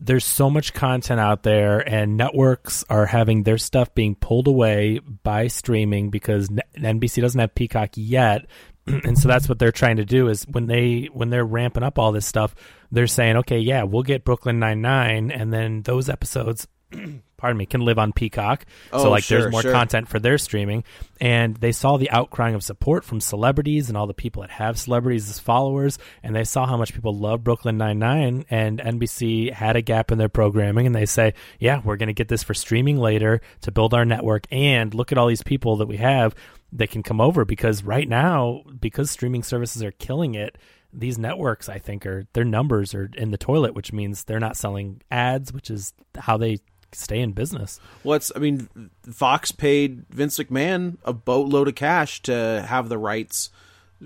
there's 0.00 0.24
so 0.24 0.48
much 0.48 0.72
content 0.72 1.20
out 1.20 1.42
there 1.42 1.78
and 1.86 2.16
networks 2.16 2.84
are 2.88 3.04
having 3.04 3.42
their 3.42 3.58
stuff 3.58 3.94
being 3.94 4.14
pulled 4.14 4.48
away 4.48 4.98
by 4.98 5.46
streaming 5.46 6.08
because 6.08 6.48
NBC 6.74 7.20
doesn't 7.20 7.38
have 7.38 7.54
Peacock 7.54 7.90
yet 7.94 8.46
and 8.86 9.18
so 9.18 9.28
that's 9.28 9.48
what 9.48 9.58
they're 9.58 9.72
trying 9.72 9.96
to 9.96 10.04
do 10.04 10.28
is 10.28 10.44
when 10.48 10.66
they 10.66 11.08
when 11.12 11.30
they're 11.30 11.44
ramping 11.44 11.82
up 11.82 11.98
all 11.98 12.12
this 12.12 12.26
stuff 12.26 12.54
they're 12.90 13.06
saying 13.06 13.36
okay 13.36 13.58
yeah 13.58 13.82
we'll 13.82 14.02
get 14.02 14.24
Brooklyn 14.24 14.58
99 14.58 15.30
and 15.30 15.52
then 15.52 15.82
those 15.82 16.08
episodes 16.08 16.66
pardon 17.40 17.56
me 17.56 17.66
can 17.66 17.80
live 17.80 17.98
on 17.98 18.12
Peacock. 18.12 18.66
Oh, 18.92 19.04
so 19.04 19.10
like 19.10 19.24
sure, 19.24 19.40
there's 19.40 19.50
more 19.50 19.62
sure. 19.62 19.72
content 19.72 20.08
for 20.08 20.18
their 20.18 20.38
streaming. 20.38 20.84
And 21.20 21.56
they 21.56 21.72
saw 21.72 21.96
the 21.96 22.10
outcrying 22.12 22.54
of 22.54 22.62
support 22.62 23.04
from 23.04 23.20
celebrities 23.20 23.88
and 23.88 23.96
all 23.96 24.06
the 24.06 24.14
people 24.14 24.42
that 24.42 24.50
have 24.50 24.78
celebrities 24.78 25.28
as 25.28 25.38
followers. 25.38 25.98
And 26.22 26.36
they 26.36 26.44
saw 26.44 26.66
how 26.66 26.76
much 26.76 26.94
people 26.94 27.16
love 27.16 27.42
Brooklyn 27.42 27.78
Nine-Nine. 27.78 28.44
And 28.50 28.78
NBC 28.78 29.52
had 29.52 29.76
a 29.76 29.82
gap 29.82 30.12
in 30.12 30.18
their 30.18 30.28
programming. 30.28 30.86
And 30.86 30.94
they 30.94 31.06
say 31.06 31.34
yeah 31.58 31.80
we're 31.82 31.96
going 31.96 32.08
to 32.08 32.12
get 32.12 32.28
this 32.28 32.42
for 32.42 32.54
streaming 32.54 32.98
later 32.98 33.40
to 33.62 33.72
build 33.72 33.94
our 33.94 34.04
network. 34.04 34.46
And 34.52 34.94
look 34.94 35.10
at 35.10 35.18
all 35.18 35.26
these 35.26 35.42
people 35.42 35.78
that 35.78 35.86
we 35.86 35.96
have 35.96 36.34
that 36.72 36.90
can 36.90 37.02
come 37.02 37.20
over 37.20 37.44
because 37.44 37.82
right 37.82 38.08
now 38.08 38.62
because 38.80 39.10
streaming 39.10 39.42
services 39.42 39.82
are 39.82 39.92
killing 39.92 40.34
it 40.34 40.56
these 40.92 41.18
networks 41.18 41.68
I 41.68 41.78
think 41.78 42.06
are 42.06 42.26
their 42.32 42.44
numbers 42.44 42.94
are 42.94 43.10
in 43.16 43.30
the 43.30 43.38
toilet 43.38 43.74
which 43.74 43.92
means 43.92 44.24
they're 44.24 44.40
not 44.40 44.56
selling 44.56 45.02
ads 45.10 45.52
which 45.52 45.70
is 45.70 45.94
how 46.16 46.36
they 46.36 46.58
stay 46.92 47.20
in 47.20 47.32
business 47.32 47.78
What's 48.02 48.32
I 48.34 48.38
mean, 48.38 48.68
Fox 49.10 49.52
paid 49.52 50.04
Vince 50.10 50.38
McMahon 50.38 50.98
a 51.04 51.12
boatload 51.12 51.68
of 51.68 51.74
cash 51.74 52.20
to 52.22 52.64
have 52.68 52.88
the 52.88 52.98
rights 52.98 53.50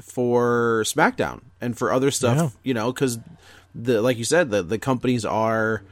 for 0.02 0.82
SmackDown 0.86 1.42
and 1.60 1.76
for 1.76 1.92
other 1.92 2.10
stuff. 2.10 2.36
Yeah. 2.36 2.48
You 2.62 2.74
know, 2.74 2.92
because 2.92 3.18
the 3.74 4.02
like 4.02 4.18
you 4.18 4.24
said, 4.24 4.50
the 4.50 4.62
the 4.62 4.78
companies 4.78 5.24
are 5.24 5.82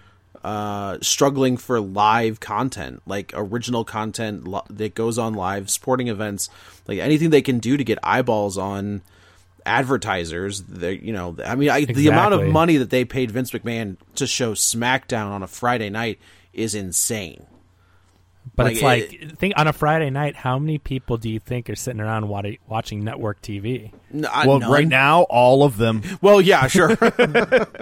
uh, 0.45 0.99
struggling 1.01 1.57
for 1.57 1.80
live 1.80 2.40
content, 2.40 3.03
like 3.07 3.32
original 3.34 3.84
content 3.84 4.47
lo- 4.47 4.64
that 4.70 4.95
goes 4.95 5.18
on 5.18 5.34
live, 5.34 5.70
sporting 5.70 6.09
events, 6.09 6.49
like 6.88 6.99
anything 6.99 7.30
they 7.30 7.43
can 7.43 7.59
do 7.59 7.76
to 7.76 7.84
get 7.84 7.99
eyeballs 8.03 8.59
on 8.59 9.03
advertisers. 9.64 10.62
They, 10.62 10.95
you 10.95 11.12
know, 11.12 11.36
I 11.45 11.55
mean, 11.55 11.70
I, 11.70 11.84
the 11.84 12.09
amount 12.09 12.34
of 12.34 12.40
money 12.53 12.76
that 12.78 12.90
they 12.90 13.05
paid 13.05 13.30
Vince 13.30 13.53
McMahon 13.53 13.97
to 14.16 14.26
show 14.26 14.55
SmackDown 14.55 15.30
on 15.30 15.43
a 15.43 15.47
Friday 15.47 15.90
night 15.90 16.18
is 16.53 16.74
insane. 16.74 17.47
But 18.55 18.64
Like, 18.66 18.72
it's 18.74 18.82
like 18.82 19.38
think 19.38 19.55
on 19.57 19.66
a 19.66 19.72
Friday 19.72 20.11
night, 20.11 20.36
how 20.36 20.59
many 20.59 20.76
people 20.78 21.16
do 21.16 21.30
you 21.30 21.38
think 21.38 21.70
are 21.70 21.74
sitting 21.76 22.01
around 22.01 22.28
wa- 22.28 22.43
watching 22.68 23.03
network 23.05 23.40
TV? 23.40 23.93
N- 24.12 24.26
I- 24.30 24.47
Well, 24.47 24.59
none. 24.59 24.70
right 24.70 24.86
now, 24.88 25.22
all 25.22 25.62
of 25.64 25.76
them. 25.78 26.03
Well, 26.20 26.40
yeah, 26.40 26.66
sure. 26.66 26.88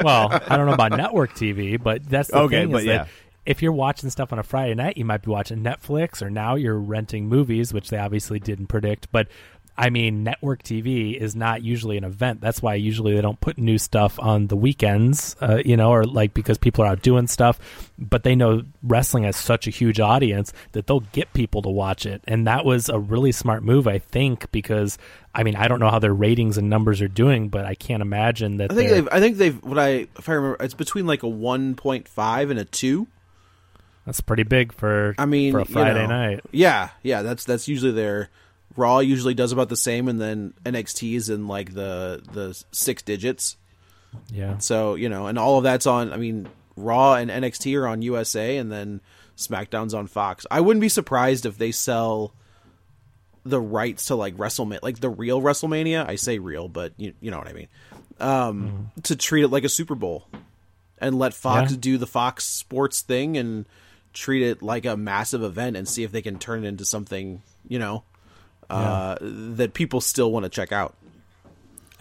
Well, 0.03 0.31
I 0.47 0.57
don't 0.57 0.67
know 0.67 0.73
about 0.75 0.93
network 0.93 1.35
TV, 1.35 1.83
but 1.83 2.09
that's 2.09 2.31
the 2.31 2.39
Okay, 2.41 2.63
thing. 2.63 2.73
but 2.73 2.79
is 2.83 2.87
yeah. 2.87 2.97
that 2.99 3.09
if 3.47 3.63
you're 3.63 3.73
watching 3.73 4.11
stuff 4.11 4.33
on 4.33 4.39
a 4.39 4.43
Friday 4.43 4.75
night, 4.75 4.97
you 4.97 5.05
might 5.05 5.23
be 5.23 5.31
watching 5.31 5.59
Netflix, 5.63 6.23
or 6.23 6.31
now 6.31 6.55
you're 6.57 6.79
renting 6.79 7.27
movies, 7.27 7.73
which 7.73 7.89
they 7.91 7.99
obviously 7.99 8.39
didn't 8.39 8.67
predict. 8.67 9.11
But 9.11 9.29
I 9.81 9.89
mean, 9.89 10.25
network 10.25 10.63
TV 10.63 11.17
is 11.17 11.35
not 11.35 11.63
usually 11.63 11.97
an 11.97 12.05
event. 12.05 12.43
That's 12.43 12.61
why 12.61 12.75
usually 12.75 13.15
they 13.15 13.23
don't 13.23 13.41
put 13.41 13.57
new 13.57 13.79
stuff 13.79 14.21
on 14.21 14.49
the 14.49 14.57
weekends, 14.57 15.37
uh, 15.41 15.63
you 15.65 15.75
know, 15.75 15.91
or 15.91 16.05
like 16.05 16.35
because 16.35 16.59
people 16.59 16.85
are 16.85 16.89
out 16.89 17.01
doing 17.01 17.27
stuff. 17.27 17.59
But 17.99 18.23
they 18.23 18.37
know 18.37 18.65
wrestling 18.83 19.25
has 19.25 19.37
such 19.37 19.67
a 19.67 19.71
huge 19.71 19.99
audience 19.99 20.53
that 20.73 20.87
they'll 20.87 21.01
get 21.01 21.33
people 21.33 21.63
to 21.63 21.71
watch 21.71 22.05
it, 22.05 22.23
and 22.29 22.47
that 22.47 22.67
was 22.67 22.91
a 22.91 22.99
really 22.99 23.33
smart 23.33 23.63
move, 23.63 23.89
I 23.89 23.99
think, 23.99 24.53
because. 24.53 24.99
I 25.33 25.45
mean, 25.45 25.55
I 25.55 25.69
don't 25.69 25.79
know 25.79 25.91
how 25.91 26.01
their 26.01 26.13
ratings 26.13 26.59
and 26.59 26.69
numbers 26.69 27.01
are 27.01 27.07
doing, 27.07 27.51
but 27.51 27.65
I 27.65 27.77
can't 27.77 28.03
imagine 28.03 28.57
that. 28.57 28.73
I 28.73 28.75
think 28.75 28.91
they've. 28.91 29.09
I 29.13 29.21
think 29.21 29.37
they've. 29.37 29.63
What 29.63 29.79
I, 29.79 30.09
if 30.19 30.29
I 30.29 30.33
remember, 30.33 30.57
it's 30.59 30.75
between 30.75 31.07
like 31.07 31.23
a 31.23 31.29
one 31.29 31.77
point 31.77 32.09
five 32.09 32.51
and 32.51 32.59
a 32.59 32.65
two. 32.65 33.07
That's 34.05 34.21
pretty 34.21 34.43
big 34.43 34.73
for 34.73 35.15
I 35.19 35.27
mean, 35.27 35.53
for 35.53 35.61
a 35.61 35.65
you 35.65 35.73
Friday 35.73 36.03
know, 36.03 36.09
night. 36.09 36.41
Yeah, 36.51 36.91
yeah. 37.05 37.23
That's 37.23 37.45
that's 37.45 37.69
usually 37.69 37.93
their. 37.93 38.29
Raw 38.77 39.01
usually 39.01 39.35
does 39.35 39.53
about 39.53 39.69
the 39.69 39.77
same, 39.77 40.09
and 40.09 40.21
then 40.21 40.55
NXT 40.65 41.15
is 41.17 41.29
in 41.29 41.49
like 41.49 41.75
the 41.75 42.23
the 42.33 42.63
six 42.73 43.03
digits. 43.03 43.57
Yeah. 44.33 44.59
So 44.59 44.95
you 44.95 45.09
know, 45.09 45.27
and 45.27 45.39
all 45.39 45.59
of 45.59 45.65
that's 45.65 45.87
on. 45.87 46.13
I 46.13 46.17
mean, 46.17 46.49
Raw 46.77 47.15
and 47.15 47.31
NXT 47.31 47.79
are 47.81 47.87
on 47.87 48.03
USA, 48.03 48.57
and 48.59 48.71
then 48.71 49.01
SmackDown's 49.37 49.95
on 49.95 50.07
Fox. 50.07 50.47
I 50.51 50.61
wouldn't 50.61 50.81
be 50.81 50.89
surprised 50.89 51.47
if 51.47 51.59
they 51.59 51.73
sell 51.73 52.33
the 53.45 53.61
rights 53.61 54.07
to 54.07 54.15
like 54.15 54.37
WrestleMania, 54.37 54.81
like 54.83 55.01
the 55.01 55.09
real 55.09 55.41
WrestleMania. 55.41 56.07
I 56.09 56.17
say 56.17 56.39
real, 56.39 56.69
but 56.69 56.93
you 56.97 57.15
you 57.21 57.31
know 57.31 57.39
what 57.39 57.49
I 57.49 57.53
mean. 57.53 57.69
Um, 58.21 58.91
To 59.05 59.17
treat 59.17 59.45
it 59.45 59.49
like 59.49 59.65
a 59.65 59.69
Super 59.69 59.95
Bowl, 59.95 60.27
and 60.99 61.19
let 61.19 61.35
Fox 61.35 61.73
Yeah. 61.73 61.79
do 61.81 61.99
the 61.99 62.07
Fox 62.07 62.45
Sports 62.45 63.01
thing, 63.03 63.37
and 63.37 63.67
treat 64.13 64.43
it 64.43 64.63
like 64.63 64.85
a 64.87 64.97
massive 64.97 65.43
event, 65.43 65.77
and 65.77 65.89
see 65.89 66.03
if 66.05 66.13
they 66.13 66.23
can 66.23 66.39
turn 66.39 66.65
it 66.65 66.69
into 66.69 66.85
something 66.85 67.43
you 67.69 67.79
know 67.79 68.03
uh, 68.71 69.19
that 69.21 69.75
people 69.75 70.01
still 70.01 70.31
want 70.31 70.45
to 70.45 70.49
check 70.49 70.73
out. 70.73 70.95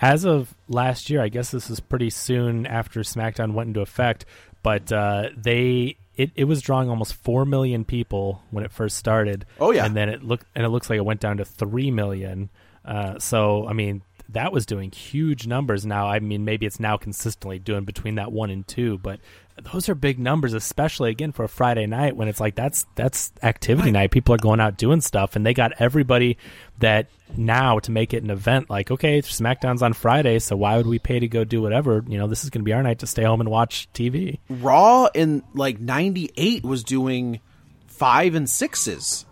As 0.02 0.24
of 0.26 0.54
last 0.68 1.10
year, 1.10 1.22
I 1.22 1.28
guess 1.28 1.52
this 1.52 1.70
is 1.70 1.80
pretty 1.80 2.10
soon 2.10 2.66
after 2.66 3.02
SmackDown 3.02 3.54
went 3.54 3.68
into 3.68 3.82
effect, 3.82 4.26
but 4.64 4.92
uh, 4.92 5.30
they 5.36 5.98
it, 6.16 6.32
it 6.36 6.44
was 6.44 6.62
drawing 6.62 6.90
almost 6.90 7.14
four 7.14 7.46
million 7.46 7.86
people 7.86 8.44
when 8.52 8.66
it 8.66 8.72
first 8.72 8.98
started. 8.98 9.46
Oh, 9.60 9.72
yeah. 9.72 9.86
and 9.86 9.96
then 9.96 10.10
it 10.10 10.24
looked 10.24 10.46
and 10.56 10.66
it 10.66 10.70
looks 10.70 10.90
like 10.90 10.98
it 10.98 11.06
went 11.06 11.22
down 11.22 11.38
to 11.38 11.46
three 11.46 11.92
million. 11.92 12.50
Uh, 12.84 13.20
so 13.20 13.68
I 13.68 13.74
mean 13.74 14.02
that 14.30 14.52
was 14.52 14.66
doing 14.66 14.92
huge 14.92 15.48
numbers. 15.48 15.86
Now 15.86 16.08
I 16.08 16.20
mean 16.20 16.46
maybe 16.46 16.66
it's 16.66 16.80
now 16.80 16.98
consistently 16.98 17.60
doing 17.60 17.84
between 17.84 18.16
that 18.16 18.32
one 18.32 18.50
and 18.50 18.68
two, 18.68 18.98
but 19.00 19.20
those 19.64 19.90
are 19.90 19.96
big 19.96 20.20
numbers, 20.20 20.54
especially 20.54 21.12
again 21.12 21.32
for 21.32 21.44
a 21.44 21.50
Friday 21.50 21.86
night 21.86 22.16
when 22.16 22.28
it's 22.28 22.40
like 22.40 22.56
that's 22.56 22.86
that's 22.96 23.32
activity 23.44 23.92
night. 23.92 24.12
People 24.12 24.36
are 24.36 24.40
going 24.40 24.60
out 24.60 24.78
doing 24.78 25.02
stuff, 25.02 25.36
and 25.36 25.46
they 25.46 25.54
got 25.54 25.74
everybody 25.80 26.38
that 26.80 27.08
now 27.36 27.80
to 27.80 27.92
make 27.92 28.14
it 28.14 28.24
an 28.24 28.30
event. 28.30 28.70
Like, 28.70 28.92
okay, 28.92 29.22
SmackDown's 29.22 29.82
on 29.82 29.94
Friday, 29.94 30.40
so 30.40 30.56
why 30.56 30.78
would 30.78 30.88
we 30.88 31.00
pay 31.00 31.20
to 31.20 31.28
go 31.28 31.44
do 31.44 31.62
whatever? 31.62 32.04
You 32.08 32.18
know, 32.18 32.28
this 32.28 32.44
is 32.44 32.50
going 32.50 32.62
to 32.62 32.66
be 32.66 32.74
our 32.74 32.84
night 32.84 33.00
to 33.00 33.08
stay 33.08 33.24
home 33.24 33.42
and 33.42 33.50
watch 33.50 33.90
TV. 33.94 34.40
Raw 34.50 35.08
in 35.14 35.44
like 35.54 35.80
'98 35.80 36.64
was 36.64 36.84
doing 36.84 37.40
five 37.88 38.36
and 38.36 38.50
sixes. 38.50 39.26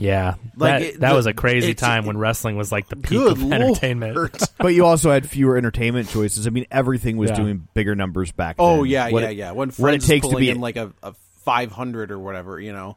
Yeah, 0.00 0.34
Like, 0.56 0.72
that 0.72 0.82
it- 0.82 1.00
that 1.00 1.10
the- 1.10 1.14
was 1.16 1.26
a 1.26 1.32
crazy 1.32 1.74
time 1.74 2.06
when 2.06 2.16
wrestling 2.18 2.56
was 2.56 2.70
like 2.72 2.88
the 2.88 2.96
peak 2.96 3.10
Good 3.18 3.32
of 3.32 3.52
entertainment. 3.52 4.42
But 4.58 4.68
you 4.74 4.84
also 4.86 5.10
had 5.10 5.28
fewer 5.28 5.56
entertainment 5.56 6.08
choices. 6.08 6.46
I 6.46 6.50
mean, 6.50 6.66
everything 6.70 7.16
was 7.16 7.30
Yeah. 7.30 7.36
doing 7.36 7.68
bigger 7.74 7.94
numbers 7.94 8.32
back 8.32 8.56
Oh 8.58 8.78
then. 8.78 8.86
yeah, 8.86 9.10
What 9.10 9.22
yeah, 9.22 9.28
it- 9.30 9.36
yeah. 9.36 9.50
When 9.52 9.68
what 9.68 9.74
Friends 9.76 10.04
it 10.04 10.06
takes 10.08 10.24
is 10.26 10.30
to 10.30 10.34
pulling 10.34 10.46
be 10.46 10.50
in 10.50 10.60
like 10.60 10.76
a, 10.76 10.92
a 11.02 11.14
500 11.44 12.10
or 12.10 12.18
whatever, 12.18 12.58
you 12.60 12.72
know. 12.72 12.96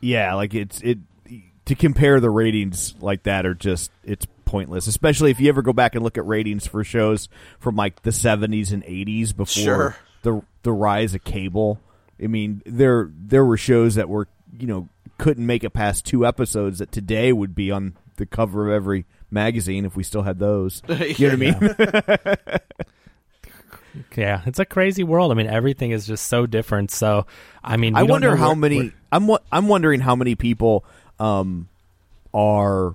yeah, 0.00 0.34
like 0.34 0.54
it's 0.54 0.80
it 0.82 0.98
to 1.66 1.74
compare 1.74 2.18
the 2.20 2.30
ratings 2.30 2.94
like 3.00 3.24
that 3.24 3.44
are 3.46 3.54
just 3.54 3.90
it's 4.04 4.26
pointless. 4.44 4.86
Especially 4.86 5.30
if 5.30 5.38
you 5.40 5.48
ever 5.48 5.62
go 5.62 5.72
back 5.72 5.94
and 5.94 6.02
look 6.02 6.16
at 6.18 6.26
ratings 6.26 6.66
for 6.66 6.82
shows 6.82 7.28
from 7.60 7.76
like 7.76 8.02
the 8.02 8.12
seventies 8.12 8.72
and 8.72 8.82
eighties 8.86 9.32
before 9.32 9.62
Sure. 9.62 9.96
the 10.22 10.42
the 10.62 10.72
rise 10.72 11.14
of 11.14 11.22
cable. 11.24 11.78
I 12.22 12.26
mean, 12.26 12.62
there 12.66 13.10
there 13.14 13.44
were 13.44 13.56
shows 13.56 13.96
that 13.96 14.08
were 14.08 14.26
you 14.58 14.66
know 14.66 14.88
couldn't 15.20 15.46
make 15.46 15.62
it 15.64 15.70
past 15.70 16.04
two 16.06 16.26
episodes 16.26 16.78
that 16.78 16.90
today 16.90 17.32
would 17.32 17.54
be 17.54 17.70
on 17.70 17.94
the 18.16 18.26
cover 18.26 18.66
of 18.68 18.72
every 18.74 19.04
magazine 19.30 19.84
if 19.84 19.94
we 19.96 20.02
still 20.02 20.22
had 20.22 20.38
those. 20.38 20.82
You 20.88 21.36
know 21.36 21.52
what 21.52 21.56
I 21.56 22.56
mean? 22.56 22.58
Yeah, 24.16 24.42
it's 24.46 24.60
a 24.60 24.64
crazy 24.64 25.02
world. 25.02 25.32
I 25.32 25.34
mean, 25.34 25.48
everything 25.48 25.90
is 25.90 26.06
just 26.06 26.26
so 26.28 26.46
different. 26.46 26.92
So, 26.92 27.26
I 27.64 27.76
mean, 27.76 27.96
I 27.96 28.04
wonder 28.04 28.36
how 28.36 28.48
where- 28.48 28.56
many. 28.56 28.76
where- 28.82 28.92
I'm 29.10 29.26
wa- 29.26 29.40
I'm 29.50 29.66
wondering 29.66 29.98
how 29.98 30.14
many 30.14 30.36
people 30.36 30.84
um, 31.18 31.68
are 32.32 32.94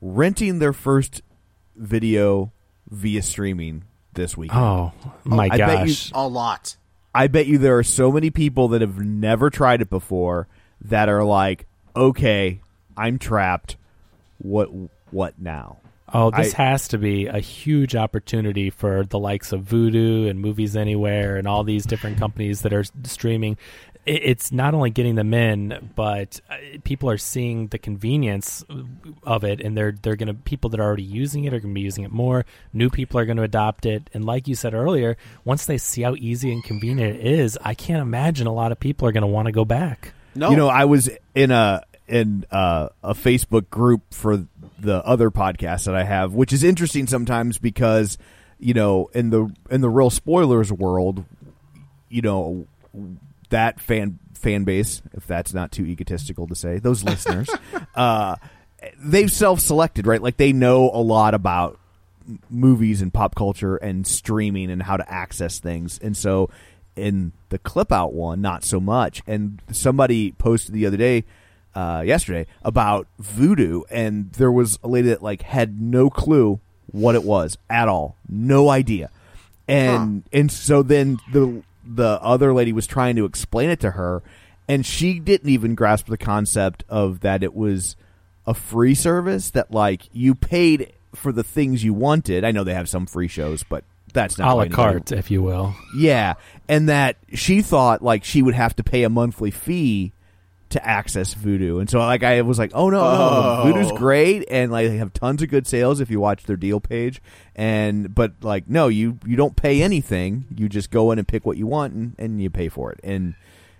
renting 0.00 0.60
their 0.60 0.72
first 0.72 1.20
video 1.76 2.52
via 2.88 3.20
streaming 3.20 3.84
this 4.14 4.34
week. 4.34 4.50
Oh 4.54 4.92
my 5.24 5.48
I 5.52 5.58
bet 5.58 5.80
you- 5.80 5.94
gosh! 5.94 6.10
A 6.14 6.26
lot. 6.26 6.76
I 7.14 7.26
bet 7.26 7.46
you 7.46 7.58
there 7.58 7.76
are 7.76 7.82
so 7.84 8.10
many 8.10 8.30
people 8.30 8.68
that 8.68 8.80
have 8.80 8.98
never 8.98 9.50
tried 9.50 9.82
it 9.82 9.90
before 9.90 10.48
that 10.82 11.08
are 11.08 11.24
like, 11.24 11.66
okay, 11.94 12.60
I'm 12.96 13.18
trapped. 13.18 13.76
What 14.38 14.68
what 15.10 15.38
now? 15.38 15.78
Oh, 16.12 16.30
this 16.30 16.54
I- 16.54 16.62
has 16.62 16.88
to 16.88 16.98
be 16.98 17.26
a 17.26 17.38
huge 17.38 17.94
opportunity 17.94 18.70
for 18.70 19.04
the 19.04 19.18
likes 19.18 19.52
of 19.52 19.62
Vudu 19.62 20.28
and 20.28 20.40
Movies 20.40 20.74
Anywhere 20.76 21.36
and 21.36 21.46
all 21.46 21.64
these 21.64 21.84
different 21.84 22.18
companies 22.18 22.62
that 22.62 22.72
are 22.72 22.84
streaming. 23.04 23.56
It's 24.06 24.50
not 24.50 24.72
only 24.72 24.88
getting 24.88 25.16
them 25.16 25.34
in, 25.34 25.90
but 25.94 26.40
uh, 26.48 26.56
people 26.82 27.10
are 27.10 27.18
seeing 27.18 27.66
the 27.66 27.78
convenience 27.78 28.64
of 29.22 29.44
it, 29.44 29.60
and 29.60 29.76
they're 29.76 29.92
they're 30.00 30.16
gonna 30.16 30.32
people 30.32 30.70
that 30.70 30.80
are 30.80 30.84
already 30.84 31.02
using 31.02 31.44
it 31.44 31.52
are 31.52 31.60
gonna 31.60 31.74
be 31.74 31.82
using 31.82 32.04
it 32.04 32.10
more. 32.10 32.46
New 32.72 32.88
people 32.88 33.20
are 33.20 33.26
gonna 33.26 33.42
adopt 33.42 33.84
it, 33.84 34.08
and 34.14 34.24
like 34.24 34.48
you 34.48 34.54
said 34.54 34.72
earlier, 34.72 35.18
once 35.44 35.66
they 35.66 35.76
see 35.76 36.02
how 36.02 36.14
easy 36.14 36.50
and 36.50 36.64
convenient 36.64 37.16
it 37.16 37.26
is, 37.26 37.58
I 37.62 37.74
can't 37.74 38.00
imagine 38.00 38.46
a 38.46 38.54
lot 38.54 38.72
of 38.72 38.80
people 38.80 39.06
are 39.06 39.12
gonna 39.12 39.26
want 39.26 39.44
to 39.44 39.52
go 39.52 39.66
back. 39.66 40.14
No, 40.34 40.50
You 40.50 40.56
know, 40.56 40.68
I 40.68 40.84
was 40.84 41.10
in 41.34 41.50
a 41.50 41.82
in 42.06 42.46
uh, 42.50 42.88
a 43.02 43.14
Facebook 43.14 43.68
group 43.70 44.14
for 44.14 44.46
the 44.78 45.04
other 45.04 45.30
podcast 45.30 45.84
that 45.84 45.94
I 45.94 46.04
have, 46.04 46.32
which 46.32 46.52
is 46.52 46.64
interesting 46.64 47.06
sometimes 47.06 47.58
because 47.58 48.18
you 48.58 48.74
know 48.74 49.10
in 49.14 49.30
the 49.30 49.52
in 49.70 49.80
the 49.80 49.90
real 49.90 50.10
spoilers 50.10 50.72
world, 50.72 51.24
you 52.08 52.22
know 52.22 52.66
that 53.50 53.80
fan 53.80 54.18
fan 54.34 54.64
base, 54.64 55.02
if 55.14 55.26
that's 55.26 55.52
not 55.52 55.72
too 55.72 55.84
egotistical 55.84 56.46
to 56.46 56.54
say, 56.54 56.78
those 56.78 57.02
listeners, 57.02 57.48
uh, 57.94 58.36
they've 58.98 59.30
self 59.30 59.60
selected, 59.60 60.06
right? 60.06 60.22
Like 60.22 60.36
they 60.36 60.52
know 60.52 60.90
a 60.92 61.02
lot 61.02 61.34
about 61.34 61.78
movies 62.50 63.00
and 63.02 63.12
pop 63.12 63.34
culture 63.34 63.76
and 63.76 64.06
streaming 64.06 64.70
and 64.70 64.82
how 64.82 64.96
to 64.96 65.12
access 65.12 65.58
things. 65.58 65.98
And 65.98 66.16
so 66.16 66.50
in 66.98 67.32
the 67.48 67.58
clip 67.58 67.92
out 67.92 68.12
one, 68.12 68.40
not 68.40 68.64
so 68.64 68.80
much. 68.80 69.22
And 69.26 69.62
somebody 69.72 70.32
posted 70.32 70.74
the 70.74 70.86
other 70.86 70.96
day, 70.96 71.24
uh, 71.74 72.02
yesterday 72.04 72.46
about 72.62 73.06
Vudu 73.22 73.82
and 73.90 74.32
there 74.32 74.50
was 74.50 74.78
a 74.82 74.88
lady 74.88 75.08
that 75.10 75.22
like 75.22 75.42
had 75.42 75.80
no 75.80 76.10
clue 76.10 76.60
what 76.90 77.14
it 77.14 77.22
was 77.22 77.56
at 77.70 77.88
all. 77.88 78.16
No 78.28 78.68
idea. 78.68 79.10
And 79.68 80.24
and 80.32 80.50
so 80.50 80.82
then 80.82 81.18
the 81.30 81.62
the 81.84 82.18
other 82.22 82.52
lady 82.52 82.72
was 82.72 82.86
trying 82.86 83.16
to 83.16 83.24
explain 83.24 83.70
it 83.70 83.80
to 83.80 83.92
her 83.92 84.22
and 84.66 84.84
she 84.84 85.18
didn't 85.18 85.48
even 85.48 85.74
grasp 85.74 86.06
the 86.06 86.18
concept 86.18 86.84
of 86.88 87.20
that 87.20 87.42
it 87.42 87.54
was 87.54 87.96
a 88.46 88.54
free 88.54 88.94
service 88.94 89.50
that 89.50 89.70
like 89.70 90.02
you 90.12 90.34
paid 90.34 90.92
for 91.14 91.32
the 91.32 91.44
things 91.44 91.84
you 91.84 91.94
wanted. 91.94 92.44
I 92.44 92.50
know 92.50 92.64
they 92.64 92.74
have 92.74 92.88
some 92.88 93.06
free 93.06 93.28
shows, 93.28 93.62
but 93.62 93.84
that's 94.12 94.38
not 94.38 94.52
A 94.52 94.54
la 94.54 94.66
carte, 94.66 95.12
if 95.12 95.30
you 95.30 95.42
will. 95.42 95.74
Yeah, 95.96 96.34
and 96.68 96.88
that 96.88 97.16
she 97.34 97.62
thought 97.62 98.02
like 98.02 98.24
she 98.24 98.42
would 98.42 98.54
have 98.54 98.74
to 98.76 98.84
pay 98.84 99.02
a 99.04 99.08
monthly 99.08 99.50
fee 99.50 100.12
to 100.70 100.86
access 100.86 101.34
Vudu, 101.34 101.80
and 101.80 101.88
so 101.88 101.98
like 101.98 102.22
I 102.22 102.42
was 102.42 102.58
like, 102.58 102.72
oh 102.74 102.90
no, 102.90 103.00
Oh. 103.00 103.62
no, 103.64 103.72
Vudu's 103.72 103.90
great, 103.92 104.44
and 104.50 104.70
like 104.70 104.88
they 104.88 104.98
have 104.98 105.14
tons 105.14 105.40
of 105.42 105.48
good 105.48 105.66
sales 105.66 106.00
if 106.00 106.10
you 106.10 106.20
watch 106.20 106.44
their 106.44 106.56
deal 106.58 106.78
page, 106.78 107.22
and 107.56 108.14
but 108.14 108.32
like 108.42 108.68
no, 108.68 108.88
you 108.88 109.18
you 109.26 109.34
don't 109.36 109.56
pay 109.56 109.82
anything, 109.82 110.44
you 110.54 110.68
just 110.68 110.90
go 110.90 111.10
in 111.10 111.18
and 111.18 111.26
pick 111.26 111.46
what 111.46 111.56
you 111.56 111.66
want, 111.66 111.94
and, 111.94 112.14
and 112.18 112.42
you 112.42 112.50
pay 112.50 112.68
for 112.68 112.92
it, 112.92 113.00
and 113.02 113.34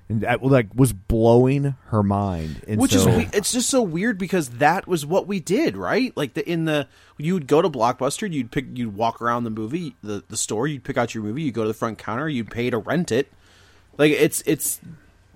and 0.09 0.23
that 0.23 0.43
like 0.43 0.69
was 0.75 0.93
blowing 0.93 1.75
her 1.87 2.03
mind, 2.03 2.63
and 2.67 2.81
Which 2.81 2.93
so, 2.93 3.01
is 3.01 3.07
we- 3.17 3.29
it's 3.33 3.53
just 3.53 3.69
so 3.69 3.83
weird 3.83 4.19
because 4.19 4.49
that 4.51 4.87
was 4.87 5.05
what 5.05 5.27
we 5.27 5.41
did, 5.41 5.77
right? 5.77 6.17
Like 6.17 6.35
the 6.35 6.49
in 6.49 6.65
the 6.65 6.87
you 7.19 7.35
would 7.35 7.47
go 7.47 7.61
to 7.61 7.69
Blockbuster, 7.69 8.33
you'd 8.33 8.51
pick, 8.51 8.67
you'd 8.75 8.95
walk 8.95 9.21
around 9.21 9.45
the 9.45 9.51
movie, 9.51 9.97
the 10.03 10.23
the 10.29 10.37
store, 10.37 10.67
you'd 10.67 10.85
pick 10.85 10.97
out 10.97 11.15
your 11.15 11.23
movie, 11.25 11.43
you 11.43 11.53
go 11.53 11.63
to 11.63 11.69
the 11.69 11.75
front 11.75 11.99
counter, 11.99 12.29
you'd 12.29 12.51
pay 12.51 12.71
to 12.71 12.79
rent 12.79 13.13
it. 13.13 13.31
Like 13.99 14.13
it's 14.13 14.43
it's 14.47 14.81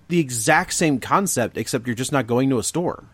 the 0.08 0.18
exact 0.20 0.72
same 0.74 1.00
concept, 1.00 1.56
except 1.56 1.86
you're 1.86 1.96
just 1.96 2.12
not 2.12 2.26
going 2.26 2.48
to 2.50 2.58
a 2.58 2.62
store. 2.62 3.04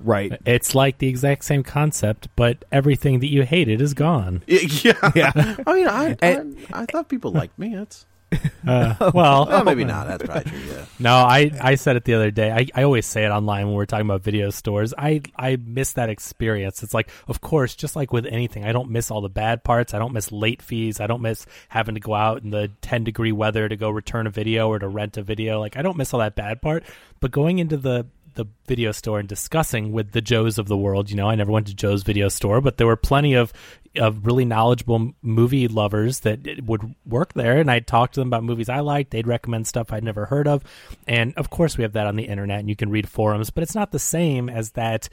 right. 0.00 0.32
It's 0.44 0.74
like 0.74 0.98
the 0.98 1.06
exact 1.08 1.44
same 1.44 1.62
concept, 1.62 2.28
but 2.36 2.64
everything 2.72 3.20
that 3.20 3.28
you 3.30 3.42
hated 3.44 3.80
is 3.80 3.94
gone. 3.94 4.42
Yeah, 4.48 4.92
Yeah. 5.14 5.32
I 5.66 5.74
mean, 5.74 5.88
I 5.88 6.16
I, 6.22 6.44
I 6.72 6.86
thought 6.86 7.08
people 7.08 7.30
liked 7.32 7.58
me. 7.58 7.74
That's 7.74 8.04
Uh, 8.64 8.94
well, 9.12 9.46
well, 9.46 9.64
maybe 9.64 9.84
not. 9.84 10.06
That's 10.06 10.22
probably 10.22 10.48
true. 10.48 10.60
Yeah. 10.60 10.84
No, 11.00 11.16
I, 11.16 11.50
I 11.60 11.74
said 11.74 11.96
it 11.96 12.04
the 12.04 12.14
other 12.14 12.30
day. 12.30 12.52
I, 12.52 12.68
I 12.80 12.84
always 12.84 13.06
say 13.06 13.24
it 13.24 13.30
online 13.30 13.66
when 13.66 13.74
we're 13.74 13.86
talking 13.86 14.06
about 14.06 14.22
video 14.22 14.50
stores. 14.50 14.94
I, 14.96 15.22
I 15.36 15.56
miss 15.56 15.94
that 15.94 16.10
experience. 16.10 16.84
It's 16.84 16.94
like, 16.94 17.10
of 17.26 17.40
course, 17.40 17.74
just 17.74 17.96
like 17.96 18.12
with 18.12 18.24
anything, 18.24 18.64
I 18.64 18.70
don't 18.70 18.88
miss 18.90 19.10
all 19.10 19.20
the 19.20 19.28
bad 19.28 19.64
parts. 19.64 19.94
I 19.94 19.98
don't 19.98 20.12
miss 20.12 20.30
late 20.30 20.62
fees. 20.62 21.00
I 21.00 21.08
don't 21.08 21.22
miss 21.22 21.44
having 21.70 21.96
to 21.96 22.00
go 22.00 22.14
out 22.14 22.44
in 22.44 22.50
the 22.50 22.70
10 22.82 23.02
degree 23.02 23.32
weather 23.32 23.68
to 23.68 23.74
go 23.74 23.90
return 23.90 24.28
a 24.28 24.30
video 24.30 24.68
or 24.68 24.78
to 24.78 24.86
rent 24.86 25.16
a 25.16 25.22
video. 25.22 25.58
Like, 25.58 25.76
I 25.76 25.82
don't 25.82 25.96
miss 25.96 26.14
all 26.14 26.20
that 26.20 26.36
bad 26.36 26.62
part. 26.62 26.84
But 27.18 27.32
going 27.32 27.58
into 27.58 27.76
the, 27.76 28.06
the 28.34 28.46
video 28.66 28.92
store 28.92 29.18
and 29.18 29.28
discussing 29.28 29.92
with 29.92 30.12
the 30.12 30.20
Joes 30.20 30.58
of 30.58 30.68
the 30.68 30.76
world, 30.76 31.10
you 31.10 31.16
know, 31.16 31.28
I 31.28 31.34
never 31.34 31.52
went 31.52 31.66
to 31.68 31.74
Joe's 31.74 32.02
video 32.02 32.28
store, 32.28 32.60
but 32.60 32.76
there 32.76 32.86
were 32.86 32.96
plenty 32.96 33.34
of 33.34 33.52
of 33.96 34.24
really 34.24 34.44
knowledgeable 34.44 35.12
movie 35.20 35.68
lovers 35.68 36.20
that 36.20 36.40
would 36.64 36.94
work 37.04 37.34
there 37.34 37.58
and 37.58 37.70
I'd 37.70 37.86
talk 37.86 38.12
to 38.12 38.20
them 38.20 38.28
about 38.28 38.42
movies 38.42 38.70
I 38.70 38.80
liked. 38.80 39.10
They'd 39.10 39.26
recommend 39.26 39.66
stuff 39.66 39.92
I'd 39.92 40.02
never 40.02 40.26
heard 40.26 40.48
of. 40.48 40.64
And 41.06 41.34
of 41.36 41.50
course 41.50 41.76
we 41.76 41.82
have 41.82 41.92
that 41.92 42.06
on 42.06 42.16
the 42.16 42.24
internet 42.24 42.60
and 42.60 42.70
you 42.70 42.76
can 42.76 42.90
read 42.90 43.06
forums 43.06 43.50
but 43.50 43.62
it's 43.62 43.74
not 43.74 43.92
the 43.92 43.98
same 43.98 44.48
as 44.48 44.70
that 44.70 45.10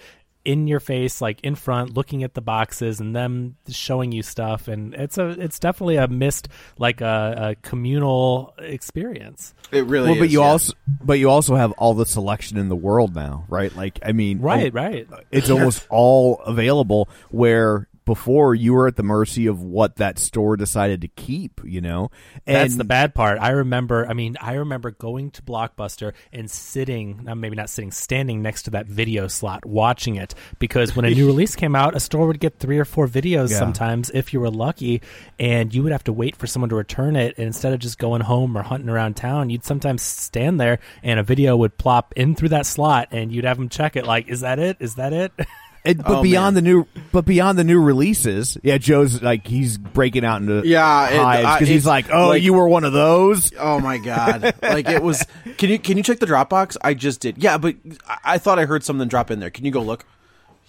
in 0.49 0.67
your 0.67 0.79
face 0.79 1.21
like 1.21 1.39
in 1.41 1.53
front 1.53 1.93
looking 1.93 2.23
at 2.23 2.33
the 2.33 2.41
boxes 2.41 2.99
and 2.99 3.15
them 3.15 3.55
showing 3.69 4.11
you 4.11 4.23
stuff 4.23 4.67
and 4.67 4.95
it's 4.95 5.19
a 5.19 5.27
it's 5.39 5.59
definitely 5.59 5.95
a 5.95 6.07
missed 6.07 6.47
like 6.79 7.01
a, 7.01 7.51
a 7.51 7.55
communal 7.61 8.55
experience 8.57 9.53
It 9.71 9.85
really. 9.85 10.09
well, 10.09 10.19
but 10.19 10.31
you 10.31 10.39
yeah. 10.39 10.47
also 10.47 10.73
but 11.03 11.19
you 11.19 11.29
also 11.29 11.55
have 11.55 11.71
all 11.73 11.93
the 11.93 12.07
selection 12.07 12.57
in 12.57 12.67
the 12.67 12.75
world 12.75 13.13
now, 13.13 13.45
right? 13.47 13.75
Like 13.75 13.99
I 14.03 14.11
mean, 14.11 14.39
right 14.39 14.71
oh, 14.73 14.75
right 14.75 15.07
it's 15.31 15.51
almost 15.51 15.85
all 15.91 16.39
available 16.39 17.09
where 17.29 17.87
before 18.09 18.55
you 18.55 18.73
were 18.73 18.87
at 18.87 18.95
the 18.95 19.03
mercy 19.03 19.45
of 19.45 19.61
what 19.61 19.97
that 19.97 20.17
store 20.17 20.57
decided 20.57 20.99
to 21.01 21.07
keep 21.07 21.61
you 21.63 21.79
know 21.79 22.09
and 22.47 22.55
That's 22.55 22.75
the 22.75 22.83
bad 22.83 23.13
part. 23.13 23.37
I 23.39 23.51
remember. 23.51 24.07
I 24.07 24.13
mean, 24.13 24.35
I 24.41 24.53
remember 24.53 24.89
going 24.89 25.29
to 25.31 25.43
Blockbuster 25.43 26.13
and 26.33 26.49
sitting, 26.49 27.25
uh, 27.27 27.35
maybe 27.35 27.55
not 27.55 27.69
sitting, 27.69 27.91
standing 27.91 28.41
next 28.41 28.63
to 28.63 28.71
that 28.71 28.87
video 28.87 29.27
slot, 29.27 29.63
watching 29.65 30.15
it. 30.15 30.33
Because 30.57 30.95
when 30.95 31.05
a 31.05 31.11
new 31.11 31.27
release 31.33 31.55
came 31.55 31.75
out, 31.75 31.95
a 31.95 31.99
store 31.99 32.25
would 32.25 32.39
get 32.39 32.57
three 32.57 32.79
or 32.79 32.85
four 32.85 33.07
videos 33.07 33.51
Yeah. 33.51 33.59
sometimes, 33.59 34.09
if 34.09 34.33
you 34.33 34.39
were 34.39 34.49
lucky, 34.49 35.01
and 35.37 35.71
you 35.73 35.83
would 35.83 35.91
have 35.91 36.03
to 36.05 36.13
wait 36.13 36.35
for 36.35 36.47
someone 36.47 36.69
to 36.69 36.75
return 36.75 37.15
it. 37.15 37.37
And 37.37 37.45
instead 37.45 37.73
of 37.73 37.79
just 37.79 37.99
going 37.99 38.21
home 38.21 38.57
or 38.57 38.63
hunting 38.63 38.89
around 38.89 39.15
town, 39.15 39.51
you'd 39.51 39.65
sometimes 39.65 40.01
stand 40.01 40.59
there, 40.59 40.79
and 41.03 41.19
a 41.19 41.23
video 41.23 41.55
would 41.57 41.77
plop 41.77 42.13
in 42.15 42.33
through 42.35 42.49
that 42.49 42.65
slot, 42.65 43.09
and 43.11 43.31
you'd 43.31 43.45
have 43.45 43.57
them 43.57 43.69
check 43.69 43.95
it. 43.95 44.05
Like, 44.07 44.29
is 44.29 44.39
that 44.41 44.57
it? 44.57 44.77
Is 44.79 44.95
that 44.95 45.13
it? 45.13 45.31
and, 45.85 45.97
but 45.99 46.19
Oh, 46.19 46.21
beyond 46.23 46.55
man. 46.55 46.63
the 46.63 46.69
new 46.69 46.87
but 47.11 47.25
beyond 47.25 47.57
the 47.57 47.63
new 47.63 47.81
releases 47.81 48.57
yeah 48.63 48.77
joe's 48.77 49.21
like 49.21 49.47
he's 49.47 49.77
breaking 49.77 50.25
out 50.25 50.41
into 50.41 50.61
Yeah, 50.67 51.09
it- 51.09 51.17
hives 51.19 51.45
I- 51.45 51.55
because 51.55 51.67
he's 51.69 51.85
like 51.85 52.11
oh 52.11 52.29
like- 52.29 52.43
you 52.43 52.53
were 52.53 52.67
one 52.67 52.83
of 52.83 52.93
those 52.93 53.51
Oh 53.59 53.79
my 53.79 53.97
god! 53.97 54.55
like 54.61 54.89
it 54.89 55.01
was. 55.01 55.25
Can 55.57 55.69
you 55.69 55.79
can 55.79 55.97
you 55.97 56.03
check 56.03 56.19
the 56.19 56.25
Dropbox? 56.25 56.77
I 56.81 56.93
just 56.93 57.19
did. 57.21 57.37
Yeah, 57.41 57.57
but 57.57 57.75
I, 58.07 58.17
I 58.35 58.37
thought 58.37 58.59
I 58.59 58.65
heard 58.65 58.83
something 58.83 59.07
drop 59.07 59.29
in 59.31 59.39
there. 59.39 59.49
Can 59.49 59.65
you 59.65 59.71
go 59.71 59.81
look? 59.81 60.05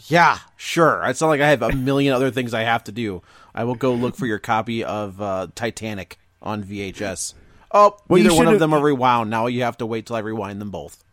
Yeah, 0.07 0.39
sure. 0.57 1.03
It's 1.07 1.21
not 1.21 1.29
like 1.29 1.41
I 1.41 1.49
have 1.51 1.63
a 1.63 1.73
million 1.73 2.13
other 2.15 2.31
things 2.31 2.55
I 2.55 2.63
have 2.63 2.83
to 2.85 2.93
do. 2.93 3.23
I 3.55 3.65
will 3.65 3.75
go 3.75 3.93
look 3.95 4.17
for 4.17 4.27
your 4.27 4.39
copy 4.39 4.83
of 4.83 5.21
uh, 5.21 5.49
Titanic 5.55 6.19
on 6.43 6.65
VHS. 6.65 7.35
Oh, 7.73 7.97
Well, 8.09 8.19
you 8.19 8.25
neither 8.25 8.37
one 8.37 8.49
of 8.53 8.59
them 8.59 8.73
are 8.73 8.81
rewound. 8.83 9.31
Now 9.31 9.47
you 9.47 9.63
have 9.63 9.77
to 9.79 9.87
wait 9.87 10.07
till 10.07 10.17
I 10.17 10.21
rewind 10.21 10.61
them 10.61 10.71
both. 10.71 11.05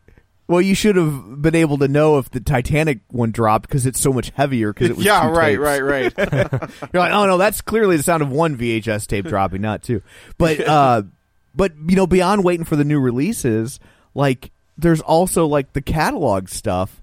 Well 0.47 0.61
you 0.61 0.73
should 0.75 0.95
have 0.95 1.41
been 1.41 1.55
able 1.55 1.77
to 1.77 1.87
know 1.87 2.17
if 2.17 2.29
the 2.31 2.39
titanic 2.39 2.99
one 3.09 3.31
dropped 3.31 3.67
because 3.67 3.85
it's 3.85 3.99
so 3.99 4.11
much 4.11 4.31
heavier 4.31 4.73
because 4.73 4.89
it 4.89 4.97
was 4.97 5.05
yeah, 5.05 5.23
two 5.23 5.29
right, 5.29 5.57
tapes. 5.57 5.59
right, 5.59 5.83
right, 5.83 6.13
You're 6.93 7.01
like, 7.01 7.11
oh 7.11 7.25
no, 7.25 7.37
that's 7.37 7.61
clearly 7.61 7.97
the 7.97 8.03
sound 8.03 8.23
of 8.23 8.31
one 8.31 8.57
VHS 8.57 9.07
tape 9.07 9.25
dropping, 9.25 9.61
not 9.61 9.83
two. 9.83 10.01
But 10.37 10.59
uh, 10.67 11.03
but 11.55 11.73
you 11.87 11.95
know, 11.95 12.07
beyond 12.07 12.43
waiting 12.43 12.65
for 12.65 12.75
the 12.75 12.85
new 12.85 12.99
releases, 12.99 13.79
like 14.13 14.51
there's 14.77 15.01
also 15.01 15.45
like 15.45 15.73
the 15.73 15.81
catalog 15.81 16.49
stuff 16.49 17.01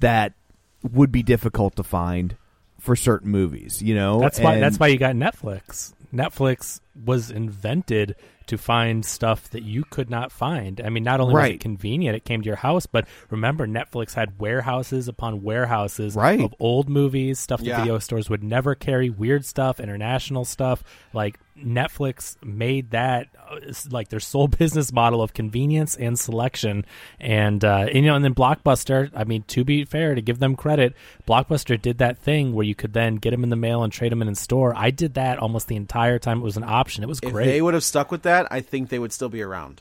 that 0.00 0.34
would 0.82 1.10
be 1.10 1.22
difficult 1.22 1.76
to 1.76 1.82
find 1.82 2.36
for 2.78 2.94
certain 2.94 3.30
movies. 3.30 3.82
You 3.82 3.94
know, 3.94 4.20
That's 4.20 4.38
why. 4.38 4.54
And- 4.54 4.62
That's 4.62 4.78
why 4.78 4.88
you 4.88 4.98
got 4.98 5.14
Netflix. 5.14 5.94
Netflix 6.12 6.80
was 7.04 7.30
invented 7.30 8.14
to 8.46 8.58
find 8.58 9.04
stuff 9.04 9.48
that 9.50 9.62
you 9.62 9.84
could 9.84 10.10
not 10.10 10.30
find. 10.32 10.80
I 10.84 10.88
mean, 10.90 11.02
not 11.04 11.20
only 11.20 11.34
was 11.34 11.48
it 11.50 11.60
convenient, 11.60 12.16
it 12.16 12.24
came 12.24 12.42
to 12.42 12.46
your 12.46 12.56
house, 12.56 12.86
but 12.86 13.06
remember, 13.30 13.66
Netflix 13.66 14.14
had 14.14 14.38
warehouses 14.38 15.08
upon 15.08 15.42
warehouses 15.42 16.14
Right. 16.16 16.40
of 16.40 16.54
old 16.60 16.88
movies, 16.88 17.38
stuff 17.38 17.60
that 17.60 17.66
Yeah. 17.66 17.78
video 17.80 17.98
stores 17.98 18.28
would 18.28 18.44
never 18.44 18.74
carry, 18.74 19.08
weird 19.10 19.44
stuff, 19.44 19.80
international 19.80 20.44
stuff. 20.44 20.82
Like 21.12 21.38
Netflix 21.58 22.36
made 22.44 22.90
that 22.90 23.28
uh, 23.48 23.58
like 23.90 24.08
their 24.08 24.20
sole 24.20 24.48
business 24.58 24.92
model 24.92 25.22
of 25.22 25.32
convenience 25.34 25.94
and 25.96 26.18
selection, 26.18 26.84
and, 27.20 27.64
uh, 27.64 27.86
and 27.88 27.94
you 27.96 28.02
know, 28.02 28.16
and 28.16 28.24
then 28.24 28.34
Blockbuster. 28.34 29.10
I 29.14 29.24
mean, 29.24 29.42
to 29.48 29.64
be 29.64 29.84
fair, 29.84 30.14
to 30.14 30.20
give 30.22 30.38
them 30.40 30.56
credit, 30.56 30.94
Blockbuster 31.28 31.80
did 31.80 31.98
that 31.98 32.18
thing 32.18 32.54
where 32.54 32.66
you 32.66 32.74
could 32.74 32.92
then 32.92 33.16
get 33.16 33.30
them 33.30 33.44
in 33.44 33.50
the 33.50 33.56
mail 33.56 33.82
and 33.82 33.92
trade 33.92 34.12
them 34.12 34.22
in 34.22 34.28
in 34.28 34.34
store. 34.34 34.74
I 34.76 34.90
did 34.90 35.14
that 35.14 35.38
almost 35.38 35.68
the 35.68 35.76
entire 35.76 36.18
time 36.18 36.38
it 36.40 36.44
was 36.44 36.56
an 36.56 36.64
option. 36.64 37.04
It 37.04 37.08
was 37.08 37.20
if 37.22 37.32
great. 37.32 37.46
they 37.46 37.62
would 37.62 37.74
have 37.74 37.84
stuck 37.84 38.10
with 38.10 38.22
that, 38.22 38.48
I 38.50 38.60
think 38.60 38.88
they 38.88 38.98
would 38.98 39.12
still 39.12 39.28
be 39.28 39.42
around. 39.42 39.80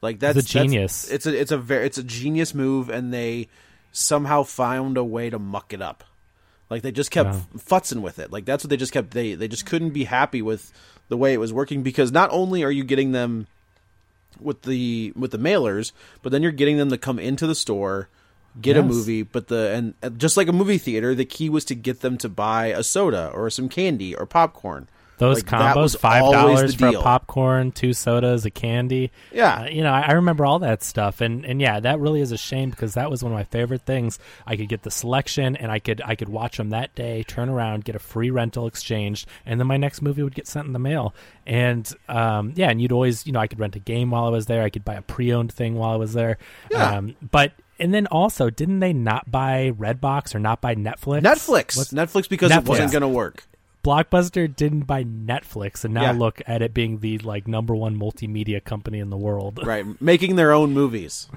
Like 0.00 0.20
that's 0.20 0.36
It's 0.38 0.50
a 0.50 0.52
that's- 0.54 0.70
genius. 0.70 1.10
it's 1.10 1.26
a 1.26 1.40
it's 1.40 1.50
a 1.50 1.58
very 1.58 1.86
it's 1.86 1.98
a 1.98 2.02
genius 2.04 2.54
move, 2.54 2.88
and 2.90 3.12
they 3.12 3.48
somehow 3.90 4.42
found 4.42 4.96
a 4.96 5.04
way 5.04 5.30
to 5.30 5.38
muck 5.38 5.72
it 5.72 5.80
up. 5.82 6.04
Like 6.70 6.82
they 6.82 6.92
just 6.92 7.10
kept 7.10 7.30
Wow. 7.30 7.42
futzing 7.56 8.00
with 8.02 8.18
it. 8.18 8.32
Like 8.32 8.44
that's 8.44 8.64
what 8.64 8.70
they 8.70 8.76
just 8.76 8.92
kept. 8.92 9.10
They 9.12 9.34
they 9.34 9.48
just 9.48 9.66
couldn't 9.66 9.90
be 9.90 10.04
happy 10.04 10.42
with 10.42 10.72
the 11.08 11.16
way 11.16 11.32
it 11.34 11.38
was 11.38 11.52
working 11.52 11.82
because 11.82 12.10
not 12.10 12.30
only 12.32 12.64
are 12.64 12.70
you 12.70 12.84
getting 12.84 13.12
them 13.12 13.46
with 14.40 14.62
the 14.62 15.12
with 15.14 15.30
the 15.30 15.38
mailers, 15.38 15.92
but 16.22 16.32
then 16.32 16.42
you're 16.42 16.52
getting 16.52 16.76
them 16.78 16.90
to 16.90 16.98
come 16.98 17.18
into 17.18 17.46
the 17.46 17.54
store, 17.54 18.08
get 18.60 18.76
a 18.76 18.82
movie. 18.82 19.22
But 19.22 19.48
the 19.48 19.94
and 20.02 20.18
just 20.18 20.36
like 20.36 20.48
a 20.48 20.52
movie 20.52 20.78
theater, 20.78 21.14
the 21.14 21.24
key 21.26 21.48
was 21.48 21.64
to 21.66 21.74
get 21.74 22.00
them 22.00 22.16
to 22.18 22.28
buy 22.28 22.66
a 22.66 22.82
soda 22.82 23.30
or 23.34 23.50
some 23.50 23.68
candy 23.68 24.14
or 24.14 24.26
popcorn. 24.26 24.88
Those 25.18 25.44
Like, 25.44 25.46
combos, 25.46 25.96
five 25.96 26.22
dollars 26.22 26.74
for 26.74 26.88
a 26.88 26.92
popcorn, 27.00 27.70
two 27.72 27.92
sodas, 27.92 28.44
a 28.44 28.50
candy. 28.50 29.12
Yeah. 29.32 29.62
Uh, 29.62 29.64
you 29.66 29.82
know, 29.82 29.92
I, 29.92 30.00
I 30.08 30.12
remember 30.12 30.44
all 30.44 30.58
that 30.60 30.82
stuff, 30.82 31.20
and 31.20 31.44
and 31.44 31.60
yeah, 31.60 31.78
that 31.80 32.00
really 32.00 32.20
is 32.20 32.32
a 32.32 32.36
shame 32.36 32.70
because 32.70 32.94
that 32.94 33.10
was 33.10 33.22
one 33.22 33.30
of 33.32 33.38
my 33.38 33.44
favorite 33.44 33.82
things. 33.82 34.18
I 34.46 34.56
could 34.56 34.68
get 34.68 34.82
the 34.82 34.90
selection, 34.90 35.56
and 35.56 35.70
I 35.70 35.78
could 35.78 36.02
I 36.04 36.14
could 36.16 36.28
watch 36.28 36.56
them 36.56 36.70
that 36.70 36.94
day, 36.94 37.22
turn 37.22 37.48
around, 37.48 37.84
get 37.84 37.94
a 37.94 38.00
free 38.00 38.30
rental 38.30 38.66
exchanged, 38.66 39.28
and 39.46 39.60
then 39.60 39.66
my 39.66 39.76
next 39.76 40.02
movie 40.02 40.22
would 40.22 40.34
get 40.34 40.48
sent 40.48 40.66
in 40.66 40.72
the 40.72 40.78
mail. 40.80 41.14
And 41.46 41.90
um, 42.08 42.52
yeah, 42.56 42.70
and 42.70 42.80
you'd 42.80 42.92
always, 42.92 43.26
you 43.26 43.32
know, 43.32 43.40
I 43.40 43.46
could 43.46 43.60
rent 43.60 43.76
a 43.76 43.80
game 43.80 44.10
while 44.10 44.24
I 44.24 44.30
was 44.30 44.46
there. 44.46 44.62
I 44.62 44.70
could 44.70 44.84
buy 44.84 44.94
a 44.94 45.02
pre-owned 45.02 45.52
thing 45.52 45.74
while 45.76 45.92
I 45.92 45.96
was 45.96 46.12
there. 46.12 46.38
Yeah. 46.70 46.96
Um, 46.98 47.14
but 47.30 47.52
and 47.78 47.92
then 47.92 48.06
also, 48.08 48.50
didn't 48.50 48.80
they 48.80 48.92
not 48.92 49.30
buy 49.30 49.72
Redbox 49.76 50.34
or 50.34 50.38
not 50.38 50.60
buy 50.60 50.74
Netflix? 50.74 51.20
Netflix, 51.22 51.76
What's- 51.76 51.92
Netflix 51.92 52.28
because 52.28 52.50
it 52.50 52.64
wasn't 52.64 52.92
going 52.92 53.02
to 53.02 53.08
work. 53.08 53.44
Blockbuster 53.84 54.54
didn't 54.54 54.82
buy 54.82 55.04
Netflix, 55.04 55.84
and 55.84 55.94
now 55.94 56.02
Yeah. 56.02 56.12
look 56.12 56.40
at 56.46 56.62
it 56.62 56.74
being 56.74 56.98
the 57.00 57.18
like 57.18 57.46
number 57.46 57.76
one 57.76 57.96
multimedia 57.96 58.64
company 58.64 58.98
in 58.98 59.10
the 59.10 59.16
world. 59.16 59.60
Right, 59.64 59.84
making 60.00 60.36
their 60.36 60.52
own 60.52 60.72
movies. 60.72 61.28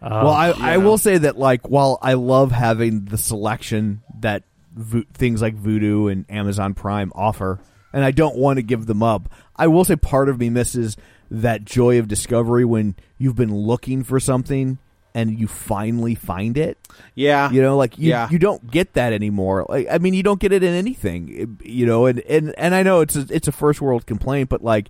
Um, 0.00 0.12
well, 0.12 0.28
I, 0.32 0.50
I 0.50 0.76
will 0.76 0.96
say 0.96 1.18
that 1.18 1.36
like 1.38 1.68
while 1.68 1.98
I 2.00 2.14
love 2.14 2.52
having 2.52 3.04
the 3.06 3.18
selection 3.18 4.02
that 4.20 4.44
vo- 4.74 5.02
things 5.12 5.42
like 5.42 5.56
Vudu 5.56 6.10
and 6.10 6.24
Amazon 6.30 6.74
Prime 6.74 7.10
offer, 7.16 7.58
and 7.92 8.04
I 8.04 8.12
don't 8.12 8.36
want 8.36 8.58
to 8.58 8.62
give 8.62 8.86
them 8.86 9.02
up, 9.02 9.28
I 9.56 9.66
will 9.66 9.84
say 9.84 9.96
part 9.96 10.28
of 10.28 10.38
me 10.38 10.50
misses 10.50 10.96
that 11.32 11.64
joy 11.64 11.98
of 11.98 12.06
discovery 12.06 12.64
when 12.64 12.94
you've 13.18 13.34
been 13.36 13.54
looking 13.54 14.04
for 14.04 14.20
something 14.20 14.78
and 15.18 15.38
you 15.38 15.46
finally 15.46 16.14
find 16.14 16.56
it. 16.56 16.78
Yeah, 17.14 17.50
You 17.50 17.60
know, 17.62 17.76
like 17.76 17.98
you, 17.98 18.10
Yeah. 18.10 18.28
you 18.30 18.38
don't 18.38 18.70
get 18.70 18.92
that 18.94 19.12
anymore. 19.12 19.66
Like 19.68 19.86
I 19.90 19.98
mean, 19.98 20.14
you 20.14 20.22
don't 20.22 20.40
get 20.40 20.52
it 20.52 20.62
in 20.62 20.74
anything. 20.74 21.58
You 21.64 21.86
know, 21.86 22.06
and 22.06 22.20
and 22.20 22.54
and 22.58 22.74
I 22.74 22.82
know 22.82 23.00
it's 23.00 23.16
a, 23.16 23.26
it's 23.30 23.48
a 23.48 23.52
first 23.52 23.80
world 23.80 24.06
complaint, 24.06 24.48
but 24.48 24.62
like 24.62 24.88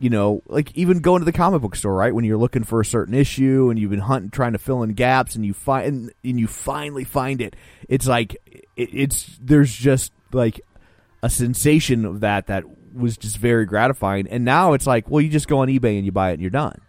you 0.00 0.10
know, 0.10 0.42
like 0.46 0.70
even 0.76 1.00
going 1.00 1.20
to 1.20 1.24
the 1.24 1.32
comic 1.32 1.60
book 1.60 1.74
store, 1.74 1.92
right? 1.94 2.14
When 2.14 2.24
you're 2.24 2.36
looking 2.38 2.62
for 2.62 2.80
a 2.80 2.84
certain 2.84 3.14
issue 3.14 3.68
and 3.68 3.78
you've 3.80 3.90
been 3.90 3.98
hunting, 3.98 4.30
trying 4.30 4.52
to 4.52 4.58
fill 4.58 4.84
in 4.84 4.90
gaps, 4.94 5.34
and 5.34 5.44
you 5.44 5.52
find 5.52 5.86
and, 5.86 6.12
and 6.24 6.38
you 6.38 6.46
finally 6.46 7.02
find 7.04 7.40
it. 7.40 7.56
It's 7.88 8.06
like 8.06 8.36
it, 8.76 8.90
it's 8.92 9.38
there's 9.42 9.72
just 9.72 10.12
like 10.32 10.60
a 11.22 11.28
sensation 11.28 12.04
of 12.04 12.20
that 12.20 12.46
that 12.46 12.62
was 12.94 13.16
just 13.16 13.38
very 13.38 13.66
gratifying. 13.66 14.28
And 14.28 14.44
now 14.44 14.72
it's 14.74 14.86
like, 14.86 15.10
well, 15.10 15.20
you 15.20 15.28
just 15.30 15.48
go 15.48 15.58
on 15.58 15.68
eBay 15.68 15.96
and 15.96 16.04
you 16.06 16.12
buy 16.12 16.30
it 16.30 16.34
and 16.34 16.42
you're 16.42 16.50
done. 16.50 16.80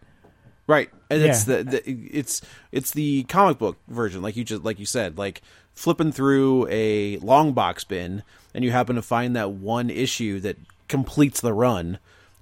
Right, 0.70 0.90
and 1.10 1.24
it's 1.24 1.46
the, 1.46 1.64
the 1.64 1.82
it's 1.92 2.42
it's 2.72 2.92
the 2.92 3.24
comic 3.24 3.58
book 3.58 3.78
version, 3.88 4.22
like 4.22 4.36
you 4.36 4.44
just 4.44 4.64
like 4.64 4.78
you 4.78 4.86
said, 4.86 5.18
like 5.18 5.42
flipping 5.74 6.12
through 6.12 6.68
a 6.70 7.18
long 7.18 7.54
box 7.54 7.84
bin, 7.84 8.22
and 8.54 8.64
you 8.64 8.70
happen 8.70 8.96
to 8.96 9.02
find 9.02 9.36
that 9.36 9.50
one 9.52 9.90
issue 9.90 10.40
that 10.42 10.58
completes 10.88 11.42
the 11.42 11.54
run. 11.54 11.98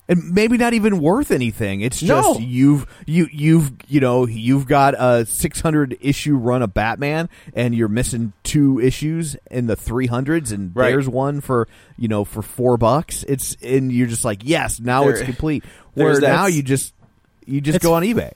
and 0.09 0.33
maybe 0.33 0.57
not 0.57 0.73
even 0.73 0.99
worth 0.99 1.31
anything. 1.31 1.79
It's 1.81 2.01
just 2.01 2.39
No. 2.39 2.45
you've 2.45 2.85
you 3.05 3.27
you've 3.31 3.71
you 3.87 4.01
know 4.01 4.27
you've 4.27 4.67
got 4.67 4.93
a 4.97 5.25
600 5.25 5.97
issue 6.01 6.35
run 6.35 6.61
of 6.61 6.73
Batman, 6.73 7.29
and 7.53 7.73
you're 7.73 7.87
missing 7.87 8.33
two 8.43 8.77
issues 8.81 9.37
in 9.49 9.67
the 9.67 9.77
300s, 9.77 10.51
and 10.51 10.75
Right. 10.75 10.89
there's 10.89 11.07
one 11.07 11.39
for 11.39 11.67
you 11.97 12.09
know 12.09 12.25
for 12.25 12.41
four 12.41 12.75
bucks. 12.77 13.23
It's 13.25 13.55
and 13.63 13.89
you're 13.89 14.07
just 14.07 14.25
like 14.25 14.41
yes, 14.43 14.81
now 14.81 15.03
There- 15.05 15.13
it's 15.13 15.21
complete. 15.23 15.63
Where 15.93 16.19
now 16.19 16.45
you 16.47 16.61
just 16.61 16.93
you 17.47 17.61
just 17.61 17.77
It's- 17.77 17.87
go 17.87 17.95
on 17.95 18.03
eBay. 18.03 18.33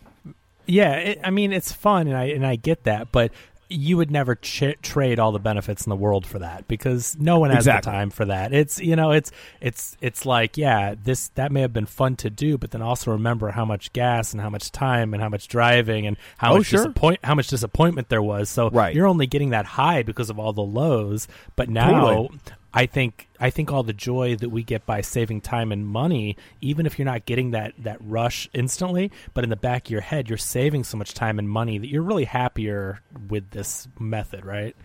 Yeah, 0.65 0.93
it, 0.93 1.19
I 1.23 1.29
mean 1.31 1.51
it's 1.53 1.71
fun, 1.71 2.07
and 2.07 2.15
I 2.17 2.25
and 2.25 2.45
I 2.45 2.55
get 2.55 2.83
that, 2.85 3.11
but 3.11 3.31
you 3.73 3.95
would 3.95 4.11
never 4.11 4.35
ch- 4.35 4.75
trade 4.81 5.17
all 5.17 5.31
the 5.31 5.39
benefits 5.39 5.85
in 5.85 5.89
the 5.89 5.95
world 5.95 6.25
for 6.25 6.39
that 6.39 6.67
because 6.67 7.15
no 7.19 7.39
one 7.39 7.49
has 7.51 7.59
Exactly. 7.59 7.89
the 7.89 7.95
time 7.97 8.09
for 8.09 8.25
that. 8.25 8.53
It's 8.53 8.79
you 8.79 8.95
know 8.95 9.11
it's 9.11 9.31
it's 9.59 9.95
it's 10.01 10.25
like 10.25 10.57
yeah, 10.57 10.93
this 11.03 11.29
that 11.35 11.51
may 11.51 11.61
have 11.61 11.73
been 11.73 11.85
fun 11.85 12.15
to 12.17 12.29
do, 12.29 12.57
but 12.57 12.71
then 12.71 12.81
also 12.81 13.11
remember 13.11 13.49
how 13.51 13.65
much 13.65 13.91
gas 13.93 14.33
and 14.33 14.41
how 14.41 14.49
much 14.49 14.71
time 14.71 15.13
and 15.13 15.21
how 15.23 15.29
much 15.29 15.47
driving 15.47 16.05
and 16.05 16.15
how 16.37 16.53
Oh, 16.53 16.57
much 16.57 16.67
sure. 16.67 16.79
disappoint 16.79 17.19
how 17.23 17.33
much 17.35 17.47
disappointment 17.47 18.09
there 18.09 18.21
was. 18.21 18.49
So 18.49 18.69
Right. 18.69 18.93
you're 18.95 19.07
only 19.07 19.25
getting 19.27 19.49
that 19.51 19.65
high 19.65 20.03
because 20.03 20.29
of 20.29 20.37
all 20.37 20.53
the 20.53 20.61
lows, 20.63 21.27
but 21.55 21.69
now. 21.69 21.91
Totally. 22.27 22.39
I 22.73 22.85
think 22.85 23.27
I 23.39 23.49
think 23.49 23.71
all 23.71 23.83
the 23.83 23.91
joy 23.93 24.35
that 24.37 24.49
we 24.49 24.63
get 24.63 24.85
by 24.85 25.01
saving 25.01 25.41
time 25.41 25.71
and 25.73 25.85
money, 25.85 26.37
even 26.61 26.85
if 26.85 26.97
you're 26.97 27.05
not 27.05 27.25
getting 27.25 27.51
that 27.51 27.73
that 27.79 27.97
rush 28.01 28.49
instantly, 28.53 29.11
but 29.33 29.43
in 29.43 29.49
the 29.49 29.55
back 29.57 29.87
of 29.87 29.91
your 29.91 30.01
head, 30.01 30.29
you're 30.29 30.37
saving 30.37 30.83
so 30.85 30.97
much 30.97 31.13
time 31.13 31.37
and 31.37 31.49
money 31.49 31.77
that 31.77 31.87
you're 31.89 32.01
really 32.01 32.23
happier 32.23 33.01
with 33.27 33.49
this 33.49 33.87
method, 33.99 34.45
right? 34.45 34.75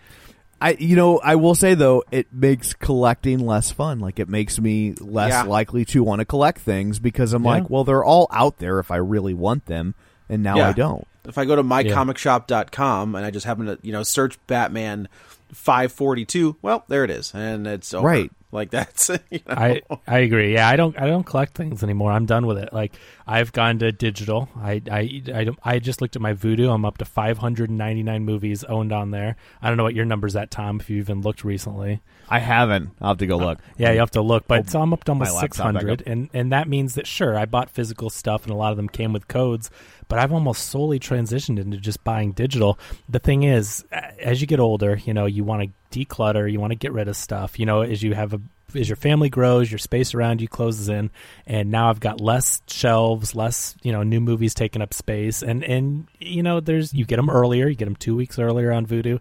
I 0.59 0.71
you 0.79 0.95
know 0.97 1.19
I 1.19 1.35
will 1.35 1.55
say 1.55 1.75
though 1.75 2.03
it 2.11 2.27
makes 2.33 2.73
collecting 2.73 3.39
less 3.39 3.71
fun. 3.71 3.99
Like 3.99 4.19
it 4.19 4.27
makes 4.27 4.59
me 4.59 4.93
less 4.99 5.29
Yeah. 5.31 5.43
likely 5.43 5.85
to 5.85 6.03
want 6.03 6.19
to 6.19 6.25
collect 6.25 6.59
things 6.59 6.99
because 6.99 7.31
I'm 7.31 7.43
Yeah. 7.45 7.51
like, 7.51 7.69
well, 7.69 7.83
they're 7.85 8.03
all 8.03 8.27
out 8.31 8.57
there 8.57 8.79
if 8.79 8.91
I 8.91 8.97
really 8.97 9.33
want 9.33 9.67
them, 9.67 9.95
and 10.27 10.43
now 10.43 10.57
Yeah. 10.57 10.69
I 10.69 10.73
don't. 10.73 11.07
If 11.25 11.37
I 11.37 11.45
go 11.45 11.55
to 11.57 11.63
mycomicshop.com 11.63 13.15
and 13.15 13.25
I 13.25 13.31
just 13.31 13.45
happen 13.45 13.65
to, 13.65 13.77
you 13.81 13.91
know, 13.91 14.03
search 14.03 14.37
Batman 14.47 15.07
542, 15.53 16.57
well, 16.61 16.83
there 16.87 17.03
it 17.03 17.09
is. 17.11 17.33
And 17.33 17.65
it's 17.67 17.93
over. 17.93 18.07
Right. 18.07 18.31
Like 18.49 18.71
that's, 18.71 19.09
you 19.29 19.39
know. 19.45 19.53
I 19.55 19.81
I 20.07 20.19
agree. 20.19 20.53
Yeah, 20.53 20.69
I 20.69 20.77
don't 20.77 20.97
I 20.97 21.05
don't 21.05 21.25
collect 21.25 21.53
things 21.55 21.83
anymore. 21.83 22.13
I'm 22.13 22.25
done 22.25 22.45
with 22.47 22.57
it. 22.57 22.71
Like 22.71 22.93
I've 23.27 23.51
gone 23.51 23.77
to 23.79 23.91
digital. 23.91 24.47
I 24.55 24.81
I 24.89 25.21
I, 25.33 25.43
don't- 25.43 25.59
I 25.63 25.79
just 25.79 25.99
looked 26.01 26.15
at 26.15 26.21
my 26.21 26.33
Vudu. 26.33 26.73
I'm 26.73 26.85
up 26.85 26.97
to 26.99 27.05
599 27.05 28.23
movies 28.23 28.63
owned 28.63 28.93
on 28.93 29.11
there. 29.11 29.35
I 29.61 29.67
don't 29.67 29.75
know 29.75 29.83
what 29.83 29.95
your 29.95 30.05
number's 30.05 30.35
at, 30.37 30.49
Tom. 30.49 30.79
If 30.79 30.89
you 30.89 30.97
even 30.99 31.21
looked 31.21 31.43
recently. 31.43 32.01
I 32.29 32.39
haven't. 32.39 32.91
I'll 33.01 33.09
have 33.09 33.17
to 33.17 33.27
go 33.27 33.35
uh, 33.39 33.45
look. 33.45 33.59
Yeah, 33.77 33.91
you 33.91 33.99
have 33.99 34.11
to 34.11 34.21
look, 34.21 34.47
but 34.47 34.61
oh, 34.61 34.69
so 34.69 34.81
I'm 34.81 34.93
up 34.93 35.03
to 35.05 35.13
my 35.13 35.25
almost 35.25 35.33
laptop 35.35 35.41
six 35.43 35.57
back 35.57 35.65
hundred, 35.65 36.01
up. 36.01 36.07
and 36.07 36.29
and 36.33 36.51
that 36.53 36.69
means 36.69 36.95
that 36.95 37.05
sure, 37.05 37.37
I 37.37 37.45
bought 37.45 37.69
physical 37.69 38.09
stuff, 38.09 38.43
and 38.43 38.51
a 38.53 38.55
lot 38.55 38.71
of 38.71 38.77
them 38.77 38.87
came 38.89 39.11
with 39.13 39.27
codes, 39.27 39.69
but 40.07 40.19
I've 40.19 40.33
almost 40.33 40.69
solely 40.69 40.99
transitioned 40.99 41.59
into 41.59 41.77
just 41.77 42.03
buying 42.03 42.31
digital. 42.31 42.79
The 43.09 43.19
thing 43.19 43.43
is, 43.43 43.85
as 43.91 44.41
you 44.41 44.47
get 44.47 44.59
older, 44.59 44.99
you 45.05 45.13
know, 45.13 45.25
you 45.25 45.43
want 45.43 45.63
to 45.63 45.99
declutter, 45.99 46.51
you 46.51 46.59
want 46.59 46.71
to 46.71 46.77
get 46.77 46.93
rid 46.93 47.07
of 47.07 47.15
stuff. 47.15 47.59
You 47.59 47.65
know, 47.65 47.81
as 47.81 48.03
you 48.03 48.13
have 48.13 48.33
a 48.33 48.41
as 48.75 48.89
your 48.89 48.97
family 48.97 49.29
grows, 49.29 49.71
your 49.71 49.77
space 49.77 50.13
around 50.13 50.41
you 50.41 50.47
closes 50.47 50.89
in, 50.89 51.09
and 51.45 51.71
now 51.71 51.89
I've 51.89 52.01
got 52.01 52.19
less 52.19 52.61
shelves, 52.67 53.33
less 53.33 53.75
you 53.81 53.91
know 53.91 54.03
new 54.03 54.19
movies 54.19 54.53
taking 54.53 54.81
up 54.81 54.93
space, 54.93 55.41
and 55.41 55.63
and 55.63 56.07
you 56.19 56.43
know 56.43 56.59
there's 56.59 56.93
you 56.93 57.05
get 57.05 57.15
them 57.15 57.29
earlier, 57.29 57.67
you 57.67 57.75
get 57.75 57.85
them 57.85 57.95
two 57.95 58.15
weeks 58.15 58.37
earlier 58.39 58.71
on 58.71 58.85
Vudu 58.85 59.19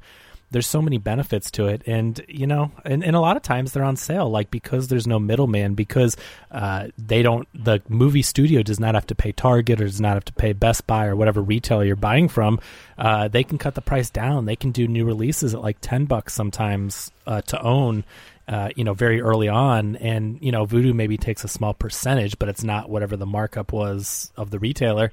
there's 0.51 0.67
so 0.67 0.81
many 0.81 0.99
benefits 0.99 1.51
to 1.53 1.67
it. 1.67 1.83
And 1.87 2.25
you 2.29 2.47
know 2.47 2.73
and, 2.85 3.05
and 3.05 3.17
a 3.17 3.21
lot 3.21 3.37
of 3.37 3.43
times 3.43 3.73
they're 3.73 3.85
on 3.85 3.97
sale 3.97 4.31
like 4.31 4.51
because 4.51 4.89
there's 4.89 5.07
no 5.07 5.19
middleman 5.19 5.75
because 5.75 6.17
uh, 6.51 6.89
they 6.99 7.23
don't 7.23 7.49
the 7.55 7.83
movie 7.89 8.23
studio 8.23 8.63
does 8.63 8.81
not 8.81 8.95
have 8.95 9.07
to 9.07 9.15
pay 9.15 9.33
target 9.33 9.81
or 9.81 9.85
does 9.85 10.01
not 10.01 10.15
have 10.15 10.25
to 10.27 10.33
pay 10.33 10.53
best 10.53 10.87
buy 10.87 11.07
or 11.07 11.17
whatever 11.17 11.43
retailer 11.43 11.85
you're 11.85 11.97
buying 11.97 12.29
from. 12.29 12.61
Uh, 12.99 13.29
they 13.29 13.45
can 13.45 13.59
cut 13.59 13.75
the 13.75 13.83
price 13.83 14.11
down. 14.11 14.47
They 14.47 14.57
can 14.57 14.73
do 14.73 14.89
new 14.89 15.05
releases 15.05 15.55
at 15.55 15.63
like 15.63 15.79
10 15.81 16.07
bucks 16.07 16.33
sometimes 16.33 17.11
uh, 17.27 17.43
to 17.43 17.61
own 17.61 18.05
uh, 18.49 18.69
you 18.77 18.85
know, 18.85 18.95
very 18.95 19.21
early 19.21 19.49
on, 19.49 19.97
and 19.97 20.39
you 20.41 20.53
know, 20.53 20.65
Vudu 20.65 20.95
maybe 20.95 21.17
takes 21.17 21.43
a 21.43 21.49
small 21.49 21.75
percentage, 21.75 22.39
but 22.39 22.49
it's 22.49 22.63
not 22.63 22.89
whatever 22.89 23.17
the 23.17 23.27
markup 23.27 23.73
was 23.73 24.31
of 24.37 24.51
the 24.51 24.59
retailer 24.61 25.11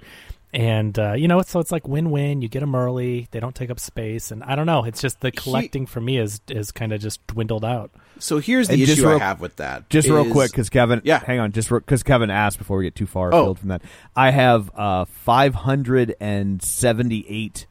and 0.53 0.97
uh, 0.99 1.13
you 1.13 1.27
know 1.27 1.41
so 1.41 1.59
it's 1.59 1.71
like 1.71 1.87
win-win 1.87 2.39
you 2.41 2.47
get 2.47 2.59
them 2.59 2.75
early 2.75 3.27
they 3.31 3.39
don't 3.39 3.55
take 3.55 3.71
up 3.71 3.79
space 3.79 4.29
and 4.29 4.43
i 4.43 4.55
don't 4.55 4.67
know 4.67 4.83
it's 4.83 5.01
just 5.01 5.19
the 5.21 5.31
collecting 5.31 5.87
for 5.87 5.99
me 5.99 6.17
is 6.19 6.41
is 6.49 6.71
kind 6.71 6.93
of 6.93 7.01
just 7.01 7.25
dwindled 7.27 7.65
out 7.65 7.89
So 8.19 8.37
here's 8.37 8.67
the 8.67 8.75
And 8.75 8.85
just 8.85 8.99
issue 8.99 9.07
I 9.07 9.11
real- 9.11 9.19
have 9.19 9.41
with 9.41 9.55
that. 9.57 9.89
Just 9.89 10.07
real 10.07 10.29
quick, 10.31 10.51
because 10.51 10.69
Kevin, 10.69 11.01
Yeah. 11.03 11.19
hang 11.25 11.39
on, 11.39 11.51
just 11.51 11.67
because 11.69 12.03
Kevin 12.03 12.29
asked 12.29 12.59
before 12.59 12.77
we 12.77 12.83
get 12.85 12.93
too 12.95 13.07
far 13.07 13.33
Oh. 13.33 13.41
afield 13.41 13.59
from 13.59 13.69
that. 13.69 13.81
I 14.15 14.29
have 14.29 14.69
uh, 14.77 15.05
578 15.05 17.65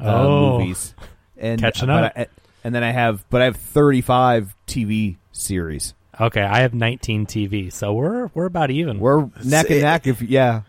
uh, 0.00 0.04
Oh. 0.04 0.58
movies, 0.58 0.94
and 1.36 1.60
Catching 1.60 1.90
up. 1.90 2.12
I- 2.16 2.26
and 2.64 2.74
then 2.74 2.82
I 2.82 2.90
have, 2.92 3.24
but 3.30 3.42
I 3.42 3.44
have 3.44 3.56
35 3.56 4.54
TV 4.66 5.16
series. 5.32 5.94
okay 6.20 6.42
i 6.42 6.60
have 6.60 6.72
19 6.74 7.26
tv 7.26 7.72
so 7.72 7.92
we're 7.92 8.28
we're 8.34 8.44
about 8.44 8.70
even 8.70 9.00
We're 9.00 9.22
neck 9.44 9.68
and 9.70 9.80
neck. 9.82 10.06
If 10.06 10.22
yeah, 10.22 10.60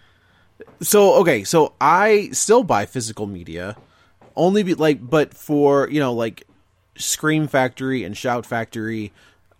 So 0.82 1.15
okay, 1.21 1.43
so 1.43 1.73
I 1.80 2.30
still 2.32 2.63
buy 2.63 2.86
physical 2.86 3.28
media, 3.28 3.78
only 4.36 4.63
be 4.63 4.73
like, 4.73 4.99
but 5.07 5.34
for 5.34 5.89
you 5.89 5.99
know 5.99 6.13
like 6.13 6.43
Scream 6.97 7.47
Factory 7.47 8.03
and 8.03 8.15
Shout 8.15 8.45
Factory, 8.45 9.11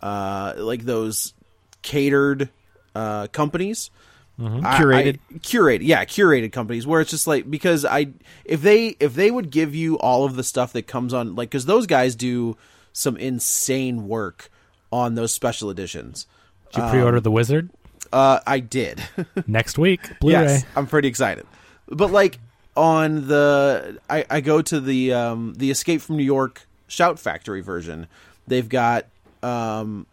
uh, 0.02 0.54
like 0.56 0.84
those 0.84 1.34
catered 1.82 2.48
uh, 2.94 3.26
companies. 3.28 3.90
I- 4.38 4.78
Curated. 4.78 5.18
I- 5.34 5.38
curated, 5.38 5.78
yeah, 5.82 6.04
curated 6.04 6.52
companies 6.52 6.86
where 6.86 7.00
it's 7.00 7.10
just 7.10 7.26
like 7.26 7.50
because 7.50 7.86
I 7.86 8.08
if 8.44 8.60
they 8.60 8.88
if 9.00 9.14
they 9.14 9.30
would 9.30 9.50
give 9.50 9.74
you 9.74 9.96
all 9.98 10.24
of 10.26 10.36
the 10.36 10.44
stuff 10.44 10.74
that 10.74 10.86
comes 10.86 11.14
on 11.14 11.34
like 11.34 11.48
because 11.48 11.64
those 11.64 11.86
guys 11.86 12.14
do 12.14 12.54
some 12.92 13.16
insane 13.16 14.06
work 14.08 14.50
on 14.92 15.14
those 15.14 15.32
special 15.32 15.70
editions. 15.70 16.26
did 16.72 16.82
you 16.84 16.90
pre-order 16.90 17.18
the 17.20 17.30
wizard 17.30 17.70
Uh, 18.12 18.40
I 18.46 18.60
did. 18.60 19.02
next 19.46 19.78
week 19.78 20.18
blu-ray 20.20 20.42
Yes, 20.42 20.64
I'm 20.74 20.86
pretty 20.86 21.08
excited. 21.08 21.46
But 21.88 22.10
like 22.10 22.38
on 22.76 23.26
the, 23.28 23.98
I, 24.08 24.24
I 24.28 24.40
go 24.40 24.62
to 24.62 24.80
the 24.80 25.12
um, 25.12 25.54
the 25.56 25.70
Escape 25.70 26.00
from 26.00 26.16
New 26.16 26.24
York 26.24 26.66
Shout 26.88 27.18
Factory 27.18 27.60
version. 27.60 28.06
They've 28.46 28.68
got, 28.68 29.06
um, 29.42 30.06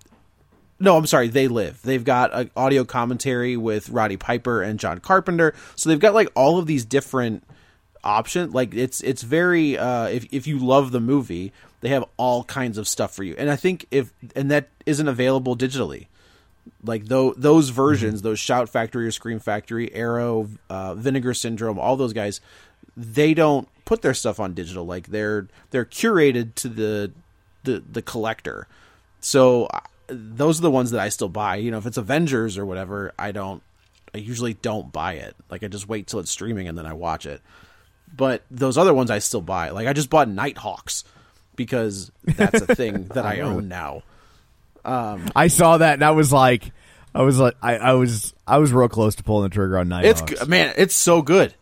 no, 0.80 0.98
I'm 0.98 1.06
sorry, 1.06 1.28
They 1.28 1.48
Live. 1.48 1.82
They've 1.84 2.04
got 2.04 2.34
an 2.34 2.52
audio 2.56 2.84
commentary 2.84 3.58
with 3.58 3.90
Roddy 3.90 4.18
Piper 4.18 4.62
and 4.62 4.80
John 4.80 5.00
Carpenter. 5.00 5.54
So 5.76 5.90
they've 5.90 6.00
got 6.00 6.14
like 6.14 6.30
all 6.36 6.58
of 6.58 6.66
these 6.66 6.86
different 6.86 7.44
options. 8.04 8.54
Like 8.54 8.74
it's 8.74 9.02
it's 9.02 9.22
very 9.22 9.78
uh, 9.78 10.08
if 10.08 10.28
if 10.32 10.48
you 10.48 10.60
love 10.60 10.92
the 10.92 11.00
movie, 11.00 11.52
they 11.82 11.90
have 11.90 12.06
all 12.18 12.44
kinds 12.46 12.78
of 12.78 12.88
stuff 12.88 13.14
for 13.14 13.24
you. 13.24 13.36
And 13.38 13.50
I 13.50 13.56
think 13.56 13.86
if 13.92 14.12
and 14.36 14.50
that 14.52 14.70
isn't 14.86 15.08
available 15.08 15.56
digitally 15.56 16.08
like 16.84 17.06
tho- 17.06 17.34
those 17.38 17.70
versions, 17.70 18.22
those 18.22 18.40
Shout 18.40 18.70
Factory 18.70 19.08
or 19.08 19.12
Scream 19.12 19.40
Factory, 19.40 19.94
Arrow, 19.94 20.50
uh, 20.70 20.96
Vinegar 20.96 21.34
Syndrome, 21.34 21.80
all 21.80 21.96
those 21.96 22.14
guys, 22.14 22.42
they 22.96 23.34
don't 23.34 23.68
put 23.86 24.02
their 24.02 24.14
stuff 24.14 24.40
on 24.40 24.54
digital. 24.54 24.86
Like 24.86 25.08
they're 25.08 25.48
they're 25.72 25.86
curated 25.86 26.56
to 26.56 26.70
the 26.70 27.12
the 27.64 27.84
the 27.90 28.02
collector. 28.02 28.68
So 29.20 29.70
those 30.08 30.60
are 30.60 30.64
the 30.64 30.72
ones 30.72 30.92
that 30.92 31.00
I 31.00 31.10
still 31.10 31.30
buy. 31.30 31.56
You 31.58 31.72
know, 31.72 31.78
if 31.78 31.86
it's 31.86 31.98
Avengers 31.98 32.58
or 32.58 32.66
whatever, 32.66 33.14
I 33.18 33.32
don't. 33.32 33.64
I 34.14 34.20
usually 34.20 34.54
don't 34.54 34.92
buy 34.92 35.14
it. 35.14 35.36
Like 35.50 35.64
I 35.64 35.68
just 35.68 35.88
wait 35.88 36.08
till 36.08 36.20
it's 36.20 36.30
streaming 36.30 36.68
and 36.68 36.78
then 36.78 36.86
I 36.86 36.94
watch 36.94 37.26
it. 37.26 37.42
But 38.16 38.44
those 38.52 38.78
other 38.78 38.94
ones 38.94 39.10
I 39.10 39.20
still 39.20 39.42
buy. 39.42 39.70
Like 39.70 39.88
I 39.88 39.94
just 39.94 40.10
bought 40.10 40.30
Nighthawks 40.30 41.04
because 41.56 42.12
that's 42.24 42.62
a 42.62 42.76
thing 42.76 43.06
that 43.14 43.26
I 43.26 43.40
own 43.40 43.68
now. 43.68 44.04
Um, 44.86 45.26
I 45.36 45.48
saw 45.48 45.78
that 45.78 45.94
and 45.94 46.04
I 46.04 46.12
was 46.12 46.32
like, 46.34 46.72
I 47.16 47.22
was 47.22 47.40
like, 47.40 47.56
I, 47.62 47.78
I 47.78 47.94
was, 47.94 48.34
I 48.48 48.58
was 48.58 48.72
real 48.74 48.90
close 48.90 49.16
to 49.16 49.24
pulling 49.24 49.50
the 49.50 49.54
trigger 49.54 49.78
on 49.78 49.88
Night 49.90 50.06
It's 50.06 50.20
Hawks. 50.20 50.48
man, 50.48 50.74
it's 50.78 50.96
so 50.96 51.22
good. 51.22 51.54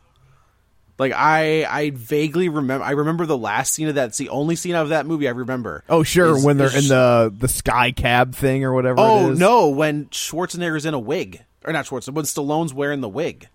Like 0.97 1.13
I, 1.13 1.65
I 1.65 1.89
vaguely 1.91 2.47
remember. 2.49 2.85
I 2.85 2.91
remember 2.91 3.25
the 3.25 3.37
last 3.37 3.73
scene 3.73 3.87
of 3.87 3.95
that. 3.95 4.09
It's 4.09 4.17
the 4.19 4.29
only 4.29 4.55
scene 4.55 4.75
of 4.75 4.89
that 4.89 5.05
movie 5.07 5.27
I 5.27 5.31
remember. 5.31 5.83
Oh 5.89 6.03
sure, 6.03 6.37
is- 6.37 6.45
when 6.45 6.57
they're 6.57 6.75
in 6.75 6.87
the 6.87 7.33
the 7.35 7.47
sky 7.47 7.91
cab 7.91 8.35
thing 8.35 8.63
or 8.63 8.71
whatever. 8.73 8.99
Oh 8.99 9.29
it 9.29 9.31
is. 9.33 9.39
no, 9.39 9.69
when 9.69 10.05
Schwarzenegger's 10.07 10.85
in 10.85 10.93
a 10.93 10.99
wig. 10.99 11.43
or 11.65 11.73
not 11.73 11.85
Schwarzenegger, 11.85 12.13
when 12.13 12.25
Stallone's 12.25 12.71
wearing 12.73 13.01
the 13.01 13.09
wig, 13.09 13.47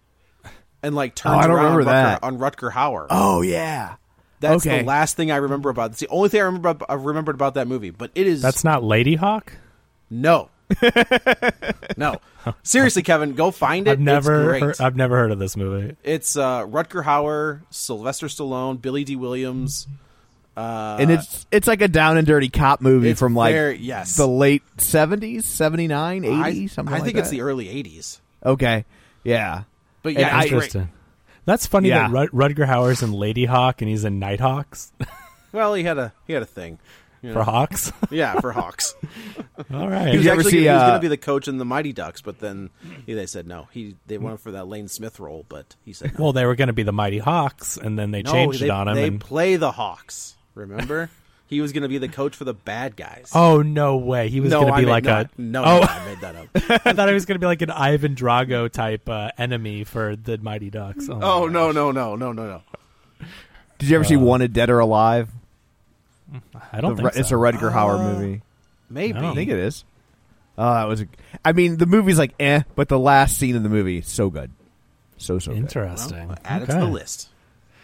and 0.83 0.97
like 0.97 1.15
turns 1.15 1.37
Oh, 1.37 1.39
I 1.39 1.47
don't 1.47 1.57
around 1.57 1.77
remember 1.77 1.91
Rutger, 1.93 2.21
that. 2.21 2.23
on 2.25 2.39
Rutger 2.39 2.73
Hauer. 2.73 3.07
Oh 3.11 3.43
yeah. 3.43 3.95
That's 4.41 4.67
okay. 4.67 4.81
the 4.81 4.85
last 4.85 5.17
thing 5.17 5.31
I 5.31 5.37
remember 5.37 5.71
about. 5.71 5.93
It's 5.93 6.01
the 6.01 6.09
only 6.09 6.29
thing 6.29 6.41
I 6.41 6.45
remember. 6.45 6.69
About, 6.71 6.91
I 6.91 6.95
remembered 6.95 7.35
about 7.35 7.55
that 7.55 7.67
movie, 7.69 7.91
but 7.91 8.11
it 8.15 8.27
is 8.27 8.43
That's 8.43 8.65
not 8.65 8.83
Ladyhawke. 8.83 9.49
no, 10.11 10.51
no. 11.97 12.17
Seriously, 12.63 13.03
Kevin, 13.03 13.35
go 13.35 13.51
find 13.51 13.89
it. 13.89 13.93
I've 13.93 14.01
never, 14.01 14.41
It's 14.43 14.49
great. 14.49 14.63
heard, 14.63 14.81
I've 14.81 14.97
never 14.97 15.17
heard 15.17 15.31
of 15.33 15.39
this 15.39 15.57
movie. 15.57 15.97
It's 16.05 16.37
uh, 16.37 16.65
Rutger 16.67 17.03
Hauer, 17.05 17.63
Sylvester 17.71 18.27
Stallone, 18.27 18.81
Billy 18.81 19.05
Dee 19.05 19.17
Williams. 19.17 19.87
and 20.57 21.11
it's 21.11 21.45
it's 21.51 21.67
like 21.69 21.83
a 21.83 21.89
down 21.89 22.17
and 22.17 22.27
dirty 22.27 22.49
cop 22.49 22.81
movie 22.81 23.13
from 23.15 23.35
like 23.35 23.53
very- 23.55 23.79
yes. 23.79 24.17
the 24.17 24.27
late 24.29 24.63
70s, 24.79 25.43
79, 25.43 26.25
80, 26.25 26.35
I, 26.35 26.67
something 26.67 26.95
I 26.95 26.99
like 26.99 27.05
think 27.05 27.17
that. 27.17 27.21
it's 27.23 27.31
the 27.31 27.41
early 27.43 27.67
'80s. 27.67 28.21
Okay. 28.45 28.85
Yeah. 29.25 29.65
But 30.03 30.11
And 30.11 30.19
yeah, 30.21 30.29
I- 30.29 30.41
great. 30.43 30.53
Interesting. 30.53 30.89
That's 31.47 31.67
funny 31.67 31.89
Yeah. 31.89 32.09
that 32.09 32.11
Rut- 32.13 32.33
Rutger 32.33 32.67
Hauer's 32.67 33.03
in 33.03 33.13
Ladyhawke 33.13 33.81
and 33.81 33.89
he's 33.89 34.05
in 34.05 34.19
Nighthawks 34.19 34.93
Well, 35.53 35.73
he 35.75 35.85
had 35.85 35.97
a 35.97 36.13
he 36.27 36.35
had 36.35 36.43
a 36.43 36.47
thing. 36.47 36.79
you 37.23 37.31
know. 37.31 37.37
for 37.37 37.45
Hawks. 37.45 37.93
Yeah, 38.11 38.39
for 38.41 38.53
Hawks. 38.53 38.95
All 39.73 39.89
right. 39.89 40.09
He 40.09 40.17
right. 40.17 40.17
was 40.17 40.25
you 40.25 40.31
actually 40.31 40.51
see, 40.51 40.61
he 40.63 40.67
was 40.69 40.83
uh, 40.83 40.87
going 40.89 40.95
to 41.01 41.01
be 41.01 41.09
the 41.09 41.17
coach 41.17 41.49
in 41.49 41.57
the 41.59 41.65
Mighty 41.65 41.93
Ducks, 41.95 42.21
but 42.21 42.41
then 42.41 42.69
he, 43.07 43.15
they 43.15 43.25
said 43.27 43.47
no. 43.47 43.69
He 43.73 43.97
they 44.07 44.19
went 44.19 44.41
for 44.41 44.51
that 44.53 44.69
Lane 44.69 44.89
Smith 44.89 45.19
role, 45.19 45.47
but 45.49 45.75
he 45.85 45.93
said 45.95 46.19
no. 46.19 46.25
Well, 46.25 46.33
they 46.35 46.45
were 46.45 46.55
going 46.57 46.69
to 46.69 46.75
be 46.75 46.83
the 46.83 46.93
Mighty 46.93 47.19
Hawks, 47.19 47.77
and 47.79 47.99
then 47.99 48.11
they 48.11 48.23
no, 48.23 48.33
changed 48.33 48.61
they, 48.61 48.67
it 48.67 48.71
on 48.71 48.89
him. 48.89 48.95
They 48.95 49.07
and- 49.09 49.21
play 49.21 49.57
the 49.57 49.73
Hawks. 49.73 50.37
Remember, 50.55 51.09
he 51.49 51.61
was 51.61 51.73
going 51.73 51.83
to 51.83 51.89
be 51.89 51.99
the 51.99 52.09
coach 52.09 52.35
for 52.37 52.45
the 52.45 52.55
bad 52.55 52.97
guys. 52.97 53.31
oh 53.35 53.63
no 53.63 53.97
way! 53.97 54.29
He 54.29 54.41
was 54.41 54.51
no, 54.51 54.61
going 54.63 54.73
to 54.75 54.79
be 54.81 54.85
made- 54.87 54.91
like 54.91 55.05
no, 55.05 55.21
a 55.21 55.29
no, 55.39 55.65
Oh, 55.65 55.79
no, 55.81 55.87
I 55.87 56.05
made 56.05 56.21
that 56.21 56.37
up. 56.37 56.49
I 56.87 56.93
thought 56.93 57.09
he 57.09 57.15
was 57.15 57.25
going 57.27 57.37
to 57.37 57.41
be 57.41 57.47
like 57.47 57.63
an 57.63 57.71
Ivan 57.71 58.15
Drago 58.15 58.71
type 58.71 59.09
uh, 59.09 59.31
enemy 59.39 59.85
for 59.85 60.17
the 60.17 60.39
Mighty 60.39 60.71
Ducks. 60.71 61.09
Oh, 61.09 61.21
Oh 61.23 61.47
no, 61.47 61.73
no, 61.73 61.93
no, 61.93 62.17
no, 62.17 62.33
no, 62.33 62.47
no. 62.47 62.63
Did 63.79 63.89
you 63.91 63.97
ever 63.97 64.05
see 64.05 64.17
Wanted 64.17 64.53
Dead 64.53 64.71
or 64.71 64.79
Alive? 64.81 65.29
I 66.73 66.81
don't 66.81 66.97
The 66.97 67.03
think 67.03 67.15
Ru- 67.15 67.21
It's 67.21 67.29
a 67.29 67.31
so. 67.31 67.37
Rutger 67.37 67.73
Hauer 67.73 68.01
movie. 68.19 68.43
Maybe. 68.91 69.19
No. 69.19 69.31
I 69.31 69.35
think 69.35 69.51
it 69.51 69.59
is. 69.59 69.85
Oh, 70.59 70.73
that 70.75 70.89
was. 70.89 71.03
A, 71.03 71.07
I 71.45 71.53
mean, 71.53 71.77
the 71.77 71.87
movie's 71.87 72.19
like 72.19 72.35
eh, 72.41 72.63
but 72.75 72.89
the 72.89 72.99
last 72.99 73.37
scene 73.37 73.55
in 73.55 73.63
the 73.63 73.69
movie 73.69 74.01
so 74.01 74.31
good, 74.31 74.51
so 75.19 75.39
so 75.39 75.53
good. 75.53 75.59
Interesting. 75.59 76.29
Well, 76.29 76.39
add 76.45 76.63
it 76.63 76.67
to 76.67 76.73
the 76.73 76.85
list. 76.87 77.29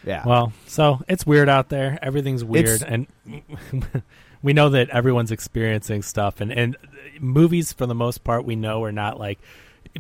Yeah. 0.05 0.23
Well, 0.27 0.53
so 0.67 1.01
it's 1.09 1.25
weird 1.27 1.49
out 1.49 1.69
there. 1.69 1.99
Everything's 2.03 2.45
weird, 2.45 2.83
It's- 2.83 2.83
and 2.83 3.07
we 4.43 4.53
know 4.53 4.69
that 4.71 4.91
everyone's 4.91 5.31
experiencing 5.31 6.03
stuff. 6.03 6.41
And 6.41 6.53
and 6.53 6.77
movies, 7.21 7.73
for 7.73 7.87
the 7.87 7.95
most 7.95 8.25
part, 8.25 8.45
we 8.45 8.57
know 8.57 8.83
are 8.85 8.93
not 8.93 9.19
like 9.19 9.39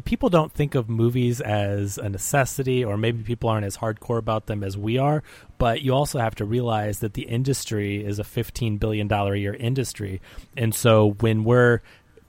people 0.05 0.30
don't 0.30 0.50
think 0.53 0.74
of 0.74 0.88
movies 0.88 1.40
as 1.40 1.98
a 1.98 2.09
necessity, 2.09 2.82
or 2.84 2.96
maybe 2.96 3.22
people 3.22 3.48
aren't 3.50 3.66
as 3.66 3.76
hardcore 3.76 4.18
about 4.18 4.46
them 4.46 4.64
as 4.64 4.76
we 4.76 4.96
are. 4.98 5.22
But 5.59 5.82
you 5.82 5.92
also 5.94 6.18
have 6.18 6.34
to 6.36 6.44
realize 6.44 7.00
that 7.00 7.14
the 7.14 7.22
industry 7.22 8.05
is 8.05 8.18
a 8.18 8.24
fifteen 8.24 8.78
billion 8.78 9.07
dollar 9.07 9.34
a 9.34 9.38
year 9.38 9.55
industry, 9.55 10.20
and 10.57 10.74
so 10.74 11.12
when 11.20 11.44
we're 11.44 11.80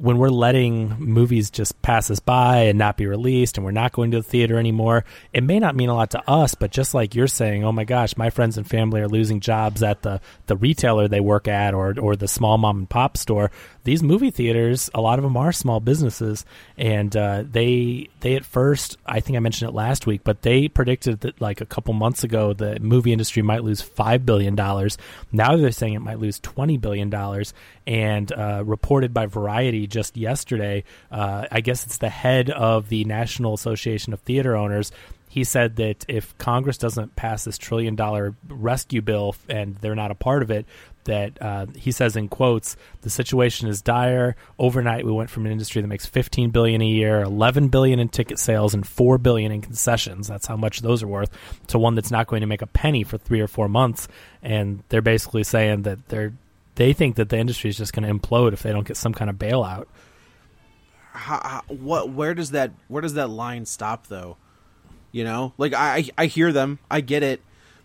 when 0.04 0.18
we're 0.18 0.28
letting 0.28 0.90
movies 1.00 1.50
just 1.50 1.82
pass 1.82 2.12
us 2.12 2.20
by 2.20 2.64
and 2.64 2.78
not 2.78 2.98
be 2.98 3.08
released 3.08 3.58
and 3.58 3.64
we're 3.64 3.72
not 3.72 3.94
going 3.94 4.12
to 4.12 4.18
the 4.18 4.24
theater 4.24 4.60
anymore, 4.60 5.06
it 5.32 5.46
may 5.46 5.60
not 5.60 5.78
mean 5.78 5.88
a 5.88 5.96
lot 5.96 6.12
to 6.12 6.30
us, 6.30 6.56
but 6.56 6.72
just 6.72 6.94
like 6.94 7.16
you're 7.16 7.26
saying, 7.26 7.64
oh 7.64 7.72
my 7.72 7.86
gosh, 7.86 8.18
my 8.18 8.30
friends 8.30 8.58
and 8.58 8.70
family 8.70 9.00
are 9.00 9.08
losing 9.08 9.40
jobs 9.40 9.82
at 9.82 10.02
the, 10.02 10.20
the 10.48 10.58
retailer 10.58 11.08
they 11.08 11.22
work 11.22 11.48
at 11.48 11.74
or, 11.74 11.98
or 11.98 12.18
the 12.18 12.28
small 12.28 12.58
mom 12.58 12.80
and 12.80 12.90
pop 12.90 13.16
store. 13.16 13.50
These 13.86 14.02
movie 14.02 14.32
theaters, 14.32 14.90
a 14.94 15.02
lot 15.02 15.20
of 15.20 15.24
them 15.24 15.36
are 15.36 15.52
small 15.52 15.82
businesses, 15.82 16.46
and 16.78 17.16
uh, 17.18 17.44
they 17.50 18.08
they 18.22 18.36
at 18.36 18.46
first, 18.46 18.98
I 19.06 19.20
think 19.20 19.36
I 19.36 19.40
mentioned 19.40 19.70
it 19.70 19.74
last 19.74 20.08
week, 20.08 20.22
but 20.24 20.42
they 20.42 20.70
predicted 20.70 21.20
that 21.22 21.42
like 21.42 21.60
a 21.60 21.66
couple 21.66 21.94
months 21.94 22.24
ago 22.24 22.54
the 22.54 22.80
movie 22.80 23.12
industry 23.12 23.42
might 23.42 23.64
lose 23.64 23.82
five 23.82 24.26
billion 24.26 24.56
dollars. 24.56 24.98
Now 25.32 25.58
they're 25.58 25.72
saying 25.72 25.96
it 25.96 26.00
might 26.00 26.20
lose 26.20 26.40
twenty 26.40 26.78
billion 26.78 27.10
dollars, 27.10 27.54
and 27.86 28.32
uh, 28.32 28.64
reported 28.66 29.14
by 29.14 29.26
Variety 29.26 29.86
just 29.86 30.16
yesterday. 30.16 30.86
Uh, 31.12 31.46
I 31.52 31.60
guess 31.60 31.86
it's 31.86 31.98
the 31.98 32.10
head 32.10 32.50
of 32.50 32.88
the 32.88 33.04
National 33.04 33.54
Association 33.54 34.14
of 34.14 34.22
Theater 34.22 34.56
Owners. 34.56 34.92
He 35.28 35.44
said 35.44 35.78
that 35.78 36.06
if 36.08 36.38
Congress 36.38 36.78
doesn't 36.78 37.16
pass 37.16 37.44
this 37.44 37.58
trillion 37.58 37.96
dollar 37.96 38.36
rescue 38.48 39.02
bill 39.02 39.36
and 39.50 39.76
they're 39.78 39.96
not 39.96 40.12
a 40.12 40.16
part 40.16 40.44
of 40.44 40.52
it, 40.52 40.68
that 41.06 41.42
uh, 41.42 41.66
he 41.76 41.92
says 41.92 42.16
in 42.16 42.30
quotes, 42.30 42.76
the 43.02 43.10
situation 43.10 43.68
is 43.68 43.82
dire. 43.82 44.36
Overnight, 44.60 45.06
we 45.06 45.12
went 45.12 45.30
from 45.30 45.46
an 45.46 45.52
industry 45.52 45.82
that 45.82 45.88
makes 45.88 46.06
15 46.06 46.50
billion 46.52 46.82
a 46.82 46.88
year, 46.88 47.22
11 47.22 47.70
billion 47.70 48.00
in 48.00 48.10
ticket 48.10 48.40
sales, 48.40 48.74
and 48.74 48.86
4 48.88 49.18
billion 49.18 49.52
in 49.52 49.62
concessions. 49.62 50.28
That's 50.28 50.48
how 50.48 50.56
much 50.56 50.82
those 50.82 51.04
are 51.04 51.08
worth. 51.08 51.30
To 51.68 51.80
one 51.80 51.96
that's 51.96 52.12
not 52.12 52.28
going 52.28 52.42
to 52.42 52.48
make 52.48 52.62
a 52.62 52.68
penny 52.68 53.04
for 53.04 53.18
three 53.18 53.42
or 53.42 53.48
four 53.48 53.68
months, 53.68 54.08
and 54.42 54.84
they're 54.90 55.02
basically 55.02 55.44
saying 55.44 55.84
that 55.84 56.08
they're 56.10 56.34
they 56.76 56.94
think 56.94 57.16
that 57.18 57.30
the 57.30 57.38
industry 57.38 57.70
is 57.70 57.78
just 57.78 57.94
going 57.94 58.08
to 58.08 58.14
implode 58.14 58.54
if 58.54 58.64
they 58.64 58.72
don't 58.72 58.88
get 58.88 58.98
some 58.98 59.14
kind 59.14 59.30
of 59.30 59.38
bailout. 59.38 59.86
how, 61.12 61.40
how, 61.44 61.62
what 61.68 62.10
where 62.10 62.34
does 62.34 62.52
that 62.52 62.72
where 62.88 63.02
does 63.02 63.14
that 63.14 63.30
line 63.30 63.66
stop 63.66 64.08
though 64.08 64.38
you 65.12 65.24
know 65.24 65.54
like 65.58 65.74
I, 65.74 66.10
I 66.18 66.26
hear 66.26 66.52
them 66.52 66.80
i 66.90 67.02
get 67.02 67.22
it 67.22 67.42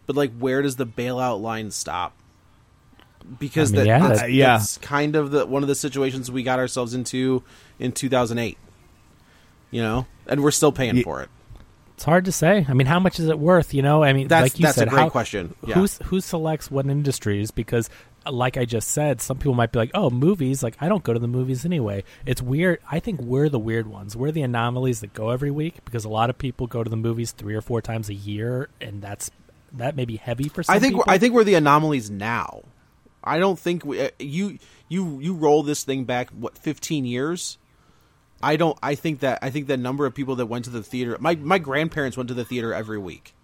but 0.06 0.16
like 0.16 0.32
where 0.38 0.62
does 0.62 0.76
the 0.76 0.86
bailout 0.86 1.40
line 1.40 1.70
stop 1.70 2.14
because 3.38 3.72
I 3.72 3.76
mean, 3.76 3.84
that, 3.84 3.86
yeah, 3.86 4.08
that's, 4.08 4.20
that- 4.20 4.32
yeah. 4.32 4.56
that's 4.58 4.78
kind 4.78 5.16
of 5.16 5.30
the 5.30 5.46
one 5.46 5.62
of 5.62 5.68
the 5.68 5.74
situations 5.74 6.30
we 6.30 6.42
got 6.42 6.58
ourselves 6.58 6.94
into 6.94 7.42
in 7.78 7.92
2008 7.92 8.56
you 9.70 9.82
know 9.82 10.06
and 10.26 10.42
we're 10.42 10.50
still 10.50 10.72
paying 10.72 10.96
Ye- 10.96 11.02
for 11.02 11.22
it 11.22 11.28
It's 11.94 12.04
hard 12.04 12.26
to 12.26 12.32
say. 12.32 12.64
I 12.68 12.74
mean, 12.74 12.86
how 12.86 13.00
much 13.00 13.18
is 13.18 13.26
it 13.26 13.38
worth? 13.40 13.74
You 13.74 13.82
know, 13.82 14.04
I 14.04 14.12
mean, 14.12 14.28
That's- 14.28 14.52
like 14.52 14.60
you 14.60 14.62
that's 14.66 14.76
a 14.76 14.80
said, 14.82 14.88
great 14.90 15.00
how, 15.00 15.10
question. 15.10 15.54
Yeah. 15.66 15.84
Who 16.04 16.20
selects 16.20 16.70
what 16.70 16.86
industries? 16.86 17.50
Because, 17.50 17.90
uh, 18.24 18.30
like 18.30 18.56
I 18.56 18.64
just 18.66 18.90
said, 18.90 19.20
some 19.20 19.36
people 19.36 19.54
might 19.54 19.72
be 19.72 19.80
like, 19.80 19.90
"Oh, 19.94 20.08
movies." 20.08 20.62
Like, 20.62 20.76
I 20.80 20.88
don't 20.88 21.02
go 21.02 21.12
to 21.12 21.18
the 21.18 21.26
movies 21.26 21.64
anyway. 21.64 22.04
It's 22.24 22.40
weird. 22.40 22.78
I 22.88 23.00
think 23.00 23.20
we're 23.20 23.48
the 23.48 23.58
weird 23.58 23.88
ones. 23.88 24.14
We're 24.16 24.30
the 24.30 24.42
anomalies 24.42 25.00
that 25.00 25.12
go 25.12 25.30
every 25.30 25.50
week 25.50 25.84
because 25.84 26.04
a 26.04 26.08
lot 26.08 26.30
of 26.30 26.38
people 26.38 26.68
go 26.68 26.84
to 26.84 26.88
the 26.88 26.96
movies 26.96 27.32
three 27.32 27.56
or 27.56 27.60
four 27.62 27.82
times 27.82 28.08
a 28.08 28.14
year, 28.14 28.68
and 28.80 29.02
that's 29.02 29.32
that 29.72 29.96
may 29.96 30.04
be 30.04 30.18
heavy 30.18 30.48
for 30.48 30.62
some. 30.62 30.76
I 30.76 30.78
think 30.78 30.92
people. 30.92 31.04
I 31.08 31.18
think 31.18 31.34
we're 31.34 31.42
the 31.42 31.54
anomalies 31.56 32.10
now. 32.10 32.62
I 33.22 33.38
don't 33.38 33.58
think 33.58 33.84
we, 33.84 34.00
uh, 34.00 34.10
you 34.18 34.58
you 34.88 35.18
you 35.20 35.34
roll 35.34 35.62
this 35.62 35.84
thing 35.84 36.04
back 36.04 36.30
what 36.30 36.56
15 36.56 37.04
years. 37.04 37.58
I 38.42 38.56
don't. 38.56 38.78
I 38.82 38.94
think 38.94 39.20
that 39.20 39.40
I 39.42 39.50
think 39.50 39.66
the 39.66 39.76
number 39.76 40.06
of 40.06 40.14
people 40.14 40.36
that 40.36 40.46
went 40.46 40.64
to 40.66 40.70
the 40.70 40.82
theater. 40.82 41.16
My 41.20 41.34
my 41.34 41.58
grandparents 41.58 42.16
went 42.16 42.28
to 42.28 42.34
the 42.34 42.44
theater 42.44 42.72
every 42.72 42.98
week. 42.98 43.34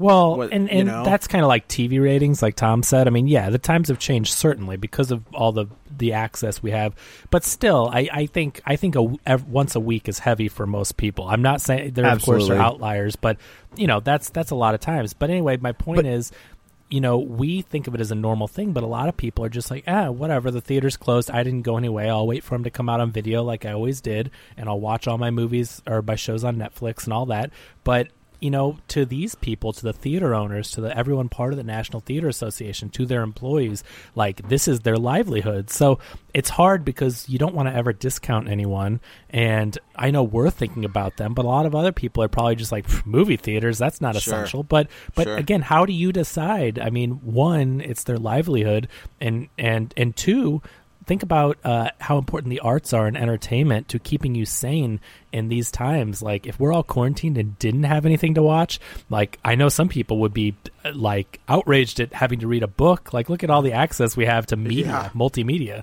Well, 0.00 0.36
what- 0.36 0.52
and 0.52 0.68
you 0.70 0.78
and 0.78 0.86
know? 0.88 1.04
that's 1.04 1.26
kind 1.26 1.42
of 1.44 1.48
like 1.48 1.66
TV 1.66 2.00
ratings, 2.00 2.40
like 2.40 2.54
Tom 2.54 2.84
said. 2.84 3.08
I 3.08 3.10
mean, 3.10 3.26
yeah, 3.26 3.50
the 3.50 3.58
times 3.58 3.88
have 3.88 3.98
changed 3.98 4.32
certainly 4.32 4.76
because 4.76 5.10
of 5.10 5.24
all 5.34 5.50
the 5.50 5.66
the 5.90 6.12
access 6.12 6.62
we 6.62 6.70
have. 6.70 6.94
But 7.30 7.42
still, 7.42 7.90
I, 7.92 8.08
I 8.12 8.26
think 8.26 8.60
I 8.64 8.76
think 8.76 8.94
a, 8.94 9.12
ev- 9.26 9.48
once 9.48 9.74
a 9.74 9.80
week 9.80 10.08
is 10.08 10.20
heavy 10.20 10.46
for 10.46 10.66
most 10.66 10.96
people. 10.96 11.26
I'm 11.26 11.42
not 11.42 11.60
saying 11.60 11.94
there 11.94 12.06
of 12.06 12.22
course 12.22 12.42
Absolutely. 12.42 12.58
are 12.58 12.62
outliers, 12.62 13.16
but 13.16 13.38
you 13.74 13.88
know 13.88 13.98
that's 13.98 14.30
that's 14.30 14.52
a 14.52 14.54
lot 14.54 14.74
of 14.74 14.80
times. 14.80 15.14
But 15.14 15.30
anyway, 15.30 15.56
my 15.56 15.72
point 15.72 16.06
is. 16.06 16.30
You 16.90 17.00
know, 17.00 17.18
we 17.18 17.60
think 17.60 17.86
of 17.86 17.94
it 17.94 18.00
as 18.00 18.10
a 18.10 18.14
normal 18.14 18.48
thing, 18.48 18.72
but 18.72 18.82
a 18.82 18.86
lot 18.86 19.08
of 19.08 19.16
people 19.16 19.44
are 19.44 19.50
just 19.50 19.70
like, 19.70 19.84
ah, 19.86 20.10
whatever. 20.10 20.50
The 20.50 20.62
theater's 20.62 20.96
closed. 20.96 21.30
I 21.30 21.42
didn't 21.42 21.62
go 21.62 21.76
anyway. 21.76 22.08
I'll 22.08 22.26
wait 22.26 22.42
for 22.42 22.54
them 22.54 22.64
to 22.64 22.70
come 22.70 22.88
out 22.88 23.00
on 23.00 23.10
video 23.10 23.42
like 23.42 23.66
I 23.66 23.72
always 23.72 24.00
did, 24.00 24.30
and 24.56 24.68
I'll 24.68 24.80
watch 24.80 25.06
all 25.06 25.18
my 25.18 25.30
movies 25.30 25.82
or 25.86 26.00
my 26.00 26.14
shows 26.14 26.44
on 26.44 26.56
Netflix 26.56 27.04
and 27.04 27.12
all 27.12 27.26
that. 27.26 27.50
But 27.84 28.08
you 28.40 28.50
know, 28.50 28.78
to 28.88 29.04
these 29.04 29.34
people, 29.34 29.72
to 29.72 29.82
the 29.82 29.92
theater 29.92 30.34
owners, 30.34 30.70
to 30.72 30.80
the 30.80 30.96
everyone 30.96 31.28
part 31.28 31.52
of 31.52 31.56
the 31.56 31.64
National 31.64 32.00
Theater 32.00 32.28
Association, 32.28 32.88
to 32.90 33.04
their 33.06 33.22
employees, 33.22 33.82
like 34.14 34.48
this 34.48 34.68
is 34.68 34.80
their 34.80 34.96
livelihood. 34.96 35.70
So 35.70 35.98
it's 36.34 36.50
hard 36.50 36.84
because 36.84 37.28
you 37.28 37.38
don't 37.38 37.54
want 37.54 37.68
to 37.68 37.74
ever 37.74 37.92
discount 37.92 38.48
anyone. 38.48 39.00
And 39.30 39.76
I 39.96 40.10
know 40.10 40.22
we're 40.22 40.50
thinking 40.50 40.84
about 40.84 41.16
them, 41.16 41.34
but 41.34 41.44
a 41.44 41.48
lot 41.48 41.66
of 41.66 41.74
other 41.74 41.90
people 41.92 42.22
are 42.22 42.28
probably 42.28 42.54
just 42.54 42.70
like 42.70 42.86
movie 43.06 43.36
theaters. 43.36 43.78
That's 43.78 44.00
not 44.00 44.14
Sure. 44.16 44.34
essential. 44.34 44.62
But 44.62 44.88
but 45.14 45.24
Sure. 45.24 45.36
again, 45.36 45.62
how 45.62 45.84
do 45.84 45.92
you 45.92 46.12
decide? 46.12 46.78
I 46.78 46.90
mean, 46.90 47.12
one, 47.24 47.80
it's 47.80 48.04
their 48.04 48.18
livelihood, 48.18 48.88
and 49.20 49.48
and 49.58 49.92
and 49.96 50.14
two, 50.14 50.62
think 51.08 51.24
about 51.24 51.58
uh, 51.64 51.90
how 51.98 52.18
important 52.18 52.50
the 52.50 52.60
arts 52.60 52.92
are 52.92 53.08
in 53.08 53.16
entertainment 53.16 53.88
to 53.88 53.98
keeping 53.98 54.36
you 54.36 54.44
sane 54.44 55.00
in 55.32 55.48
these 55.48 55.72
times. 55.72 56.22
Like, 56.22 56.46
if 56.46 56.60
we're 56.60 56.72
all 56.72 56.84
quarantined 56.84 57.36
and 57.38 57.58
didn't 57.58 57.82
have 57.84 58.06
anything 58.06 58.34
to 58.34 58.42
watch, 58.42 58.78
like 59.10 59.38
I 59.44 59.56
know 59.56 59.68
some 59.70 59.88
people 59.88 60.18
would 60.20 60.32
be 60.34 60.54
uh, 60.84 60.92
like 60.94 61.40
outraged 61.48 61.98
at 61.98 62.12
having 62.12 62.38
to 62.40 62.46
read 62.46 62.62
a 62.62 62.68
book. 62.68 63.12
Like, 63.12 63.28
look 63.28 63.42
at 63.42 63.50
all 63.50 63.62
the 63.62 63.72
access 63.72 64.16
we 64.16 64.26
have 64.26 64.46
to 64.46 64.56
media, 64.56 64.86
Yeah. 64.86 65.08
multimedia. 65.14 65.82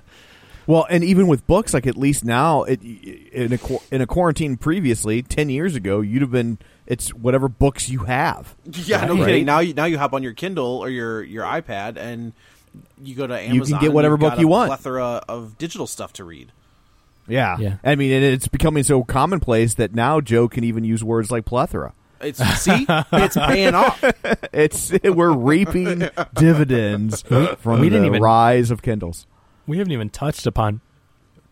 Well, 0.68 0.86
and 0.90 1.04
even 1.04 1.28
with 1.28 1.46
books, 1.46 1.74
like 1.74 1.86
at 1.86 1.96
least 1.96 2.24
now, 2.24 2.64
it, 2.64 2.82
in 2.82 3.52
a 3.52 3.58
in 3.94 4.00
a 4.00 4.06
quarantine 4.06 4.56
previously, 4.56 5.22
ten 5.22 5.48
years 5.48 5.76
ago, 5.76 6.00
you'd 6.00 6.22
have 6.22 6.32
been 6.32 6.58
it's 6.86 7.14
whatever 7.14 7.48
books 7.48 7.88
you 7.88 8.00
have. 8.00 8.56
Yeah, 8.72 9.04
no 9.06 9.16
kidding. 9.24 9.44
Now 9.44 9.60
you 9.60 9.74
now 9.74 9.84
you 9.84 9.96
hop 9.98 10.12
on 10.12 10.24
your 10.24 10.32
Kindle 10.32 10.78
or 10.78 10.88
your 10.88 11.22
your 11.22 11.44
iPad 11.44 11.96
and 11.96 12.32
you 13.02 13.14
go 13.14 13.26
to 13.26 13.34
Amazon. 13.38 13.54
you 13.54 13.64
can 13.64 13.80
get 13.80 13.92
whatever 13.92 14.16
book 14.16 14.32
got 14.34 14.40
you 14.40 14.46
a 14.46 14.50
want. 14.50 14.68
Plethora 14.68 15.22
of 15.28 15.58
digital 15.58 15.86
stuff 15.86 16.12
to 16.14 16.24
read. 16.24 16.52
Yeah. 17.28 17.56
Yeah. 17.58 17.76
I 17.84 17.94
mean, 17.96 18.12
and 18.12 18.24
it's 18.24 18.48
becoming 18.48 18.82
so 18.84 19.02
commonplace 19.02 19.74
that 19.74 19.94
now 19.94 20.20
Joe 20.20 20.48
can 20.48 20.62
even 20.64 20.84
use 20.84 21.02
words 21.02 21.30
like 21.30 21.44
plethora. 21.44 21.92
It's 22.20 22.38
see, 22.60 22.86
it's 23.12 23.36
paying 23.36 23.74
off. 23.74 24.02
It's 24.52 24.90
we're 25.04 25.32
reaping 25.32 26.08
dividends 26.34 27.20
from 27.22 27.80
We 27.80 27.88
didn't 27.90 28.02
the 28.02 28.06
even- 28.06 28.22
rise 28.22 28.70
of 28.70 28.80
Kindles. 28.82 29.26
We 29.66 29.78
haven't 29.78 29.92
even 29.92 30.08
touched 30.10 30.46
upon. 30.46 30.80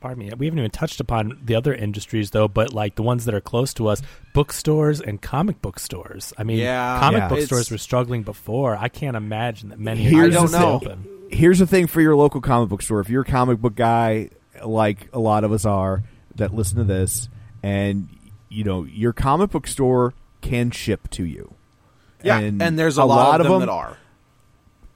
Pardon 0.01 0.19
me. 0.27 0.31
We 0.37 0.47
haven't 0.47 0.59
even 0.59 0.71
touched 0.71 1.01
upon 1.01 1.39
the 1.45 1.55
other 1.55 1.75
industries 1.75 2.31
though, 2.31 2.47
but 2.49 2.73
like 2.73 2.95
the 2.95 3.03
ones 3.03 3.25
that 3.27 3.35
are 3.35 3.41
close 3.41 3.75
to 3.75 3.89
us, 3.89 4.01
bookstores 4.33 5.01
and 5.01 5.21
comic 5.21 5.61
book 5.61 5.79
stores. 5.79 6.33
I 6.39 6.45
mean, 6.45 6.59
Yeah. 6.59 6.99
comic 7.01 7.19
Yeah. 7.21 7.29
book 7.29 7.39
It's- 7.39 7.49
stores 7.49 7.71
were 7.71 7.79
struggling 7.79 8.23
before. 8.23 8.77
I 8.77 8.89
can't 8.89 9.17
imagine 9.17 9.69
that 9.71 9.79
many. 9.81 10.03
Here's 10.03 10.35
are 10.37 10.43
the 10.43 10.49
still 10.49 10.79
thing. 10.79 10.89
open. 10.91 11.09
Here's 11.35 11.59
the 11.59 11.67
thing 11.67 11.87
for 11.89 12.01
your 12.01 12.15
local 12.15 12.41
comic 12.41 12.69
book 12.69 12.81
store. 12.81 13.01
If 13.01 13.09
you're 13.09 13.23
a 13.23 13.27
comic 13.27 13.61
book 13.61 13.75
guy, 13.75 14.31
like 14.65 15.09
a 15.13 15.19
lot 15.19 15.43
of 15.43 15.51
us 15.53 15.65
are 15.65 16.05
that 16.37 16.55
listen 16.55 16.79
to 16.79 16.85
this, 16.85 17.29
and 17.63 18.09
you 18.49 18.63
know 18.63 18.85
your 18.85 19.13
comic 19.13 19.51
book 19.51 19.67
store 19.67 20.15
can 20.41 20.71
ship 20.71 21.11
to 21.11 21.25
you. 21.25 21.55
Yeah, 22.23 22.39
and, 22.39 22.79
there's 22.79 22.97
a, 22.97 23.05
lot, 23.05 23.41
of 23.43 23.49
them, 23.49 23.61
that 23.61 23.69
are. 23.69 23.99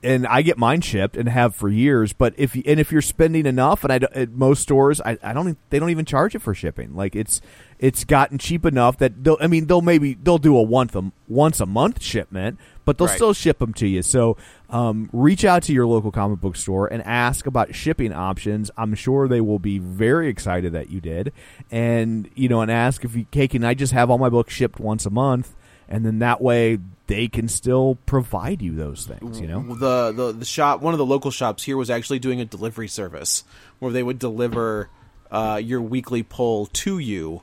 and 0.02 0.26
I 0.26 0.40
get 0.40 0.56
mine 0.56 0.80
shipped 0.80 1.14
and 1.16 1.28
have 1.28 1.54
for 1.54 1.68
years. 1.68 2.14
But 2.14 2.32
if 2.38 2.56
you, 2.56 2.62
and 2.64 2.80
if 2.80 2.90
you're 2.90 3.02
spending 3.02 3.44
enough, 3.44 3.84
and 3.84 3.92
I 3.92 3.96
at 4.14 4.30
most 4.30 4.62
stores, 4.62 5.00
I, 5.02 5.18
I 5.22 5.34
don't 5.34 5.58
they 5.70 5.78
don't 5.78 5.90
even 5.90 6.06
charge 6.06 6.34
it 6.34 6.38
for 6.38 6.54
shipping. 6.54 6.94
Like 6.94 7.14
it's 7.16 7.42
it's 7.78 8.04
gotten 8.04 8.38
cheap 8.38 8.64
enough 8.64 8.96
that 8.98 9.24
they'll 9.24 9.36
I 9.40 9.46
mean 9.48 9.66
they'll 9.66 9.82
maybe 9.82 10.14
they'll 10.14 10.38
do 10.38 10.56
a 10.56 10.62
once 10.62 10.94
a 10.94 11.12
once 11.26 11.60
a 11.60 11.66
month 11.66 12.00
shipment, 12.00 12.58
but 12.86 12.96
they'll 12.96 13.08
Right. 13.08 13.16
still 13.16 13.34
ship 13.34 13.58
them 13.58 13.74
to 13.74 13.86
you. 13.86 14.02
So 14.02 14.38
um, 14.70 15.08
reach 15.12 15.44
out 15.44 15.62
to 15.64 15.72
your 15.72 15.86
local 15.86 16.10
comic 16.10 16.40
book 16.40 16.56
store 16.56 16.86
and 16.86 17.02
ask 17.04 17.46
about 17.46 17.74
shipping 17.74 18.12
options. 18.12 18.70
I'm 18.76 18.94
sure 18.94 19.26
they 19.28 19.40
will 19.40 19.58
be 19.58 19.78
very 19.78 20.28
excited 20.28 20.72
that 20.72 20.90
you 20.90 21.00
did, 21.00 21.32
and 21.70 22.28
you 22.34 22.48
know, 22.48 22.60
and 22.60 22.70
ask 22.70 23.04
if 23.04 23.16
you, 23.16 23.26
hey, 23.32 23.48
can 23.48 23.64
I 23.64 23.74
just 23.74 23.92
have 23.92 24.10
all 24.10 24.18
my 24.18 24.28
books 24.28 24.52
shipped 24.52 24.78
once 24.78 25.06
a 25.06 25.10
month? 25.10 25.54
And 25.90 26.04
then 26.04 26.18
that 26.18 26.42
way 26.42 26.78
they 27.06 27.28
can 27.28 27.48
still 27.48 27.96
provide 28.04 28.60
you 28.60 28.74
those 28.74 29.06
things, 29.06 29.40
you 29.40 29.46
know. 29.46 29.62
the, 29.74 30.12
the 30.12 30.32
the 30.32 30.44
shop 30.44 30.82
one 30.82 30.92
of 30.92 30.98
the 30.98 31.06
local 31.06 31.30
shops 31.30 31.64
here 31.64 31.78
was 31.78 31.88
actually 31.88 32.18
doing 32.18 32.42
a 32.42 32.44
delivery 32.44 32.88
service 32.88 33.42
where 33.78 33.90
they 33.90 34.02
would 34.02 34.18
deliver 34.18 34.90
uh, 35.30 35.58
your 35.62 35.80
weekly 35.80 36.22
pull 36.22 36.66
to 36.66 36.98
you 36.98 37.40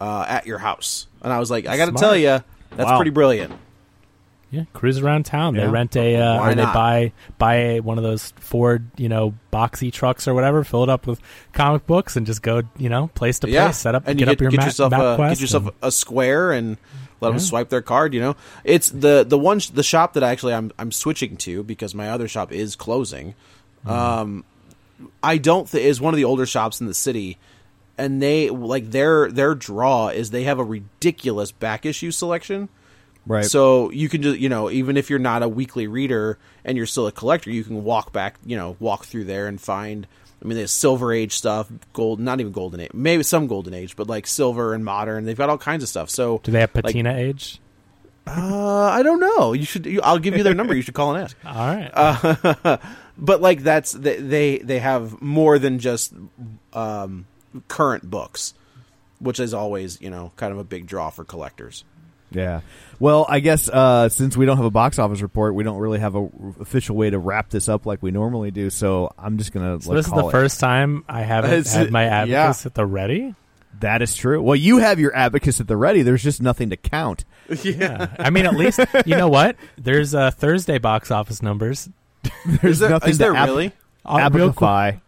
uh, 0.00 0.24
at 0.26 0.46
your 0.46 0.58
house 0.58 1.08
and 1.22 1.30
i 1.32 1.38
was 1.38 1.50
like 1.50 1.66
i 1.66 1.76
gotta 1.76 1.90
Smart. 1.90 2.00
tell 2.00 2.16
you 2.16 2.42
that's 2.76 2.90
Wow. 2.90 2.96
pretty 2.96 3.10
brilliant 3.10 3.52
Yeah, 4.50 4.64
cruise 4.72 4.98
around 4.98 5.26
town. 5.26 5.54
They 5.54 5.66
rent 5.68 5.94
a 5.96 6.16
uh, 6.16 6.40
or 6.40 6.54
they 6.54 6.62
not? 6.62 6.72
buy 6.72 7.12
buy 7.36 7.54
a, 7.56 7.80
one 7.80 7.98
of 7.98 8.04
those 8.04 8.30
Ford, 8.36 8.90
you 8.96 9.08
know, 9.10 9.34
boxy 9.52 9.92
trucks 9.92 10.26
or 10.26 10.32
whatever, 10.32 10.64
fill 10.64 10.82
it 10.84 10.88
up 10.88 11.06
with 11.06 11.20
comic 11.52 11.86
books, 11.86 12.16
and 12.16 12.24
just 12.26 12.40
go, 12.42 12.62
you 12.78 12.88
know, 12.88 13.08
place 13.08 13.38
to 13.40 13.50
yeah 13.50 13.66
place, 13.66 13.76
set 13.76 13.94
up, 13.94 14.04
and 14.06 14.18
get 14.18 14.28
you 14.28 14.32
up 14.32 14.40
your 14.40 14.50
get 14.50 14.56
map, 14.58 14.66
yourself 14.68 14.90
map 14.90 15.00
a 15.02 15.16
quest 15.16 15.34
get 15.38 15.40
yourself 15.42 15.64
and- 15.66 15.72
a 15.82 15.92
square 15.92 16.52
and 16.52 16.78
let 17.20 17.30
them 17.30 17.38
swipe 17.40 17.68
their 17.68 17.82
card 17.82 18.14
you 18.14 18.20
know 18.20 18.36
it's 18.62 18.90
the 18.90 19.24
the 19.26 19.36
one 19.36 19.58
sh- 19.58 19.70
the 19.70 19.82
shop 19.82 20.12
that 20.12 20.22
actually 20.22 20.54
i'm 20.54 20.70
i'm 20.78 20.92
switching 20.92 21.36
to 21.36 21.64
because 21.64 21.92
my 21.92 22.08
other 22.10 22.28
shop 22.28 22.52
is 22.52 22.76
closing 22.76 23.34
Mm-hmm. 23.84 23.90
um 23.90 24.44
i 25.22 25.36
don't 25.36 25.68
th- 25.68 25.84
is 25.84 26.00
one 26.00 26.14
of 26.14 26.16
the 26.16 26.22
older 26.24 26.46
shops 26.46 26.80
in 26.80 26.86
the 26.86 26.94
city 26.94 27.36
and 27.98 28.22
they 28.22 28.50
like 28.50 28.92
their 28.92 29.30
their 29.32 29.56
draw 29.56 30.08
is 30.08 30.30
they 30.30 30.44
have 30.44 30.60
a 30.60 30.64
ridiculous 30.64 31.50
back 31.50 31.84
issue 31.84 32.12
selection 32.12 32.68
Right. 33.28 33.44
so 33.44 33.90
you 33.90 34.08
can 34.08 34.22
just 34.22 34.38
you 34.38 34.48
know 34.48 34.70
even 34.70 34.96
if 34.96 35.10
you're 35.10 35.18
not 35.18 35.42
a 35.42 35.48
weekly 35.48 35.86
reader 35.86 36.38
and 36.64 36.76
you're 36.76 36.86
still 36.86 37.06
a 37.06 37.12
collector, 37.12 37.50
you 37.50 37.62
can 37.62 37.84
walk 37.84 38.12
back 38.12 38.36
you 38.44 38.56
know 38.56 38.76
walk 38.80 39.04
through 39.04 39.24
there 39.24 39.46
and 39.46 39.60
find. 39.60 40.06
I 40.40 40.46
mean, 40.46 40.56
there's 40.56 40.70
Silver 40.70 41.12
Age 41.12 41.32
stuff, 41.32 41.68
gold, 41.92 42.20
not 42.20 42.38
even 42.38 42.52
Golden 42.52 42.78
Age, 42.78 42.90
maybe 42.94 43.24
some 43.24 43.48
Golden 43.48 43.74
Age, 43.74 43.96
but 43.96 44.06
like 44.06 44.24
Silver 44.24 44.72
and 44.72 44.84
Modern. 44.84 45.24
They've 45.24 45.36
got 45.36 45.50
all 45.50 45.58
kinds 45.58 45.82
of 45.82 45.88
stuff. 45.88 46.10
So 46.10 46.38
Do 46.44 46.52
they 46.52 46.60
have 46.60 46.72
like, 46.76 46.84
patina 46.84 47.12
age? 47.16 47.60
uh, 48.28 48.84
I 48.84 49.02
don't 49.02 49.20
know. 49.20 49.52
You 49.52 49.64
should. 49.64 49.86
You, 49.86 50.00
I'll 50.02 50.18
give 50.18 50.36
you 50.36 50.42
their 50.42 50.54
number. 50.54 50.74
You 50.76 50.82
should 50.82 50.94
call 50.94 51.14
and 51.14 51.24
ask. 51.24 51.36
All 51.44 51.54
right. 51.54 51.90
Uh, 51.92 52.76
but 53.18 53.40
like 53.40 53.62
that's 53.62 53.92
they 53.92 54.16
they, 54.16 54.58
they 54.58 54.78
have 54.78 55.20
more 55.20 55.58
than 55.58 55.78
just 55.78 56.12
um, 56.72 57.26
current 57.68 58.08
books, 58.08 58.54
which 59.18 59.40
is 59.40 59.54
always 59.54 60.00
you 60.00 60.10
know 60.10 60.32
kind 60.36 60.52
of 60.52 60.58
a 60.58 60.64
big 60.64 60.86
draw 60.86 61.10
for 61.10 61.24
collectors. 61.24 61.84
Yeah. 62.30 62.60
Well, 63.00 63.26
I 63.28 63.40
guess 63.40 63.68
uh, 63.68 64.08
since 64.08 64.36
we 64.36 64.44
don't 64.44 64.56
have 64.56 64.66
a 64.66 64.70
box 64.70 64.98
office 64.98 65.20
report, 65.22 65.54
we 65.54 65.62
don't 65.64 65.78
really 65.78 66.00
have 66.00 66.14
a 66.14 66.18
r- 66.18 66.30
official 66.60 66.96
way 66.96 67.10
to 67.10 67.18
wrap 67.18 67.48
this 67.50 67.68
up 67.68 67.86
like 67.86 68.02
we 68.02 68.10
normally 68.10 68.50
do. 68.50 68.70
So 68.70 69.12
I'm 69.18 69.38
just 69.38 69.52
gonna. 69.52 69.80
so 69.80 69.90
like, 69.90 69.96
this 69.98 70.06
is 70.06 70.12
the 70.12 70.26
it. 70.26 70.30
first 70.32 70.60
time 70.60 71.04
I 71.08 71.22
haven't 71.22 71.52
It's- 71.52 71.72
had 71.74 71.90
my 71.90 72.04
yeah. 72.04 72.22
abacus 72.44 72.66
at 72.66 72.74
the 72.74 72.84
ready. 72.86 73.34
That 73.80 74.02
is 74.02 74.16
true. 74.16 74.42
Well, 74.42 74.56
you 74.56 74.78
have 74.78 74.98
your 74.98 75.14
abacus 75.14 75.60
at 75.60 75.68
the 75.68 75.76
ready. 75.76 76.02
There's 76.02 76.22
just 76.24 76.42
nothing 76.42 76.70
to 76.70 76.76
count. 76.76 77.24
Yeah, 77.62 78.08
I 78.18 78.28
mean, 78.30 78.44
at 78.44 78.54
least 78.56 78.78
you 79.06 79.16
know 79.16 79.28
what? 79.28 79.56
There's 79.78 80.14
uh, 80.14 80.30
Thursday 80.32 80.76
box 80.78 81.10
office 81.10 81.40
numbers. 81.42 81.88
There's 82.46 82.64
Is 82.74 82.78
there, 82.80 82.90
nothing 82.90 83.10
is 83.10 83.18
there 83.18 83.32
to 83.32 83.38
ab- 83.38 83.48
really? 83.48 83.72
Uh, 84.04 84.28
real 84.32 84.52
quick, 84.52 84.68
abacify. 84.68 85.00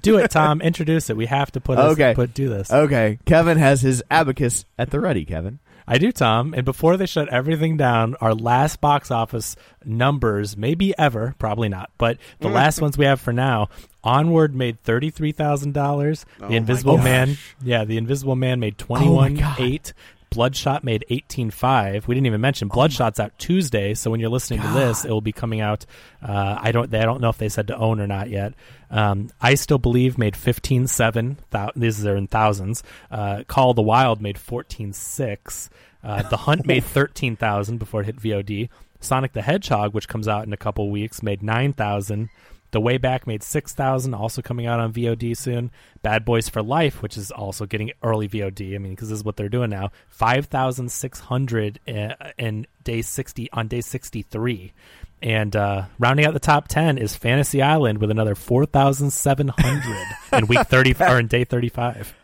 do 0.00 0.16
it, 0.18 0.30
Tom. 0.32 0.60
Introduce 0.60 1.08
it. 1.10 1.16
We 1.16 1.26
have 1.26 1.52
to 1.52 1.60
put 1.60 1.78
us, 1.78 1.92
Okay. 1.92 2.14
put 2.14 2.34
do 2.34 2.48
this. 2.48 2.72
Okay, 2.72 3.18
Kevin 3.26 3.58
has 3.58 3.80
his 3.82 4.02
abacus 4.10 4.64
at 4.78 4.90
the 4.90 4.98
ready. 4.98 5.24
Kevin. 5.24 5.58
I 5.88 5.98
do, 5.98 6.12
Tom. 6.12 6.54
And 6.54 6.64
before 6.64 6.96
they 6.96 7.06
shut 7.06 7.28
everything 7.30 7.76
down, 7.76 8.14
our 8.20 8.34
last 8.34 8.80
box 8.80 9.10
office 9.10 9.56
numbers, 9.84 10.56
maybe 10.56 10.96
ever, 10.98 11.34
probably 11.38 11.68
not, 11.68 11.90
but 11.98 12.18
the 12.40 12.48
last 12.48 12.80
ones 12.80 12.98
we 12.98 13.04
have 13.06 13.20
for 13.20 13.32
now. 13.32 13.68
Onward 14.04 14.54
made 14.54 14.82
thirty 14.82 15.10
three 15.10 15.32
thousand 15.32 15.72
dollars. 15.72 16.24
Oh 16.40 16.48
The 16.48 16.56
Invisible. 16.56 16.98
Man, 16.98 17.36
yeah, 17.62 17.84
the 17.84 17.96
Invisible 17.96 18.36
Man 18.36 18.60
made 18.60 18.78
twenty 18.78 19.08
one 19.08 19.38
eight. 19.58 19.92
Bloodshot 20.30 20.84
made 20.84 21.04
eighteen 21.10 21.50
five. 21.50 22.06
We 22.06 22.14
didn't 22.14 22.26
even 22.26 22.40
mention 22.40 22.68
Bloodshot's 22.68 23.18
out 23.18 23.38
Tuesday, 23.38 23.94
so 23.94 24.10
when 24.10 24.20
you're 24.20 24.28
listening 24.28 24.60
to 24.60 24.68
this, 24.68 25.04
it 25.04 25.10
will 25.10 25.20
be 25.20 25.32
coming 25.32 25.60
out. 25.60 25.86
Uh, 26.22 26.58
I 26.60 26.72
don't. 26.72 26.90
They, 26.90 26.98
I 26.98 27.04
don't 27.04 27.20
know 27.20 27.30
if 27.30 27.38
they 27.38 27.48
said 27.48 27.68
to 27.68 27.76
own 27.76 28.00
or 28.00 28.06
not 28.06 28.28
yet. 28.30 28.54
Um, 28.90 29.30
I 29.40 29.54
still 29.54 29.78
believe 29.78 30.18
made 30.18 30.36
fifteen 30.36 30.86
seven. 30.86 31.38
Thou- 31.50 31.72
these 31.74 32.04
are 32.06 32.16
in 32.16 32.26
thousands. 32.26 32.82
Uh, 33.10 33.44
Call 33.46 33.70
of 33.70 33.76
the 33.76 33.82
Wild 33.82 34.20
made 34.20 34.38
fourteen 34.38 34.92
six. 34.92 35.70
Uh, 36.04 36.22
the 36.22 36.36
Hunt 36.36 36.66
made 36.66 36.84
thirteen 36.84 37.36
thousand 37.36 37.78
before 37.78 38.02
it 38.02 38.06
hit 38.06 38.16
VOD. 38.16 38.68
Sonic 39.00 39.32
the 39.32 39.42
Hedgehog, 39.42 39.94
which 39.94 40.08
comes 40.08 40.26
out 40.28 40.46
in 40.46 40.52
a 40.52 40.56
couple 40.56 40.90
weeks, 40.90 41.22
made 41.22 41.42
nine 41.42 41.72
thousand. 41.72 42.28
The 42.70 42.80
Way 42.80 42.98
Back 42.98 43.26
made 43.26 43.42
six 43.42 43.72
thousand, 43.74 44.12
also 44.14 44.42
coming 44.42 44.66
out 44.66 44.78
on 44.80 44.92
VOD 44.92 45.36
soon. 45.36 45.70
Bad 46.02 46.24
Boys 46.24 46.48
for 46.48 46.62
Life, 46.62 47.00
which 47.02 47.16
is 47.16 47.30
also 47.30 47.64
getting 47.64 47.92
early 48.02 48.28
VOD. 48.28 48.74
I 48.74 48.78
mean, 48.78 48.92
because 48.92 49.08
this 49.08 49.18
is 49.18 49.24
what 49.24 49.36
they're 49.36 49.48
doing 49.48 49.70
now. 49.70 49.90
Five 50.08 50.46
thousand 50.46 50.92
six 50.92 51.18
hundred 51.20 51.80
in 51.86 52.66
day 52.84 53.02
sixty 53.02 53.50
on 53.52 53.68
day 53.68 53.80
sixty 53.80 54.22
three. 54.22 54.72
And 55.20 55.56
uh, 55.56 55.86
rounding 55.98 56.26
out 56.26 56.34
the 56.34 56.40
top 56.40 56.68
ten 56.68 56.98
is 56.98 57.16
Fantasy 57.16 57.60
Island 57.62 57.98
with 57.98 58.10
another 58.10 58.34
four 58.34 58.66
thousand 58.66 59.10
seven 59.12 59.48
hundred 59.48 60.06
in 60.32 60.46
week 60.46 60.66
thirty 60.68 60.94
or 61.00 61.18
in 61.18 61.26
day 61.26 61.44
thirty 61.44 61.70
five. 61.70 62.14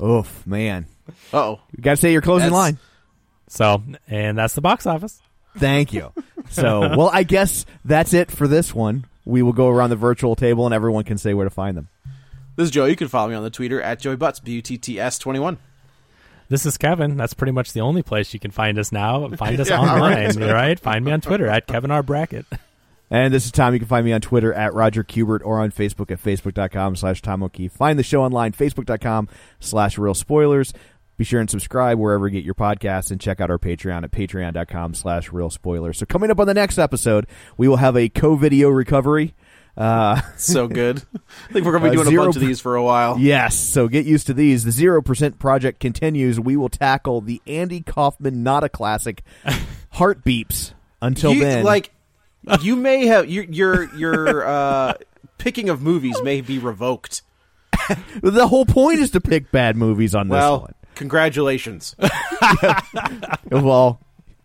Oof, 0.00 0.46
man. 0.46 0.86
Oh, 1.32 1.60
You 1.76 1.82
got 1.82 1.92
to 1.92 1.96
say 1.96 2.12
your 2.12 2.22
closing 2.22 2.50
That's- 2.50 2.52
line. 2.52 2.78
So, 3.48 3.82
and 4.08 4.36
that's 4.38 4.54
the 4.54 4.60
box 4.60 4.86
office. 4.86 5.20
Thank 5.56 5.92
you. 5.92 6.12
So, 6.50 6.80
well, 6.96 7.10
I 7.12 7.22
guess 7.24 7.64
that's 7.84 8.12
it 8.12 8.30
for 8.30 8.46
this 8.46 8.74
one. 8.74 9.06
We 9.28 9.42
will 9.42 9.52
go 9.52 9.68
around 9.68 9.90
the 9.90 9.96
virtual 9.96 10.34
table 10.34 10.64
and 10.66 10.74
everyone 10.74 11.04
can 11.04 11.18
say 11.18 11.34
where 11.34 11.44
to 11.44 11.50
find 11.50 11.76
them. 11.76 11.88
this 12.56 12.64
is 12.64 12.70
Joe. 12.70 12.86
You 12.86 12.96
can 12.96 13.08
follow 13.08 13.28
me 13.28 13.34
on 13.34 13.44
the 13.44 13.50
Twitter 13.50 13.80
at 13.80 14.00
Joey 14.00 14.16
Butts 14.16 14.40
B 14.40 14.52
U 14.52 14.62
T 14.62 14.78
T 14.78 14.98
S 14.98 15.18
twenty 15.18 15.38
one. 15.38 15.58
This 16.48 16.64
is 16.64 16.78
Kevin. 16.78 17.16
That's 17.18 17.34
pretty 17.34 17.52
much 17.52 17.74
the 17.74 17.80
only 17.82 18.02
place 18.02 18.32
you 18.32 18.40
can 18.40 18.50
find 18.50 18.78
us 18.78 18.90
now. 18.90 19.28
Find 19.28 19.60
us 19.60 19.68
Yeah, 19.70 19.80
online, 19.80 20.34
right. 20.38 20.80
Find 20.80 21.04
me 21.04 21.12
on 21.12 21.20
Twitter 21.20 21.46
at 21.46 21.66
Kevin 21.66 21.90
R. 21.90 22.02
Brackett. 22.02 22.46
And 23.10 23.32
this 23.34 23.44
is 23.44 23.52
Tom. 23.52 23.74
You 23.74 23.78
can 23.80 23.88
find 23.88 24.04
me 24.04 24.12
on 24.14 24.20
Twitter 24.22 24.52
at 24.54 24.72
Roger 24.74 25.04
Kubert 25.04 25.40
or 25.44 25.60
on 25.60 25.70
Facebook 25.72 26.10
at 26.10 26.22
facebook.com 26.22 26.96
slash 26.96 27.20
Tom 27.22 27.42
O'Keefe. 27.42 27.72
Find 27.72 27.98
the 27.98 28.02
show 28.02 28.22
online, 28.22 28.52
facebook.com 28.52 29.28
slash 29.60 29.98
real 29.98 30.14
spoilers. 30.14 30.72
Be 31.18 31.24
sure 31.24 31.40
and 31.40 31.50
subscribe 31.50 31.98
wherever 31.98 32.26
you 32.28 32.32
get 32.32 32.44
your 32.44 32.54
podcasts 32.54 33.10
and 33.10 33.20
check 33.20 33.40
out 33.40 33.50
our 33.50 33.58
Patreon 33.58 34.04
at 34.04 34.10
patreon.com 34.12 34.94
slash 34.94 35.30
real 35.32 35.50
spoilers. 35.50 35.98
So 35.98 36.06
coming 36.06 36.30
up 36.30 36.38
on 36.40 36.46
the 36.46 36.54
next 36.54 36.78
episode, 36.78 37.26
we 37.56 37.68
will 37.68 37.76
have 37.76 37.96
a 37.96 38.08
co-video 38.08 38.68
recovery. 38.70 39.34
Uh, 39.76 40.20
So 40.36 40.66
good. 40.68 41.02
I 41.50 41.52
think 41.52 41.66
we're 41.66 41.72
going 41.78 41.82
to 41.84 41.90
be 41.90 41.96
Uh, 42.00 42.04
doing 42.04 42.16
a 42.16 42.20
bunch 42.24 42.36
of 42.36 42.42
these 42.42 42.60
for 42.60 42.76
a 42.76 42.82
while. 42.82 43.18
yes, 43.18 43.56
so 43.58 43.88
get 43.88 44.06
used 44.06 44.28
to 44.28 44.34
these. 44.34 44.62
The 44.64 44.70
0% 44.70 45.38
project 45.40 45.80
continues. 45.80 46.38
We 46.40 46.56
will 46.56 46.68
tackle 46.68 47.20
the 47.20 47.42
Andy 47.46 47.80
Kaufman 47.80 48.42
Not 48.44 48.62
a 48.64 48.68
Classic 48.68 49.22
Heartbeeps. 49.94 50.72
Until 51.00 51.32
You- 51.32 51.40
then, 51.44 51.64
like 51.64 51.92
you 52.60 52.74
may 52.76 53.06
have 53.06 53.28
your 53.30 53.44
your 53.44 53.96
your 53.96 54.46
uh, 54.46 54.94
picking 55.38 55.68
of 55.68 55.80
movies 55.82 56.20
may 56.22 56.40
be 56.40 56.58
revoked. 56.58 57.22
the 58.22 58.46
whole 58.48 58.66
point 58.66 58.98
is 59.00 59.12
to 59.12 59.20
pick 59.20 59.50
bad 59.52 59.76
movies 59.76 60.14
on 60.14 60.26
this 60.28 60.34
Well, 60.34 60.60
one. 60.62 60.74
Congratulations. 60.98 61.96
Well, 63.50 64.00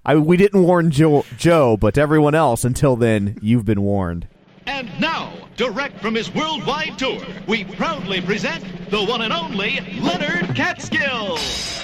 I, 0.06 0.16
we 0.16 0.38
didn't 0.38 0.64
warn 0.64 0.90
Joe, 0.92 1.26
Joe, 1.38 1.76
but 1.76 1.98
everyone 1.98 2.36
else, 2.36 2.64
until 2.64 2.96
then, 2.96 3.38
you've 3.42 3.66
been 3.66 3.82
warned. 3.82 4.28
And 4.66 4.90
now, 5.00 5.34
direct 5.58 6.00
from 6.00 6.16
his 6.16 6.34
worldwide 6.34 6.98
tour, 6.98 7.20
we 7.48 7.66
proudly 7.66 8.22
present 8.22 8.64
the 8.90 9.04
one 9.04 9.22
and 9.22 9.34
only 9.34 9.80
Leonard 10.00 10.56
Catskill. 10.56 11.36
Thank 11.38 11.84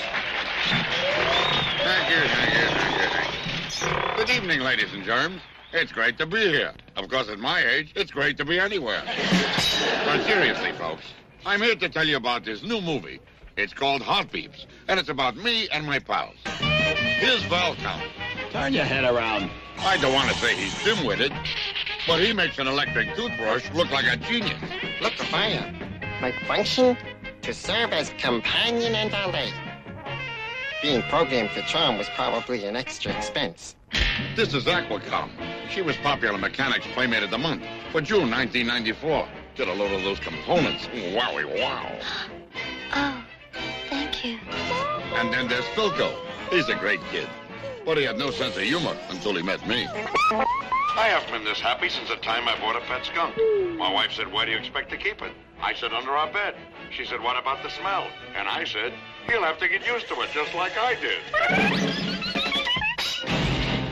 you, 2.09 2.21
thank 2.29 2.53
you, 2.53 2.67
thank 2.69 3.01
you, 3.01 3.07
thank 3.09 4.17
you. 4.17 4.25
Good 4.25 4.29
evening, 4.29 4.61
ladies 4.61 4.93
and 4.93 5.03
germs. 5.03 5.41
It's 5.73 5.91
great 5.91 6.17
to 6.19 6.25
be 6.25 6.39
here. 6.39 6.73
Of 6.95 7.09
course, 7.09 7.27
at 7.29 7.39
my 7.39 7.61
age, 7.65 7.91
it's 7.95 8.11
great 8.11 8.37
to 8.37 8.45
be 8.45 8.59
anywhere. 8.59 9.03
But 10.05 10.23
seriously, 10.25 10.71
folks, 10.73 11.03
I'm 11.45 11.61
here 11.61 11.75
to 11.75 11.89
tell 11.89 12.07
you 12.07 12.15
about 12.17 12.45
this 12.45 12.63
new 12.63 12.79
movie. 12.81 13.19
It's 13.59 13.73
called 13.73 14.01
Heartbeeps, 14.01 14.67
and 14.87 14.97
it's 14.97 15.09
about 15.09 15.35
me 15.35 15.67
and 15.73 15.85
my 15.85 15.99
pals. 15.99 16.37
Here's 16.45 17.43
ValCom. 17.43 18.01
Turn 18.51 18.73
your 18.73 18.85
head 18.85 19.03
around. 19.03 19.51
I 19.79 19.97
don't 19.97 20.13
want 20.13 20.29
to 20.29 20.35
say 20.37 20.55
he's 20.55 20.81
dim-witted, 20.81 21.33
but 22.07 22.21
he 22.21 22.31
makes 22.31 22.57
an 22.57 22.67
electric 22.67 23.13
toothbrush 23.17 23.69
look 23.73 23.91
like 23.91 24.05
a 24.05 24.15
genius. 24.15 24.57
Look, 25.01 25.17
the 25.17 25.25
Fire. 25.25 25.73
My 26.21 26.31
function? 26.47 26.95
To 27.41 27.53
serve 27.53 27.91
as 27.91 28.11
companion 28.17 28.95
and 28.95 29.11
valet. 29.11 29.51
Being 30.81 31.01
programmed 31.03 31.49
for 31.49 31.61
charm 31.63 31.97
was 31.97 32.07
probably 32.15 32.63
an 32.63 32.77
extra 32.77 33.11
expense. 33.11 33.75
This 34.37 34.53
is 34.53 34.63
Aquacom. 34.67 35.31
She 35.69 35.81
was 35.81 35.97
Popular 35.97 36.37
Mechanics 36.37 36.87
Playmate 36.93 37.23
of 37.23 37.29
the 37.29 37.37
Month 37.37 37.63
for 37.91 37.99
June 37.99 38.31
1994. 38.31 39.27
Get 39.55 39.67
a 39.67 39.73
load 39.73 39.91
of 39.91 40.03
those 40.03 40.19
components. 40.19 40.87
Wowie 40.93 41.59
wow. 41.59 41.99
Oh, 42.91 43.23
thank 44.21 44.25
you. 44.25 44.39
And 45.15 45.33
then 45.33 45.47
there's 45.47 45.65
Philco. 45.75 46.13
He's 46.49 46.69
a 46.69 46.75
great 46.75 46.99
kid. 47.11 47.27
But 47.85 47.97
he 47.97 48.03
had 48.03 48.17
no 48.17 48.31
sense 48.31 48.55
of 48.55 48.63
humor 48.63 48.95
until 49.09 49.35
he 49.35 49.41
met 49.41 49.65
me. 49.67 49.87
I 49.87 51.07
haven't 51.07 51.31
been 51.31 51.43
this 51.43 51.59
happy 51.59 51.89
since 51.89 52.09
the 52.09 52.17
time 52.17 52.47
I 52.47 52.59
bought 52.59 52.75
a 52.75 52.81
pet 52.81 53.05
skunk. 53.05 53.35
My 53.77 53.91
wife 53.91 54.11
said, 54.11 54.31
why 54.31 54.45
do 54.45 54.51
you 54.51 54.57
expect 54.57 54.89
to 54.91 54.97
keep 54.97 55.21
it? 55.21 55.31
I 55.61 55.73
said, 55.73 55.93
under 55.93 56.11
our 56.11 56.31
bed. 56.31 56.55
She 56.91 57.05
said, 57.05 57.21
what 57.21 57.37
about 57.37 57.63
the 57.63 57.69
smell? 57.69 58.07
And 58.35 58.47
I 58.47 58.63
said, 58.65 58.93
he'll 59.27 59.43
have 59.43 59.57
to 59.59 59.67
get 59.67 59.85
used 59.85 60.07
to 60.09 60.19
it 60.21 60.29
just 60.33 60.53
like 60.55 60.77
I 60.77 60.95
did. 60.95 61.19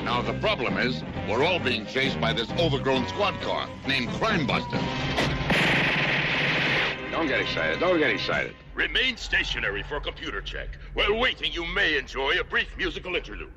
Now 0.04 0.22
the 0.22 0.34
problem 0.40 0.78
is, 0.78 1.04
we're 1.30 1.44
all 1.44 1.60
being 1.60 1.86
chased 1.86 2.20
by 2.20 2.34
this 2.34 2.50
overgrown 2.54 3.08
squad 3.08 3.40
car 3.42 3.70
named 3.88 4.10
Crime 4.14 4.48
Buster. 4.48 4.80
Don't 7.18 7.28
get 7.28 7.42
excited. 7.42 7.80
Don't 7.80 7.98
get 7.98 8.12
excited. 8.12 8.54
Remain 8.76 9.18
stationary 9.18 9.82
for 9.82 10.00
computer 10.00 10.40
check. 10.40 10.68
While 10.94 11.18
waiting, 11.18 11.52
you 11.52 11.66
may 11.66 11.98
enjoy 11.98 12.40
a 12.40 12.44
brief 12.44 12.68
musical 12.78 13.16
interlude. 13.16 13.52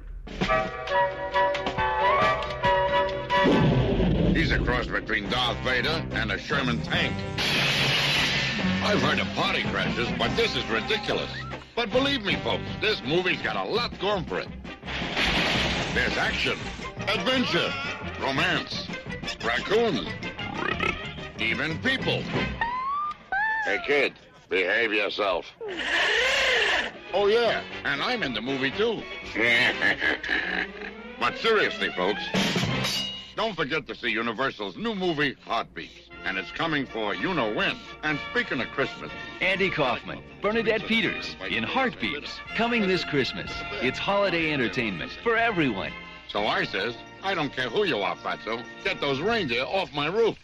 He's 4.34 4.50
a 4.50 4.58
cross 4.64 4.86
between 4.86 5.28
Darth 5.28 5.58
Vader 5.58 6.02
and 6.12 6.32
a 6.32 6.38
Sherman 6.38 6.80
tank. 6.80 7.14
I've 8.82 9.02
heard 9.02 9.18
of 9.18 9.26
party 9.34 9.62
crashes, 9.64 10.08
but 10.18 10.34
this 10.36 10.56
is 10.56 10.66
ridiculous. 10.70 11.30
But 11.76 11.90
believe 11.90 12.24
me, 12.24 12.36
folks, 12.36 12.64
this 12.80 13.02
movie's 13.02 13.42
got 13.42 13.56
a 13.56 13.70
lot 13.70 13.92
going 14.00 14.24
for 14.24 14.40
it. 14.40 14.48
There's 15.92 16.16
action, 16.16 16.56
adventure, 17.08 17.70
romance, 18.22 18.88
raccoons, 19.44 20.08
even 21.38 21.78
people. 21.82 22.22
Hey, 23.64 23.78
kid, 23.86 24.14
behave 24.48 24.92
yourself. 24.92 25.46
Oh, 27.12 27.26
yeah, 27.26 27.62
and 27.84 28.00
I'm 28.00 28.22
in 28.22 28.34
the 28.34 28.40
movie, 28.40 28.70
too. 28.70 29.02
but 31.18 31.36
seriously, 31.38 31.90
folks, 31.90 32.22
don't 33.34 33.56
forget 33.56 33.88
to 33.88 33.96
see 33.96 34.10
Universal's 34.10 34.76
new 34.76 34.94
movie, 34.94 35.36
Heartbeeps. 35.44 36.08
And 36.24 36.38
it's 36.38 36.52
coming 36.52 36.86
for 36.86 37.14
you 37.14 37.34
know 37.34 37.52
when. 37.52 37.76
And 38.04 38.20
speaking 38.30 38.60
of 38.60 38.68
Christmas, 38.68 39.10
Andy 39.40 39.70
Kaufman, 39.70 40.22
Bernadette 40.40 40.86
Peters 40.86 41.34
in 41.48 41.64
Heartbeeps, 41.64 42.38
coming 42.54 42.86
this 42.86 43.02
Christmas. 43.02 43.50
It's 43.82 43.98
holiday 43.98 44.52
entertainment 44.52 45.10
for 45.24 45.36
everyone. 45.36 45.92
So 46.28 46.46
I 46.46 46.64
says, 46.64 46.94
I 47.24 47.34
don't 47.34 47.52
care 47.52 47.68
who 47.68 47.84
you 47.84 47.98
are, 47.98 48.14
Fatso. 48.14 48.62
Get 48.84 49.00
those 49.00 49.20
reindeer 49.20 49.64
off 49.64 49.92
my 49.92 50.06
roof. 50.06 50.36